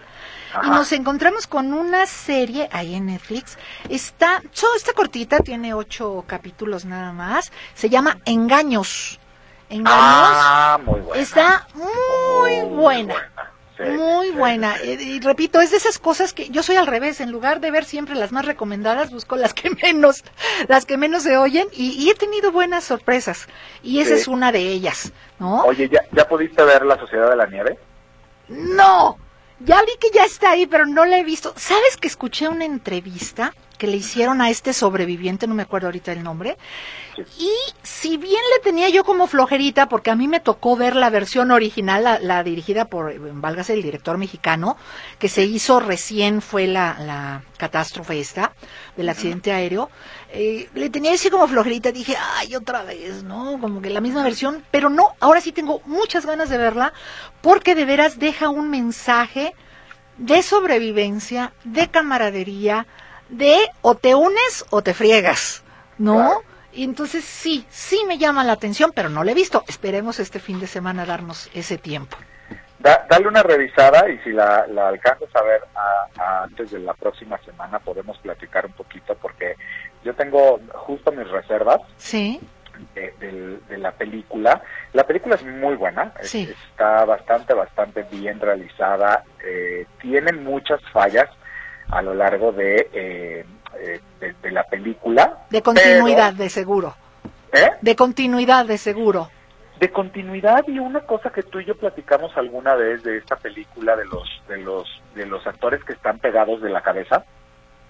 Y 0.64 0.70
nos 0.70 0.93
encontramos 0.93 1.47
con 1.47 1.74
una 1.74 2.07
serie 2.07 2.68
ahí 2.72 2.95
en 2.95 3.07
Netflix. 3.07 3.59
Está, 3.89 4.43
so, 4.53 4.66
está 4.77 4.93
cortita, 4.93 5.41
tiene 5.41 5.74
ocho 5.74 6.24
capítulos 6.27 6.85
nada 6.85 7.12
más. 7.12 7.53
Se 7.74 7.91
llama 7.91 8.18
Engaños. 8.24 9.18
Engaños. 9.69 9.99
Ah, 10.01 10.79
muy 10.85 11.01
buena. 11.01 11.23
Está 11.23 11.67
muy 11.75 12.61
buena. 12.75 13.14
Sí, 13.77 13.83
Muy 13.83 14.29
sí, 14.29 14.33
buena. 14.33 14.77
sí. 14.79 14.91
Y, 14.93 15.21
repito, 15.21 15.61
es 15.61 15.71
de 15.71 15.77
esas 15.77 15.99
cosas 15.99 16.33
que 16.33 16.49
yo 16.49 16.62
soy 16.62 16.77
al 16.77 16.87
revés. 16.87 17.21
En 17.21 17.31
lugar 17.31 17.61
de 17.61 17.71
ver 17.71 17.85
siempre 17.85 18.14
las 18.14 18.33
más 18.33 18.47
recomendadas, 18.47 19.11
busco 19.11 19.37
las 19.37 19.53
que 19.53 19.69
menos, 19.83 20.25
las 20.69 20.87
que 20.87 20.97
menos 20.97 21.25
se 21.25 21.37
oyen 21.37 21.69
y, 21.73 21.91
y 21.91 22.09
he 22.09 22.14
tenido 22.14 22.53
buenas 22.53 22.85
sorpresas. 22.85 23.49
Y 23.83 24.01
esa 24.01 24.14
es 24.14 24.29
una 24.29 24.51
de 24.51 24.61
ellas, 24.61 25.12
¿no? 25.39 25.62
Oye, 25.64 25.91
¿ya, 25.91 26.01
¿ya 26.12 26.27
pudiste 26.27 26.62
ver 26.62 26.87
La 26.87 26.99
Sociedad 26.99 27.29
de 27.29 27.37
la 27.37 27.47
Nieve? 27.47 27.79
No, 28.49 29.19
ya 29.61 29.83
vi 29.83 29.93
que 30.01 30.09
ya 30.14 30.25
está 30.25 30.53
ahí, 30.53 30.67
pero 30.67 30.87
no 30.87 31.05
la 31.05 31.19
he 31.19 31.25
visto. 31.25 31.53
¿Sabes 31.57 31.99
que 31.99 32.07
escuché 32.09 32.49
una 32.49 32.64
entrevista 32.64 33.53
que 33.77 33.87
le 33.87 33.97
hicieron 33.97 34.41
a 34.41 34.51
este 34.51 34.72
sobreviviente, 34.72 35.47
no 35.47 35.55
me 35.55 35.62
acuerdo 35.62 35.89
ahorita 35.89 36.12
el 36.12 36.22
nombre? 36.22 36.57
Sí. 37.14 37.22
Y 37.39 37.51
si 37.83 38.16
bien 38.16 38.43
le 38.55 38.62
tenía 38.62 38.89
yo 38.89 39.05
como 39.05 39.27
flojerita, 39.27 39.89
porque 39.89 40.11
a 40.11 40.16
mí 40.16 40.29
me 40.29 40.41
tocó 40.41 40.77
ver 40.77 40.97
la 40.97 41.11
versión 41.11 41.51
original, 41.51 42.05
la, 42.05 42.18
la 42.18 42.43
dirigida 42.43 42.87
por, 42.87 43.11
eh, 43.11 43.18
válgase, 43.18 43.74
el 43.74 43.83
director 43.83 44.18
mexicano, 44.18 44.77
que 45.18 45.29
se 45.29 45.45
hizo 45.45 45.81
recién, 45.81 46.43
fue 46.43 46.66
la, 46.66 46.97
la 47.01 47.43
catástrofe 47.57 48.20
esta, 48.20 48.53
del 48.97 49.09
accidente 49.09 49.53
aéreo, 49.53 49.91
eh, 50.31 50.68
le 50.74 50.91
tenía 50.91 51.12
así 51.12 51.31
como 51.31 51.49
flojerita, 51.49 51.93
dije, 51.93 52.16
ay, 52.37 52.55
otra 52.55 52.83
vez, 52.83 53.22
¿no? 53.22 53.59
Como 53.61 53.81
que 53.81 53.91
la 53.91 54.01
misma 54.01 54.22
versión, 54.22 54.64
pero 54.70 54.91
no, 54.91 55.14
ahora 55.20 55.41
sí 55.41 55.53
tengo 55.53 55.81
muchas 55.87 56.27
ganas 56.27 56.51
de 56.51 56.59
verla, 56.59 56.93
porque 57.41 57.74
de 57.74 57.85
veras 57.85 58.18
deja 58.18 58.49
un 58.49 58.68
mensaje 58.68 59.55
de 60.18 60.43
sobrevivencia, 60.43 61.53
de 61.64 61.89
camaradería, 61.89 62.87
de 63.29 63.57
o 63.83 63.95
te 63.95 64.14
unes 64.14 64.64
o 64.70 64.83
te 64.83 64.95
friegas, 64.95 65.62
¿no? 65.99 66.14
Claro. 66.16 66.43
Y 66.72 66.85
entonces 66.85 67.24
sí, 67.24 67.64
sí 67.70 68.03
me 68.07 68.18
llama 68.18 68.45
la 68.45 68.53
atención, 68.53 68.93
pero 68.95 69.09
no 69.09 69.24
la 69.24 69.31
he 69.33 69.35
visto. 69.35 69.64
Esperemos 69.66 70.18
este 70.20 70.39
fin 70.41 70.61
de 70.61 70.66
semana 70.66 71.07
darnos 71.07 71.49
ese 71.55 71.79
tiempo. 71.79 72.16
Da- 72.79 73.07
dale 73.09 73.27
una 73.27 73.43
revisada 73.43 74.09
y 74.11 74.18
si 74.18 74.31
la, 74.31 74.66
la 74.68 74.89
alcanzas 74.89 75.35
a 75.35 75.43
ver 75.43 75.62
a- 75.74 76.22
a 76.22 76.43
antes 76.45 76.70
de 76.70 76.79
la 76.81 76.93
próxima 76.93 77.39
semana 77.39 77.79
podemos 77.79 78.18
platicar 78.18 78.66
un 78.66 78.72
poquito 78.72 79.14
porque 79.16 79.57
yo 80.05 80.14
tengo 80.14 80.61
justo 80.74 81.11
mis 81.12 81.27
reservas 81.31 81.81
Sí, 81.97 82.39
de, 82.95 83.59
la 83.79 83.93
película. 83.93 84.62
La 84.93 85.05
película 85.07 85.37
es 85.37 85.43
muy 85.45 85.74
buena, 85.77 86.12
Sí. 86.22 86.55
está 86.70 87.07
bastante, 87.07 87.55
bastante 87.55 88.03
bien 88.11 88.39
realizada. 88.39 89.24
eh, 89.43 89.87
tiene 90.01 90.33
muchas 90.33 90.81
fallas 90.93 91.29
a 91.91 92.03
lo 92.03 92.14
largo 92.14 92.53
de, 92.53 92.89
eh, 92.93 93.45
eh, 93.80 94.01
de, 94.20 94.32
de 94.43 94.51
la 94.51 94.64
película. 94.64 95.45
de 95.51 95.62
continuidad, 95.62 96.32
de 96.34 96.49
seguro. 96.51 96.95
¿Eh? 97.53 97.70
De 97.80 97.95
continuidad, 97.97 98.66
de 98.66 98.76
seguro. 98.78 99.30
de 99.78 99.91
continuidad 99.91 100.64
y 100.68 100.78
una 100.78 101.01
cosa 101.01 101.30
que 101.30 101.43
tú 101.43 101.61
y 101.61 101.64
yo 101.66 101.76
platicamos 101.76 102.37
alguna 102.37 102.74
vez 102.74 103.03
de 103.03 103.18
esta 103.18 103.37
película 103.37 103.95
de 103.97 104.05
los 104.07 104.26
de 104.49 104.57
los 104.59 105.03
de 105.14 105.26
los 105.26 105.47
actores 105.47 105.84
que 105.84 105.93
están 105.93 106.18
pegados 106.18 106.61
de 106.62 106.70
la 106.70 106.80
cabeza 106.82 107.24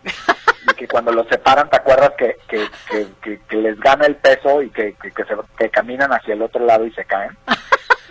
y 0.04 0.74
que 0.74 0.88
cuando 0.88 1.12
los 1.12 1.26
separan 1.28 1.70
te 1.70 1.76
acuerdas 1.76 2.12
que 2.18 2.36
que, 2.48 3.38
que, 3.48 3.56
les 3.56 3.78
gana 3.80 4.04
el 4.06 4.16
peso 4.16 4.62
y 4.62 4.70
que, 4.70 4.94
se- 5.00 5.36
que 5.58 5.70
caminan 5.70 6.12
hacia 6.12 6.34
el 6.34 6.42
otro 6.42 6.64
lado 6.64 6.84
y 6.86 6.92
se 6.92 7.04
caen 7.04 7.30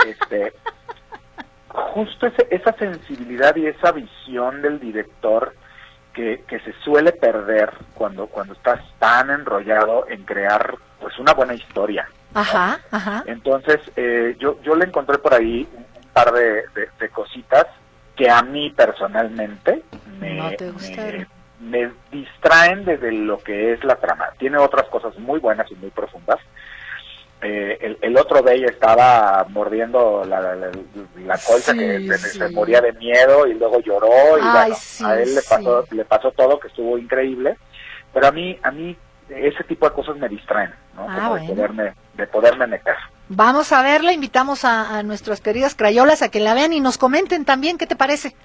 este 0.07 0.53
justo 1.69 2.27
ese- 2.27 2.47
esa 2.51 2.73
sensibilidad 2.77 3.55
y 3.57 3.67
esa 3.67 3.91
visión 3.91 4.61
del 4.61 4.79
director 4.79 5.53
que, 6.15 6.43
que 6.47 6.59
se 6.61 6.73
suele 6.83 7.11
perder 7.11 7.71
cuando 7.93 8.25
cuando 8.27 8.53
estás 8.53 8.79
tan 8.97 9.29
enrollado 9.29 10.07
en 10.09 10.23
crear 10.23 10.73
pues 10.99 11.19
una 11.19 11.33
buena 11.33 11.53
historia 11.53 12.07
Ajá, 12.33 12.79
ajá. 12.91 13.23
entonces, 13.27 13.79
eh, 13.95 14.35
yo, 14.39 14.59
yo 14.63 14.75
le 14.75 14.85
encontré 14.85 15.17
por 15.19 15.33
ahí 15.33 15.67
un 15.75 15.85
par 16.13 16.31
de, 16.33 16.63
de- 16.73 16.89
de 16.99 17.09
cositas 17.09 17.65
que 18.15 18.29
a 18.29 18.41
mí 18.41 18.71
personalmente 18.71 19.83
me, 20.19 20.35
No 20.35 20.49
te 20.51 20.65
me, 20.65 20.71
gustaron. 20.71 21.27
me 21.59 21.91
distraen 22.11 22.83
desde 22.85 23.11
lo 23.11 23.37
que 23.39 23.73
es 23.73 23.83
la 23.83 23.95
trama. 23.97 24.29
Tiene 24.37 24.57
otras 24.57 24.87
cosas 24.89 25.17
muy 25.19 25.39
buenas 25.39 25.69
y 25.71 25.75
muy 25.75 25.91
profundas. 25.91 26.39
Eh, 27.47 27.77
el, 27.81 27.97
el 28.01 28.17
otro 28.17 28.41
de 28.41 28.55
ella 28.55 28.67
estaba 28.69 29.45
mordiendo 29.49 30.23
la, 30.25 30.39
la, 30.55 31.37
colcha 31.37 31.73
Sí, 31.73 31.77
que 31.77 32.07
se, 32.17 32.29
sí. 32.29 32.37
se 32.39 32.49
moría 32.49 32.81
de 32.81 32.93
miedo 32.93 33.45
y 33.45 33.53
luego 33.53 33.79
lloró 33.81 34.37
y 34.37 34.41
Ay, 34.41 34.51
bueno, 34.51 34.75
sí, 34.79 35.03
a 35.05 35.19
él 35.21 35.35
le 35.35 35.41
pasó, 35.43 35.85
le 35.91 36.05
pasó 36.05 36.31
todo 36.31 36.59
que 36.59 36.69
estuvo 36.69 36.97
increíble 36.97 37.57
pero 38.13 38.27
a 38.27 38.31
mí 38.31 38.57
a 38.63 38.71
mí 38.71 38.97
ese 39.29 39.63
tipo 39.65 39.87
de 39.87 39.93
cosas 39.95 40.15
me 40.17 40.27
distraen 40.27 40.73
¿no? 40.95 41.05
Ah, 41.07 41.15
Como 41.15 41.29
bueno. 41.31 41.45
de 41.47 41.53
poderme 41.53 41.93
de 42.15 42.27
poderme 42.27 42.67
meter 42.67 42.95
Vamos 43.27 43.71
a 43.71 43.81
verla, 43.83 44.11
invitamos 44.13 44.65
a, 44.65 44.97
a 44.97 45.03
nuestras 45.03 45.41
queridas 45.41 45.75
crayolas 45.75 46.21
a 46.21 46.29
que 46.29 46.39
la 46.39 46.53
vean 46.55 46.73
y 46.73 46.79
nos 46.79 46.97
comenten 46.97 47.43
también 47.45 47.77
qué 47.77 47.87
te 47.87 47.95
parece. 47.95 48.35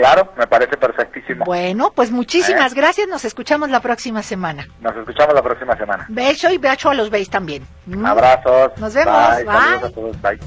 Claro, 0.00 0.32
me 0.34 0.46
parece 0.46 0.78
perfectísimo. 0.78 1.44
Bueno, 1.44 1.92
pues 1.94 2.10
muchísimas 2.10 2.72
¿Eh? 2.72 2.74
gracias, 2.74 3.06
nos 3.06 3.22
escuchamos 3.26 3.68
la 3.68 3.80
próxima 3.80 4.22
semana. 4.22 4.66
Nos 4.80 4.96
escuchamos 4.96 5.34
la 5.34 5.42
próxima 5.42 5.76
semana. 5.76 6.06
Beso 6.08 6.48
y 6.48 6.56
beso 6.56 6.88
a 6.88 6.94
los 6.94 7.10
beis 7.10 7.28
también. 7.28 7.66
¿Mm? 7.84 8.06
Abrazos. 8.06 8.72
Nos 8.78 8.94
vemos, 8.94 9.36
Bye. 9.36 9.44
bye. 9.44 9.52
Saludos 9.52 9.84
a 9.84 9.90
todos. 9.90 10.22
Bye. 10.22 10.40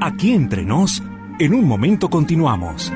Aquí 0.00 0.34
entre 0.34 0.64
nos, 0.64 1.00
en 1.38 1.54
un 1.54 1.68
momento 1.68 2.10
continuamos. 2.10 2.92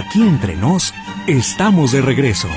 Aquí 0.00 0.22
entre 0.22 0.56
nos, 0.56 0.94
estamos 1.26 1.92
de 1.92 2.00
regreso. 2.00 2.48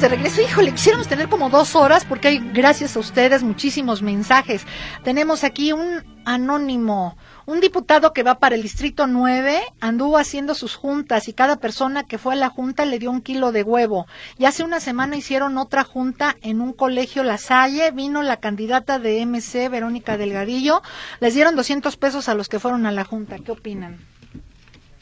De 0.00 0.08
regreso. 0.08 0.40
Híjole, 0.40 0.72
quisiéramos 0.72 1.08
tener 1.08 1.28
como 1.28 1.50
dos 1.50 1.74
horas 1.74 2.04
porque 2.04 2.28
hay, 2.28 2.38
gracias 2.52 2.96
a 2.96 3.00
ustedes, 3.00 3.42
muchísimos 3.42 4.00
mensajes. 4.00 4.64
Tenemos 5.02 5.42
aquí 5.42 5.72
un 5.72 6.04
anónimo, 6.24 7.16
un 7.46 7.60
diputado 7.60 8.12
que 8.12 8.22
va 8.22 8.38
para 8.38 8.54
el 8.54 8.62
Distrito 8.62 9.08
9, 9.08 9.60
anduvo 9.80 10.18
haciendo 10.18 10.54
sus 10.54 10.76
juntas 10.76 11.26
y 11.26 11.32
cada 11.32 11.56
persona 11.56 12.04
que 12.04 12.18
fue 12.18 12.34
a 12.34 12.36
la 12.36 12.48
junta 12.48 12.84
le 12.84 13.00
dio 13.00 13.10
un 13.10 13.22
kilo 13.22 13.50
de 13.50 13.64
huevo. 13.64 14.06
Y 14.38 14.44
hace 14.44 14.62
una 14.62 14.78
semana 14.78 15.16
hicieron 15.16 15.58
otra 15.58 15.82
junta 15.82 16.36
en 16.42 16.60
un 16.60 16.72
colegio 16.72 17.24
La 17.24 17.38
Salle, 17.38 17.90
vino 17.90 18.22
la 18.22 18.36
candidata 18.36 19.00
de 19.00 19.24
MC, 19.26 19.68
Verónica 19.68 20.16
Delgadillo, 20.16 20.82
les 21.18 21.34
dieron 21.34 21.56
200 21.56 21.96
pesos 21.96 22.28
a 22.28 22.34
los 22.34 22.48
que 22.48 22.60
fueron 22.60 22.86
a 22.86 22.92
la 22.92 23.04
junta. 23.04 23.38
¿Qué 23.38 23.50
opinan? 23.50 23.98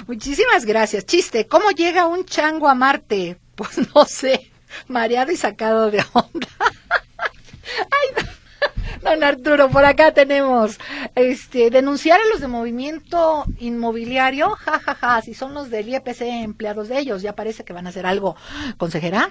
Muchísimas 0.08 0.66
gracias. 0.66 1.06
Chiste, 1.06 1.47
¿cómo 1.47 1.72
llega 1.72 2.08
un 2.08 2.26
chango 2.26 2.68
a 2.68 2.76
Marte? 2.76 3.38
Pues 3.62 3.93
no 3.93 4.06
sé 4.06 4.51
mareado 4.88 5.32
y 5.32 5.38
sacado 5.38 5.91
de 5.91 6.03
onda. 6.13 6.47
Ay, 7.78 8.26
Don 9.01 9.24
Arturo, 9.24 9.69
por 9.69 9.84
acá 9.84 10.13
tenemos 10.13 10.80
este 11.15 11.72
denunciar 11.72 12.19
a 12.19 12.26
los 12.32 12.39
de 12.39 12.47
movimiento 12.47 13.45
inmobiliario, 13.59 14.51
jajaja, 14.51 14.95
ja, 14.95 15.15
ja, 15.15 15.22
si 15.22 15.34
son 15.34 15.53
los 15.53 15.69
del 15.72 15.89
IEPC 15.89 16.22
empleados 16.22 16.88
de 16.88 16.99
ellos, 16.99 17.22
ya 17.22 17.34
parece 17.34 17.63
que 17.63 17.74
van 17.74 17.88
a 17.88 17.89
hacer 17.89 18.05
algo. 18.05 18.36
¿Consejera? 18.78 19.30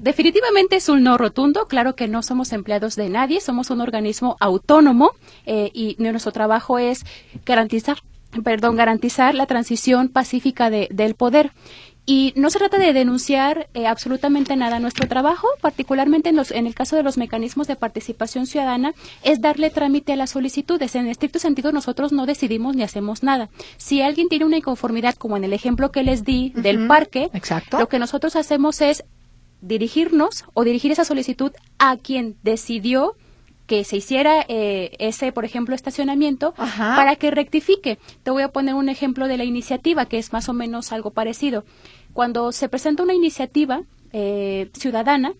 Definitivamente 0.00 0.76
es 0.76 0.88
un 0.88 1.02
no 1.02 1.18
rotundo, 1.18 1.66
claro 1.66 1.94
que 1.94 2.08
no 2.08 2.22
somos 2.22 2.52
empleados 2.52 2.96
de 2.96 3.10
nadie, 3.10 3.40
somos 3.40 3.68
un 3.68 3.82
organismo 3.82 4.36
autónomo 4.40 5.10
eh, 5.44 5.70
y 5.74 5.96
nuestro 5.98 6.32
trabajo 6.32 6.78
es 6.78 7.04
garantizar, 7.44 7.98
perdón, 8.42 8.76
garantizar 8.76 9.34
la 9.34 9.44
transición 9.44 10.08
pacífica 10.08 10.70
de, 10.70 10.88
del 10.90 11.16
poder. 11.16 11.52
Y 12.06 12.32
no 12.34 12.50
se 12.50 12.58
trata 12.58 12.78
de 12.78 12.92
denunciar 12.92 13.68
eh, 13.74 13.86
absolutamente 13.86 14.56
nada. 14.56 14.80
Nuestro 14.80 15.06
trabajo, 15.06 15.46
particularmente 15.60 16.30
en, 16.30 16.36
los, 16.36 16.50
en 16.50 16.66
el 16.66 16.74
caso 16.74 16.96
de 16.96 17.02
los 17.02 17.16
mecanismos 17.16 17.66
de 17.66 17.76
participación 17.76 18.46
ciudadana, 18.46 18.94
es 19.22 19.40
darle 19.40 19.70
trámite 19.70 20.12
a 20.12 20.16
las 20.16 20.30
solicitudes. 20.30 20.94
En 20.94 21.06
estricto 21.06 21.38
sentido, 21.38 21.72
nosotros 21.72 22.12
no 22.12 22.26
decidimos 22.26 22.74
ni 22.74 22.82
hacemos 22.82 23.22
nada. 23.22 23.48
Si 23.76 24.02
alguien 24.02 24.28
tiene 24.28 24.44
una 24.44 24.56
inconformidad, 24.56 25.14
como 25.14 25.36
en 25.36 25.44
el 25.44 25.52
ejemplo 25.52 25.92
que 25.92 26.02
les 26.02 26.24
di 26.24 26.52
uh 26.54 26.58
-huh. 26.58 26.62
del 26.62 26.86
parque, 26.86 27.30
Exacto. 27.32 27.78
lo 27.78 27.88
que 27.88 27.98
nosotros 27.98 28.34
hacemos 28.34 28.80
es 28.80 29.04
dirigirnos 29.60 30.44
o 30.54 30.64
dirigir 30.64 30.90
esa 30.90 31.04
solicitud 31.04 31.52
a 31.78 31.96
quien 31.96 32.36
decidió 32.42 33.14
que 33.70 33.84
se 33.84 33.98
hiciera 33.98 34.44
eh, 34.48 34.96
ese, 34.98 35.30
por 35.30 35.44
ejemplo, 35.44 35.76
estacionamiento 35.76 36.54
Ajá. 36.56 36.96
para 36.96 37.14
que 37.14 37.30
rectifique. 37.30 38.00
Te 38.24 38.32
voy 38.32 38.42
a 38.42 38.48
poner 38.48 38.74
un 38.74 38.88
ejemplo 38.88 39.28
de 39.28 39.36
la 39.36 39.44
iniciativa 39.44 40.06
que 40.06 40.18
es 40.18 40.32
más 40.32 40.48
o 40.48 40.52
menos 40.52 40.90
algo 40.90 41.12
parecido. 41.12 41.62
Cuando 42.12 42.50
se 42.50 42.68
presenta 42.68 43.04
una 43.04 43.14
iniciativa 43.14 43.82
eh, 44.12 44.70
ciudadana, 44.76 45.34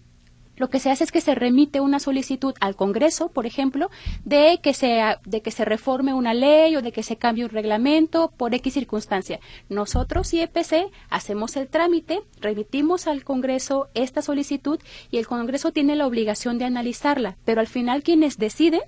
lo 0.60 0.68
que 0.68 0.78
se 0.78 0.90
hace 0.90 1.04
es 1.04 1.10
que 1.10 1.22
se 1.22 1.34
remite 1.34 1.80
una 1.80 1.98
solicitud 1.98 2.52
al 2.60 2.76
Congreso, 2.76 3.30
por 3.30 3.46
ejemplo, 3.46 3.90
de 4.26 4.60
que 4.62 4.74
se 4.74 5.00
de 5.24 5.40
que 5.40 5.50
se 5.50 5.64
reforme 5.64 6.12
una 6.12 6.34
ley 6.34 6.76
o 6.76 6.82
de 6.82 6.92
que 6.92 7.02
se 7.02 7.16
cambie 7.16 7.44
un 7.44 7.50
reglamento 7.50 8.30
por 8.36 8.54
X 8.54 8.74
circunstancia. 8.74 9.40
Nosotros 9.70 10.34
IEPC 10.34 10.90
hacemos 11.08 11.56
el 11.56 11.66
trámite, 11.66 12.20
remitimos 12.42 13.06
al 13.06 13.24
Congreso 13.24 13.88
esta 13.94 14.20
solicitud 14.20 14.78
y 15.10 15.16
el 15.16 15.26
Congreso 15.26 15.72
tiene 15.72 15.96
la 15.96 16.06
obligación 16.06 16.58
de 16.58 16.66
analizarla, 16.66 17.38
pero 17.46 17.62
al 17.62 17.66
final 17.66 18.02
quienes 18.02 18.36
deciden 18.36 18.82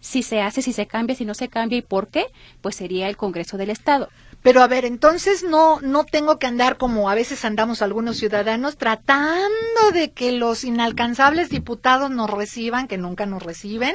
si 0.00 0.22
se 0.22 0.40
hace, 0.40 0.62
si 0.62 0.72
se 0.72 0.86
cambia, 0.86 1.14
si 1.14 1.26
no 1.26 1.34
se 1.34 1.48
cambia 1.48 1.78
y 1.78 1.82
por 1.82 2.08
qué, 2.08 2.24
pues 2.62 2.74
sería 2.74 3.08
el 3.10 3.18
Congreso 3.18 3.58
del 3.58 3.68
Estado. 3.68 4.08
Pero 4.42 4.62
a 4.62 4.66
ver, 4.66 4.84
entonces 4.84 5.44
no 5.44 5.80
no 5.80 6.04
tengo 6.04 6.38
que 6.38 6.46
andar 6.46 6.76
como 6.76 7.08
a 7.08 7.14
veces 7.14 7.44
andamos 7.44 7.80
algunos 7.80 8.16
ciudadanos 8.16 8.76
tratando 8.76 9.92
de 9.92 10.10
que 10.12 10.32
los 10.32 10.64
inalcanzables 10.64 11.48
diputados 11.48 12.10
nos 12.10 12.28
reciban, 12.28 12.88
que 12.88 12.98
nunca 12.98 13.24
nos 13.24 13.42
reciben, 13.42 13.94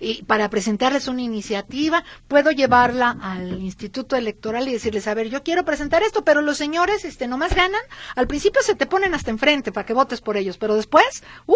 y 0.00 0.22
para 0.22 0.48
presentarles 0.48 1.06
una 1.08 1.22
iniciativa, 1.22 2.04
puedo 2.26 2.50
llevarla 2.50 3.16
al 3.20 3.60
Instituto 3.60 4.16
Electoral 4.16 4.66
y 4.68 4.72
decirles, 4.72 5.06
a 5.06 5.14
ver, 5.14 5.28
yo 5.28 5.42
quiero 5.42 5.64
presentar 5.64 6.02
esto, 6.02 6.24
pero 6.24 6.40
los 6.40 6.56
señores 6.56 7.04
este 7.04 7.28
nomás 7.28 7.54
ganan, 7.54 7.80
al 8.16 8.26
principio 8.26 8.62
se 8.62 8.74
te 8.74 8.86
ponen 8.86 9.14
hasta 9.14 9.30
enfrente 9.30 9.72
para 9.72 9.86
que 9.86 9.92
votes 9.92 10.20
por 10.20 10.36
ellos, 10.36 10.58
pero 10.58 10.74
después, 10.74 11.22
uh, 11.46 11.54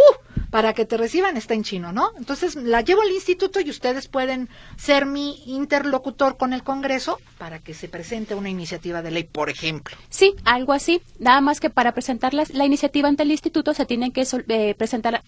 para 0.51 0.75
que 0.75 0.85
te 0.85 0.97
reciban 0.97 1.37
está 1.37 1.55
en 1.55 1.65
chino, 1.65 1.93
¿no? 1.93 2.13
Entonces 2.17 2.55
la 2.55 2.83
llevo 2.83 3.03
al 3.03 3.11
instituto 3.11 3.61
y 3.61 3.71
ustedes 3.71 4.09
pueden 4.09 4.49
ser 4.77 5.07
mi 5.07 5.43
interlocutor 5.47 6.37
con 6.37 6.53
el 6.53 6.63
Congreso 6.63 7.19
para 7.39 7.59
que 7.59 7.75
se 7.75 7.89
presente 7.89 8.35
una 8.35 8.51
iniciativa 8.51 9.03
de 9.03 9.11
ley, 9.11 9.25
por 9.25 9.51
ejemplo. 9.51 9.97
Sí, 10.11 10.35
algo 10.45 10.73
así. 10.73 11.01
Nada 11.19 11.41
más 11.41 11.61
que 11.61 11.71
para 11.71 11.93
presentar 11.93 12.35
la, 12.35 12.45
la 12.53 12.67
iniciativa 12.67 13.09
ante 13.09 13.23
el 13.23 13.31
instituto 13.31 13.75
se 13.75 13.87
tienen 13.87 14.13
que 14.13 14.27
eh, 14.49 14.75
presentar 14.77 15.23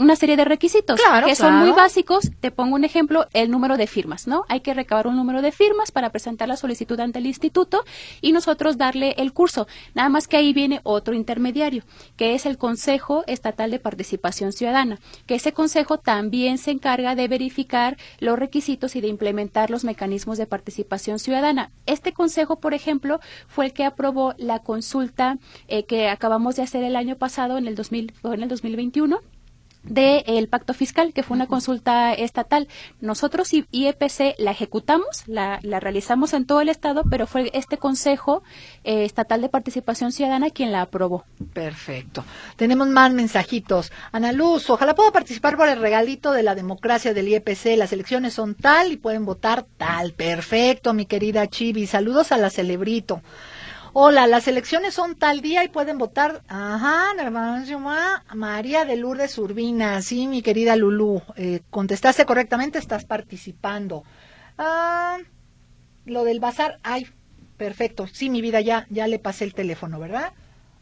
una 0.00 0.16
serie 0.16 0.36
de 0.36 0.44
requisitos 0.44 1.00
claro, 1.00 1.26
que 1.26 1.34
claro. 1.34 1.52
son 1.52 1.60
muy 1.60 1.76
básicos. 1.76 2.30
Te 2.40 2.50
pongo 2.50 2.74
un 2.76 2.84
ejemplo, 2.84 3.26
el 3.32 3.50
número 3.50 3.76
de 3.76 3.86
firmas, 3.86 4.26
¿no? 4.26 4.44
Hay 4.48 4.60
que 4.60 4.74
recabar 4.74 5.06
un 5.06 5.16
número 5.16 5.42
de 5.42 5.52
firmas 5.52 5.90
para 5.90 6.10
presentar 6.10 6.48
la 6.48 6.56
solicitud 6.56 6.98
ante 7.00 7.18
el 7.18 7.26
instituto 7.26 7.84
y 8.20 8.32
nosotros 8.32 8.78
darle 8.78 9.14
el 9.18 9.32
curso. 9.32 9.66
Nada 9.94 10.08
más 10.08 10.28
que 10.28 10.36
ahí 10.36 10.52
viene 10.52 10.80
otro 10.82 11.14
intermediario, 11.14 11.84
que 12.16 12.34
es 12.34 12.46
el 12.46 12.58
Consejo 12.58 13.24
Estatal 13.26 13.70
de 13.70 13.78
Participación 13.78 14.52
Ciudadana, 14.52 14.98
que 15.26 15.36
ese 15.36 15.52
consejo 15.52 15.98
también 15.98 16.58
se 16.58 16.70
encarga 16.70 17.14
de 17.14 17.28
verificar 17.28 17.96
los 18.20 18.38
requisitos 18.38 18.96
y 18.96 19.00
de 19.00 19.08
implementar 19.08 19.70
los 19.70 19.84
mecanismos 19.84 20.38
de 20.38 20.46
participación 20.46 21.18
ciudadana. 21.18 21.70
Este 21.86 22.12
consejo, 22.12 22.56
por 22.56 22.74
ejemplo, 22.74 23.20
fue 23.48 23.66
el 23.66 23.72
que 23.72 23.84
aprobó 23.84 24.34
la 24.38 24.60
consulta 24.60 25.38
eh, 25.68 25.84
que 25.84 26.08
acabamos 26.08 26.56
de 26.56 26.62
hacer 26.62 26.84
el 26.84 26.96
año 26.96 27.16
pasado 27.16 27.58
en 27.58 27.66
el 27.66 27.74
2000 27.74 28.12
en 28.24 28.42
el 28.42 28.48
2021 28.48 29.20
del 29.88 30.24
de 30.24 30.48
pacto 30.50 30.74
fiscal, 30.74 31.12
que 31.12 31.22
fue 31.22 31.36
una 31.36 31.46
consulta 31.46 32.12
estatal. 32.12 32.68
Nosotros 33.00 33.52
IEPC 33.52 34.34
la 34.38 34.50
ejecutamos, 34.50 35.24
la, 35.26 35.58
la, 35.62 35.80
realizamos 35.80 36.32
en 36.32 36.46
todo 36.46 36.60
el 36.60 36.68
estado, 36.68 37.02
pero 37.10 37.26
fue 37.26 37.50
este 37.54 37.78
Consejo 37.78 38.42
eh, 38.84 39.04
Estatal 39.04 39.40
de 39.40 39.48
Participación 39.48 40.12
Ciudadana 40.12 40.50
quien 40.50 40.72
la 40.72 40.82
aprobó. 40.82 41.24
Perfecto. 41.52 42.24
Tenemos 42.56 42.88
más 42.88 43.12
mensajitos. 43.12 43.92
Ana 44.12 44.32
Luz, 44.32 44.68
ojalá 44.70 44.94
pueda 44.94 45.12
participar 45.12 45.56
por 45.56 45.68
el 45.68 45.80
regalito 45.80 46.32
de 46.32 46.42
la 46.42 46.54
democracia 46.54 47.14
del 47.14 47.28
IEPC. 47.28 47.76
Las 47.76 47.92
elecciones 47.92 48.34
son 48.34 48.54
tal 48.54 48.92
y 48.92 48.96
pueden 48.96 49.24
votar 49.24 49.66
tal. 49.76 50.12
Perfecto, 50.12 50.94
mi 50.94 51.06
querida 51.06 51.46
Chivi. 51.46 51.86
Saludos 51.86 52.32
a 52.32 52.36
la 52.36 52.50
Celebrito. 52.50 53.22
Hola, 53.98 54.26
las 54.26 54.46
elecciones 54.46 54.92
son 54.92 55.14
tal 55.14 55.40
día 55.40 55.64
y 55.64 55.68
pueden 55.68 55.96
votar. 55.96 56.42
Ajá, 56.48 57.14
María 58.34 58.84
de 58.84 58.96
Lourdes 58.98 59.38
Urbina. 59.38 60.02
Sí, 60.02 60.26
mi 60.26 60.42
querida 60.42 60.76
Lulú. 60.76 61.22
Eh, 61.36 61.62
contestaste 61.70 62.26
correctamente, 62.26 62.78
estás 62.78 63.06
participando. 63.06 64.04
Ah, 64.58 65.16
lo 66.04 66.24
del 66.24 66.40
bazar, 66.40 66.78
ay, 66.82 67.06
perfecto. 67.56 68.06
Sí, 68.06 68.28
mi 68.28 68.42
vida, 68.42 68.60
ya, 68.60 68.86
ya 68.90 69.06
le 69.06 69.18
pasé 69.18 69.44
el 69.44 69.54
teléfono, 69.54 69.98
¿verdad? 69.98 70.34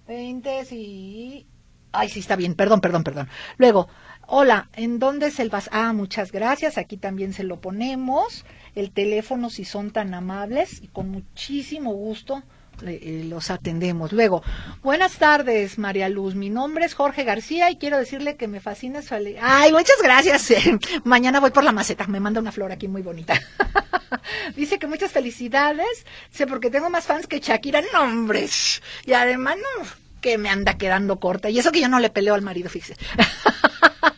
20, 0.09 0.65
sí. 0.65 1.47
Ay, 1.93 2.09
sí, 2.09 2.19
está 2.19 2.35
bien, 2.35 2.57
perdón, 2.57 2.81
perdón, 2.81 3.05
perdón. 3.05 3.29
Luego, 3.59 3.87
hola, 4.27 4.71
¿en 4.73 4.99
dónde 4.99 5.29
es 5.29 5.39
el 5.39 5.51
bazar? 5.51 5.73
Ah, 5.73 5.93
muchas 5.93 6.33
gracias, 6.33 6.79
aquí 6.79 6.97
también 6.97 7.33
se 7.33 7.45
lo 7.45 7.61
ponemos. 7.61 8.45
El 8.75 8.91
teléfono, 8.91 9.51
si 9.51 9.65
son 9.65 9.93
tan 9.93 10.15
amables, 10.15 10.83
y 10.83 10.89
con 10.89 11.11
muchísimo 11.11 11.93
gusto 11.93 12.43
eh, 12.83 13.25
los 13.29 13.51
atendemos. 13.51 14.13
Luego, 14.13 14.43
buenas 14.83 15.17
tardes, 15.17 15.79
María 15.79 16.09
Luz. 16.09 16.35
Mi 16.35 16.51
nombre 16.51 16.85
es 16.85 16.95
Jorge 16.95 17.25
García 17.25 17.71
y 17.71 17.77
quiero 17.77 17.99
decirle 17.99 18.37
que 18.37 18.49
me 18.49 18.61
fascina 18.61 19.03
su 19.03 19.15
ale- 19.15 19.39
Ay, 19.41 19.73
muchas 19.73 19.97
gracias. 20.03 20.53
Mañana 21.05 21.41
voy 21.41 21.51
por 21.51 21.65
la 21.65 21.73
maceta. 21.73 22.07
Me 22.07 22.21
manda 22.21 22.41
una 22.41 22.53
flor 22.53 22.73
aquí 22.73 22.89
muy 22.89 23.03
bonita. 23.03 23.41
Dice 24.57 24.79
que 24.79 24.87
muchas 24.87 25.13
felicidades. 25.13 26.05
Sé 26.31 26.47
porque 26.47 26.71
tengo 26.71 26.91
más 26.91 27.05
fans 27.05 27.27
que 27.27 27.41
Shakira. 27.41 27.83
No, 27.93 28.03
hombre. 28.03 28.49
Y 29.05 29.13
además, 29.13 29.57
no, 29.57 29.87
que 30.21 30.39
me 30.39 30.49
anda 30.49 30.75
quedando 30.77 31.19
corta. 31.21 31.51
Y 31.51 31.59
eso 31.59 31.73
que 31.73 31.81
yo 31.81 31.89
no 31.89 32.01
le 32.01 32.11
peleo 32.11 32.35
al 32.35 32.43
marido, 32.43 32.69
fíjese. 32.71 32.97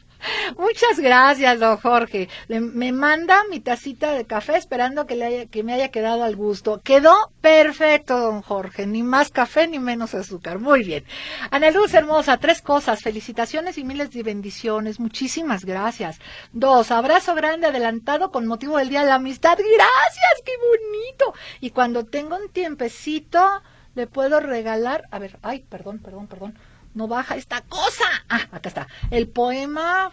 Muchas 0.59 0.99
gracias, 0.99 1.59
don 1.61 1.76
Jorge. 1.78 2.28
Me 2.49 2.92
manda 2.92 3.42
mi 3.51 3.61
tacita 3.61 4.12
de 4.12 4.24
café 4.26 4.57
esperando 4.57 5.07
que, 5.07 5.16
le 5.16 5.24
haya- 5.24 5.47
que 5.47 5.62
me 5.62 5.72
haya 5.74 5.90
quedado 5.90 6.24
al 6.24 6.36
gusto. 6.36 6.80
Quedó 6.82 7.14
perfecto, 7.40 8.18
don 8.18 8.42
Jorge. 8.42 8.86
Ni 8.86 9.03
más 9.03 9.30
café 9.30 9.66
ni 9.68 9.78
menos 9.78 10.14
azúcar. 10.14 10.59
Muy 10.59 10.84
bien. 10.84 11.05
Ana 11.51 11.70
Luz, 11.70 11.94
hermosa, 11.94 12.36
tres 12.38 12.62
cosas. 12.62 13.03
Felicitaciones 13.03 13.78
y 13.78 13.84
miles 13.84 14.11
de 14.11 14.22
bendiciones. 14.22 15.01
Muchísimas 15.01 15.64
gracias. 15.64 16.18
Dos, 16.53 16.90
abrazo 16.90 17.34
grande 17.34 17.66
adelantado 17.68 18.30
con 18.30 18.47
motivo 18.47 18.78
del 18.78 18.88
Día 18.88 19.01
de 19.01 19.07
la 19.09 19.14
Amistad. 19.16 19.57
Gracias, 19.59 20.42
qué 20.44 20.53
bonito. 20.57 21.34
Y 21.61 21.70
cuando 21.70 22.05
tenga 22.07 22.36
un 22.36 22.49
tiempecito, 22.51 23.62
le 23.94 24.07
puedo 24.07 24.40
regalar. 24.40 25.05
A 25.11 25.18
ver, 25.18 25.38
ay, 25.42 25.64
perdón, 25.68 25.99
perdón, 25.99 26.26
perdón 26.26 26.59
no 26.94 27.09
baja 27.09 27.36
esta 27.36 27.61
cosa. 27.61 28.07
Ah, 28.30 28.40
acá 28.53 28.70
está. 28.70 28.86
El 29.11 29.28
poema, 29.28 30.11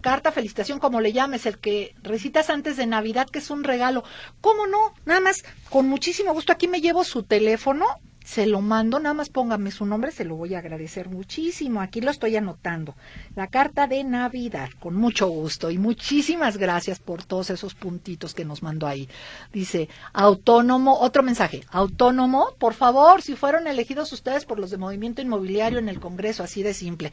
carta, 0.00 0.32
felicitación, 0.32 0.78
como 0.78 1.00
le 1.00 1.12
llames, 1.12 1.46
el 1.46 1.58
que 1.58 1.94
recitas 2.02 2.50
antes 2.50 2.76
de 2.76 2.86
Navidad, 2.86 3.28
que 3.28 3.38
es 3.38 3.50
un 3.50 3.64
regalo. 3.64 4.04
¿Cómo 4.40 4.66
no? 4.66 4.94
Nada 5.04 5.20
más, 5.20 5.44
con 5.68 5.88
muchísimo 5.88 6.32
gusto, 6.32 6.52
aquí 6.52 6.68
me 6.68 6.80
llevo 6.80 7.04
su 7.04 7.22
teléfono, 7.22 7.86
se 8.24 8.46
lo 8.46 8.60
mando, 8.60 9.00
nada 9.00 9.14
más 9.14 9.28
póngame 9.28 9.70
su 9.70 9.86
nombre, 9.86 10.12
se 10.12 10.24
lo 10.24 10.36
voy 10.36 10.54
a 10.54 10.58
agradecer 10.58 11.08
muchísimo. 11.08 11.80
Aquí 11.80 12.00
lo 12.00 12.10
estoy 12.10 12.36
anotando. 12.36 12.94
La 13.34 13.48
carta 13.48 13.86
de 13.86 14.04
Navidad, 14.04 14.68
con 14.78 14.94
mucho 14.94 15.26
gusto 15.28 15.70
y 15.70 15.78
muchísimas 15.78 16.56
gracias 16.56 16.98
por 17.00 17.24
todos 17.24 17.50
esos 17.50 17.74
puntitos 17.74 18.34
que 18.34 18.44
nos 18.44 18.62
mandó 18.62 18.86
ahí. 18.86 19.08
Dice, 19.52 19.88
autónomo, 20.12 21.00
otro 21.00 21.22
mensaje, 21.22 21.64
autónomo, 21.70 22.54
por 22.58 22.74
favor, 22.74 23.22
si 23.22 23.34
fueron 23.34 23.66
elegidos 23.66 24.12
ustedes 24.12 24.44
por 24.44 24.58
los 24.58 24.70
de 24.70 24.76
Movimiento 24.76 25.22
Inmobiliario 25.22 25.78
en 25.78 25.88
el 25.88 25.98
Congreso, 25.98 26.44
así 26.44 26.62
de 26.62 26.74
simple. 26.74 27.12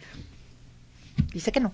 Dice 1.34 1.52
que 1.52 1.62
no. 1.62 1.74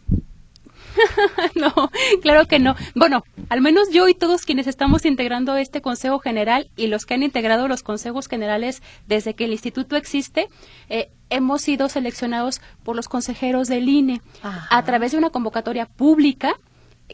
no, 1.55 1.91
claro 2.21 2.47
que 2.47 2.59
no. 2.59 2.75
Bueno, 2.95 3.23
al 3.49 3.61
menos 3.61 3.89
yo 3.91 4.07
y 4.07 4.13
todos 4.13 4.43
quienes 4.43 4.67
estamos 4.67 5.05
integrando 5.05 5.55
este 5.55 5.81
Consejo 5.81 6.19
General 6.19 6.69
y 6.75 6.87
los 6.87 7.05
que 7.05 7.13
han 7.13 7.23
integrado 7.23 7.67
los 7.67 7.83
consejos 7.83 8.27
generales 8.27 8.81
desde 9.07 9.33
que 9.33 9.45
el 9.45 9.51
instituto 9.51 9.95
existe, 9.95 10.47
eh, 10.89 11.09
hemos 11.29 11.61
sido 11.61 11.89
seleccionados 11.89 12.61
por 12.83 12.95
los 12.95 13.07
consejeros 13.07 13.67
del 13.67 13.89
INE 13.89 14.21
Ajá. 14.41 14.67
a 14.69 14.83
través 14.83 15.11
de 15.11 15.17
una 15.17 15.29
convocatoria 15.29 15.85
pública 15.85 16.59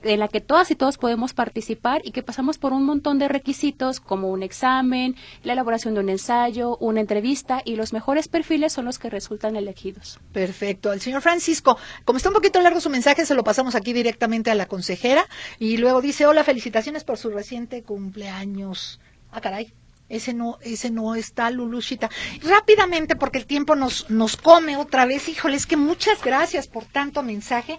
en 0.04 0.20
la 0.20 0.28
que 0.28 0.42
todas 0.42 0.72
y 0.72 0.76
todos 0.76 0.98
podemos 0.98 1.34
participar 1.34 2.02
y 2.04 2.12
que 2.12 2.24
pasamos 2.24 2.58
por 2.58 2.74
un 2.74 2.86
montón 2.86 3.20
de 3.20 3.28
requisitos 3.28 4.00
como 4.00 4.30
un 4.30 4.44
examen, 4.44 5.16
la 5.44 5.54
elaboración 5.54 5.94
de 5.94 6.00
un 6.00 6.10
ensayo, 6.10 6.78
una 6.78 7.02
entrevista 7.02 7.62
y 7.64 7.76
los 7.76 7.94
mejores 7.94 8.28
perfiles 8.28 8.74
son 8.74 8.86
los 8.86 9.00
que 9.00 9.10
resultan 9.10 9.56
elegidos. 9.56 10.20
Perfecto. 10.34 10.94
El 10.94 11.02
señor 11.02 11.22
Francisco, 11.22 11.78
como 12.06 12.18
está 12.18 12.30
un 12.30 12.36
poquito 12.36 12.62
largo 12.62 12.82
su 12.82 12.90
mensaje, 12.90 13.26
se 13.26 13.36
lo 13.36 13.44
pasamos 13.44 13.76
aquí 13.76 13.94
directamente 13.94 14.52
a 14.52 14.56
la 14.56 14.68
consejera. 14.68 15.26
Y 15.60 15.78
luego 15.78 16.02
dice, 16.02 16.26
hola, 16.26 16.44
felicitaciones 16.44 17.04
por 17.04 17.18
su 17.18 17.30
reciente 17.30 17.84
cumpleaños. 17.84 19.00
Ah, 19.32 19.42
caray. 19.42 19.74
Ese 20.10 20.34
no, 20.34 20.58
ese 20.62 20.90
no 20.90 21.14
está, 21.14 21.52
Lulushita. 21.52 22.10
Rápidamente, 22.42 23.16
porque 23.16 23.38
el 23.38 23.46
tiempo 23.46 23.76
nos, 23.76 24.10
nos 24.10 24.38
come 24.38 24.76
otra 24.76 25.06
vez. 25.06 25.30
Híjole, 25.30 25.56
es 25.56 25.68
que 25.68 25.78
muchas 25.78 26.24
gracias 26.24 26.68
por 26.68 26.86
tanto 26.86 27.22
mensaje. 27.22 27.78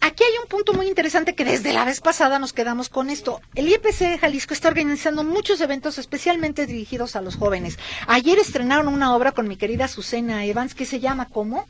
Aquí 0.00 0.22
hay 0.24 0.38
un 0.42 0.48
punto 0.48 0.72
muy 0.74 0.86
interesante 0.86 1.34
que 1.34 1.44
desde 1.44 1.72
la 1.72 1.84
vez 1.84 2.00
pasada 2.00 2.38
nos 2.38 2.52
quedamos 2.52 2.88
con 2.88 3.10
esto. 3.10 3.40
El 3.54 3.68
IEPC 3.68 3.98
de 3.98 4.18
Jalisco 4.18 4.54
está 4.54 4.68
organizando 4.68 5.24
muchos 5.24 5.60
eventos 5.60 5.98
especialmente 5.98 6.66
dirigidos 6.66 7.16
a 7.16 7.20
los 7.20 7.36
jóvenes. 7.36 7.78
Ayer 8.06 8.38
estrenaron 8.38 8.88
una 8.88 9.14
obra 9.14 9.32
con 9.32 9.48
mi 9.48 9.56
querida 9.56 9.88
Susana 9.88 10.44
Evans 10.44 10.74
que 10.74 10.86
se 10.86 11.00
llama 11.00 11.26
¿cómo? 11.26 11.66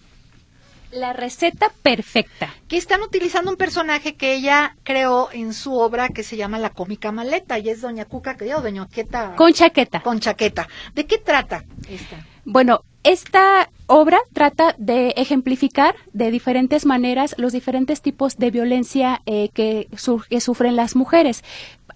La 0.91 1.13
receta 1.13 1.71
perfecta. 1.83 2.55
que 2.67 2.79
están 2.79 3.03
utilizando 3.03 3.51
un 3.51 3.59
personaje 3.59 4.15
que 4.15 4.33
ella 4.35 4.75
creó 4.85 5.29
en 5.33 5.53
su 5.53 5.75
obra 5.77 6.09
que 6.09 6.23
se 6.23 6.37
llama 6.39 6.59
La 6.59 6.71
cómica 6.71 7.13
maleta 7.13 7.59
y 7.59 7.69
es 7.69 7.83
doña 7.83 8.07
Cuca 8.07 8.37
que 8.37 8.55
o 8.55 8.63
doña 8.63 8.89
Queta 8.89 9.35
Con 9.37 9.53
chaqueta. 9.53 10.01
con 10.01 10.19
chaqueta. 10.21 10.67
¿De 10.95 11.05
qué 11.07 11.19
trata 11.19 11.65
esta? 11.91 12.25
Bueno, 12.47 12.85
esta 13.03 13.69
obra 13.89 14.19
trata 14.33 14.75
de 14.79 15.15
ejemplificar 15.17 15.97
de 16.13 16.31
diferentes 16.31 16.87
maneras 16.87 17.35
los 17.39 17.53
diferentes 17.53 18.01
tipos 18.03 18.37
de 18.37 18.51
violencia 18.53 19.23
eh, 19.27 19.49
que, 19.53 19.89
su- 19.97 20.23
que 20.31 20.41
sufren 20.41 20.77
las 20.77 20.95
mujeres. 20.95 21.43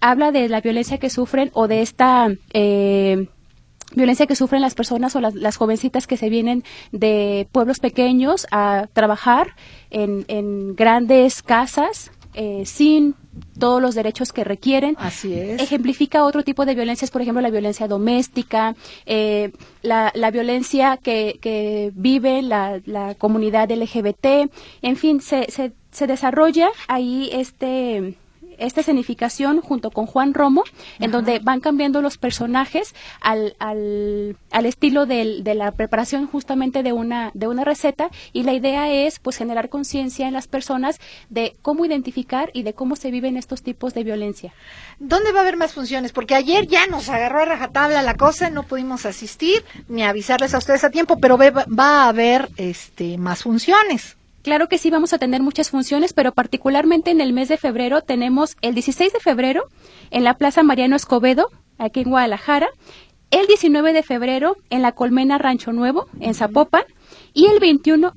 Habla 0.00 0.32
de 0.32 0.48
la 0.48 0.60
violencia 0.60 0.98
que 0.98 1.10
sufren 1.10 1.50
o 1.52 1.68
de 1.68 1.82
esta 1.82 2.28
eh, 2.54 3.28
violencia 3.94 4.26
que 4.26 4.34
sufren 4.34 4.62
las 4.62 4.74
personas 4.74 5.14
o 5.14 5.20
las, 5.20 5.56
jovencitas 5.56 6.06
que 6.06 6.16
se 6.16 6.28
vienen 6.30 6.64
de 6.90 7.46
pueblos 7.52 7.78
pequeños 7.78 8.46
a 8.50 8.88
trabajar 8.92 9.54
en 9.90 10.74
grandes 10.74 11.42
casas 11.42 12.10
eh, 12.34 12.62
sin 12.66 13.14
todos 13.58 13.80
los 13.80 13.94
derechos 13.94 14.32
que 14.32 14.44
requieren 14.44 14.94
Así 14.98 15.32
es. 15.32 15.60
ejemplifica 15.60 16.24
otro 16.24 16.42
tipo 16.42 16.64
de 16.66 16.74
violencias, 16.74 17.10
por 17.10 17.22
ejemplo, 17.22 17.40
la 17.40 17.50
violencia 17.50 17.88
doméstica, 17.88 18.74
eh, 19.06 19.52
la, 19.82 20.10
la 20.14 20.30
violencia 20.30 20.98
que, 20.98 21.38
que 21.40 21.92
vive 21.94 22.42
la, 22.42 22.80
la 22.84 23.14
comunidad 23.14 23.70
LGBT, 23.70 24.50
en 24.82 24.96
fin, 24.96 25.20
se, 25.20 25.50
se, 25.50 25.72
se 25.90 26.06
desarrolla 26.06 26.68
ahí 26.88 27.30
este 27.32 28.14
esta 28.58 28.80
escenificación 28.80 29.60
junto 29.60 29.90
con 29.90 30.06
Juan 30.06 30.34
Romo, 30.34 30.64
en 31.00 31.10
donde 31.10 31.38
van 31.38 31.60
cambiando 31.60 32.02
los 32.02 32.18
personajes 32.18 32.94
al, 33.20 33.54
al, 33.58 34.36
al 34.50 34.66
estilo 34.66 35.06
del- 35.06 35.44
de 35.44 35.54
la 35.54 35.72
preparación 35.72 36.26
justamente 36.26 36.82
de 36.82 36.92
una, 36.92 37.30
de 37.34 37.48
una 37.48 37.64
receta 37.64 38.10
y 38.32 38.42
la 38.44 38.52
idea 38.52 38.90
es 38.92 39.18
pues 39.18 39.36
generar 39.36 39.68
conciencia 39.68 40.26
en 40.26 40.32
las 40.32 40.46
personas 40.48 41.00
de 41.30 41.54
cómo 41.62 41.84
identificar 41.84 42.50
y 42.54 42.62
de 42.62 42.74
cómo 42.74 42.96
se 42.96 43.10
viven 43.10 43.36
estos 43.36 43.62
tipos 43.62 43.94
de 43.94 44.04
violencia. 44.04 44.52
¿Dónde 44.98 45.32
va 45.32 45.40
a 45.40 45.42
haber 45.42 45.56
más 45.56 45.72
funciones? 45.72 46.12
Porque 46.12 46.34
ayer 46.34 46.66
ya 46.66 46.86
nos 46.86 47.08
agarró 47.08 47.40
a 47.40 47.44
rajatabla 47.44 48.02
la 48.02 48.16
cosa, 48.16 48.50
no 48.50 48.62
pudimos 48.64 49.06
asistir 49.06 49.64
ni 49.88 50.02
avisarles 50.02 50.54
a 50.54 50.58
ustedes 50.58 50.84
a 50.84 50.90
tiempo, 50.90 51.18
pero 51.18 51.36
ve- 51.36 51.50
va 51.50 52.04
a 52.04 52.08
haber 52.08 52.48
este 52.56 53.18
más 53.18 53.42
funciones. 53.42 54.16
Claro 54.42 54.68
que 54.68 54.78
sí, 54.78 54.90
vamos 54.90 55.12
a 55.12 55.18
tener 55.18 55.40
muchas 55.40 55.70
funciones, 55.70 56.12
pero 56.12 56.32
particularmente 56.32 57.12
en 57.12 57.20
el 57.20 57.32
mes 57.32 57.48
de 57.48 57.56
febrero 57.56 58.02
tenemos 58.02 58.56
el 58.60 58.74
16 58.74 59.12
de 59.12 59.20
febrero 59.20 59.68
en 60.10 60.24
la 60.24 60.34
Plaza 60.34 60.64
Mariano 60.64 60.96
Escobedo, 60.96 61.48
aquí 61.78 62.00
en 62.00 62.10
Guadalajara, 62.10 62.68
el 63.30 63.46
19 63.46 63.92
de 63.92 64.02
febrero 64.02 64.56
en 64.68 64.82
la 64.82 64.92
Colmena 64.92 65.38
Rancho 65.38 65.72
Nuevo, 65.72 66.06
en 66.20 66.34
Zapopan, 66.34 66.84
y 67.32 67.46
el 67.46 67.60
21 67.60 68.14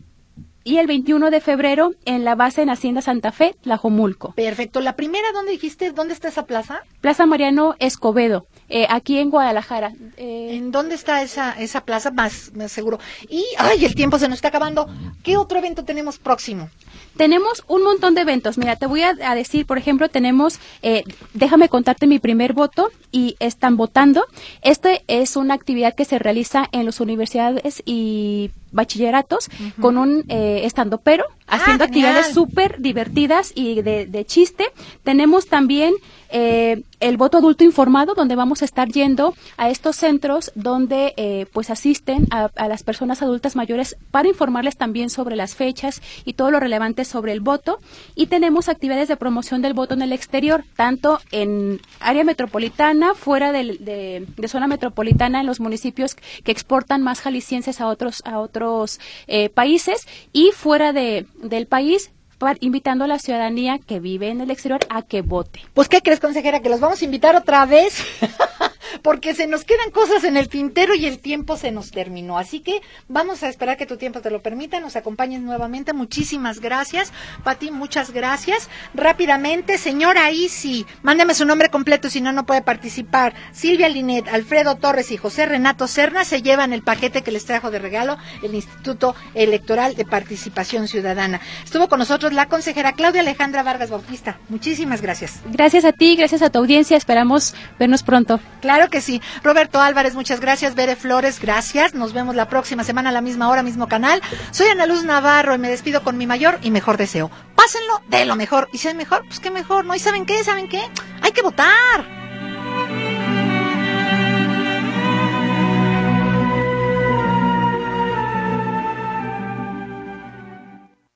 y 0.65 0.79
el 0.79 0.87
21 0.87 1.29
de 1.29 1.39
febrero 1.39 1.91
en 2.05 2.25
la 2.25 2.33
base 2.33 2.63
en 2.63 2.71
Hacienda 2.71 3.01
Santa 3.01 3.31
Fe, 3.31 3.55
Tlajomulco. 3.61 4.33
Perfecto. 4.33 4.81
La 4.81 4.95
primera, 4.95 5.31
¿dónde 5.31 5.51
dijiste? 5.51 5.91
¿Dónde 5.91 6.13
está 6.15 6.27
esa 6.27 6.47
plaza? 6.47 6.81
Plaza 7.01 7.27
Mariano 7.27 7.75
Escobedo, 7.79 8.47
eh, 8.67 8.87
aquí 8.89 9.19
en 9.19 9.29
Guadalajara. 9.29 9.93
Eh, 10.17 10.49
¿En 10.53 10.71
dónde 10.71 10.95
está 10.95 11.21
esa, 11.21 11.51
esa 11.51 11.85
plaza? 11.85 12.09
Más, 12.09 12.51
más 12.55 12.71
seguro. 12.71 12.99
Y, 13.29 13.45
ay, 13.59 13.85
el 13.85 13.93
tiempo 13.93 14.17
se 14.17 14.27
nos 14.27 14.39
está 14.39 14.47
acabando. 14.47 14.89
¿Qué 15.23 15.37
otro 15.37 15.59
evento 15.59 15.85
tenemos 15.85 16.17
próximo? 16.17 16.69
Tenemos 17.17 17.63
un 17.67 17.83
montón 17.83 18.15
de 18.15 18.21
eventos. 18.21 18.57
Mira, 18.57 18.75
te 18.75 18.87
voy 18.87 19.01
a, 19.01 19.15
a 19.23 19.35
decir, 19.35 19.65
por 19.65 19.77
ejemplo, 19.77 20.09
tenemos, 20.09 20.59
eh, 20.81 21.03
déjame 21.33 21.69
contarte 21.69 22.07
mi 22.07 22.19
primer 22.19 22.53
voto 22.53 22.89
y 23.11 23.35
están 23.39 23.77
votando. 23.77 24.25
Este 24.61 25.03
es 25.07 25.35
una 25.35 25.53
actividad 25.53 25.95
que 25.95 26.05
se 26.05 26.19
realiza 26.19 26.67
en 26.71 26.85
las 26.85 26.99
universidades 26.99 27.81
y 27.85 28.51
bachilleratos 28.71 29.49
con 29.79 29.97
un 29.97 30.25
eh, 30.27 30.61
estando 30.65 30.97
pero 30.97 31.23
haciendo 31.47 31.85
Ah, 31.85 31.87
actividades 31.87 32.33
súper 32.33 32.81
divertidas 32.81 33.53
y 33.55 33.81
de, 33.81 34.05
de 34.05 34.25
chiste. 34.25 34.65
Tenemos 35.03 35.47
también 35.47 35.93
eh, 36.37 36.83
el 36.99 37.15
voto 37.15 37.37
adulto 37.37 37.63
informado, 37.63 38.13
donde 38.13 38.35
vamos 38.35 38.61
a 38.61 38.65
estar 38.65 38.89
yendo 38.89 39.33
a 39.55 39.69
estos 39.69 39.95
centros 39.95 40.51
donde 40.53 41.13
eh, 41.15 41.45
pues 41.53 41.69
asisten 41.69 42.27
a, 42.29 42.49
a 42.55 42.67
las 42.67 42.83
personas 42.83 43.21
adultas 43.21 43.55
mayores 43.55 43.95
para 44.11 44.27
informarles 44.27 44.75
también 44.75 45.09
sobre 45.09 45.37
las 45.37 45.55
fechas 45.55 46.01
y 46.25 46.33
todo 46.33 46.51
lo 46.51 46.59
relevante 46.59 47.05
sobre 47.05 47.31
el 47.31 47.39
voto. 47.39 47.79
Y 48.15 48.25
tenemos 48.27 48.67
actividades 48.67 49.07
de 49.07 49.15
promoción 49.15 49.61
del 49.61 49.73
voto 49.73 49.93
en 49.93 50.01
el 50.01 50.11
exterior, 50.11 50.65
tanto 50.75 51.19
en 51.31 51.79
área 52.01 52.25
metropolitana, 52.25 53.13
fuera 53.15 53.53
de, 53.53 54.25
de 54.35 54.47
zona 54.49 54.67
metropolitana, 54.67 55.39
en 55.39 55.45
los 55.45 55.61
municipios 55.61 56.15
que 56.15 56.51
exportan 56.51 57.01
más 57.01 57.21
jaliscienses 57.21 57.79
a 57.79 57.87
otros, 57.87 58.21
a 58.25 58.39
otros 58.39 58.99
eh, 59.27 59.47
países 59.49 60.05
y 60.33 60.51
fuera 60.51 60.91
de, 60.91 61.27
del 61.41 61.65
país, 61.65 62.11
invitando 62.59 63.05
a 63.05 63.07
la 63.07 63.19
ciudadanía 63.19 63.79
que 63.79 63.99
vive 63.99 64.29
en 64.29 64.41
el 64.41 64.51
exterior 64.51 64.81
a 64.89 65.01
que 65.01 65.21
vote. 65.21 65.61
Pues, 65.73 65.89
¿qué 65.89 66.01
crees, 66.01 66.19
consejera? 66.19 66.61
Que 66.61 66.69
los 66.69 66.79
vamos 66.79 67.01
a 67.01 67.05
invitar 67.05 67.35
otra 67.35 67.65
vez. 67.65 68.03
Porque 69.01 69.35
se 69.35 69.47
nos 69.47 69.63
quedan 69.63 69.91
cosas 69.91 70.23
en 70.23 70.37
el 70.37 70.47
tintero 70.47 70.95
y 70.95 71.05
el 71.05 71.19
tiempo 71.19 71.57
se 71.57 71.71
nos 71.71 71.91
terminó. 71.91 72.37
Así 72.37 72.61
que 72.61 72.81
vamos 73.07 73.43
a 73.43 73.49
esperar 73.49 73.77
que 73.77 73.85
tu 73.85 73.97
tiempo 73.97 74.21
te 74.21 74.29
lo 74.29 74.41
permita. 74.41 74.79
Nos 74.79 74.95
acompañes 74.95 75.41
nuevamente. 75.41 75.93
Muchísimas 75.93 76.59
gracias. 76.59 77.11
Pati, 77.43 77.71
muchas 77.71 78.11
gracias. 78.11 78.69
Rápidamente, 78.93 79.77
señora 79.77 80.31
Isi, 80.31 80.85
mándeme 81.03 81.33
su 81.33 81.45
nombre 81.45 81.69
completo, 81.69 82.09
si 82.09 82.21
no, 82.21 82.31
no 82.31 82.45
puede 82.45 82.61
participar. 82.61 83.33
Silvia 83.51 83.89
Linet, 83.89 84.27
Alfredo 84.27 84.75
Torres 84.75 85.11
y 85.11 85.17
José 85.17 85.45
Renato 85.45 85.87
Serna 85.87 86.23
se 86.25 86.41
llevan 86.41 86.73
el 86.73 86.83
paquete 86.83 87.21
que 87.21 87.31
les 87.31 87.45
trajo 87.45 87.71
de 87.71 87.79
regalo 87.79 88.17
el 88.43 88.55
Instituto 88.55 89.15
Electoral 89.33 89.95
de 89.95 90.05
Participación 90.05 90.87
Ciudadana. 90.87 91.41
Estuvo 91.63 91.87
con 91.87 91.99
nosotros 92.25 92.35
la 92.35 92.47
consejera 92.47 92.93
Claudia 92.93 93.21
Alejandra 93.21 93.61
Vargas 93.61 93.91
Bautista. 93.91 94.39
Muchísimas 94.49 95.01
gracias. 95.01 95.41
Gracias 95.45 95.85
a 95.85 95.91
ti, 95.91 96.15
gracias 96.15 96.41
a 96.41 96.49
tu 96.49 96.57
audiencia. 96.57 96.97
Esperamos 96.97 97.53
vernos 97.77 98.01
pronto. 98.01 98.39
Claro 98.61 98.89
que 98.89 98.99
sí. 98.99 99.21
Roberto 99.43 99.79
Álvarez, 99.79 100.15
muchas 100.15 100.39
gracias. 100.39 100.73
Bere 100.73 100.95
Flores, 100.95 101.39
gracias. 101.39 101.93
Nos 101.93 102.13
vemos 102.13 102.35
la 102.35 102.49
próxima 102.49 102.83
semana 102.83 103.09
a 103.09 103.11
la 103.11 103.21
misma 103.21 103.49
hora, 103.49 103.61
mismo 103.61 103.87
canal. 103.87 104.21
Soy 104.49 104.67
Ana 104.67 104.87
Luz 104.87 105.03
Navarro 105.03 105.53
y 105.53 105.59
me 105.59 105.69
despido 105.69 106.03
con 106.03 106.17
mi 106.17 106.25
mayor 106.25 106.57
y 106.63 106.71
mejor 106.71 106.97
deseo. 106.97 107.29
Pásenlo 107.55 108.01
de 108.07 108.25
lo 108.25 108.35
mejor. 108.35 108.69
Y 108.73 108.79
si 108.79 108.87
es 108.87 108.95
mejor, 108.95 109.23
pues 109.27 109.39
qué 109.39 109.51
mejor, 109.51 109.85
¿no? 109.85 109.93
¿Y 109.93 109.99
saben 109.99 110.25
qué? 110.25 110.43
¿Saben 110.43 110.67
qué? 110.67 110.81
Hay 111.21 111.31
que 111.31 111.43
votar. 111.43 112.24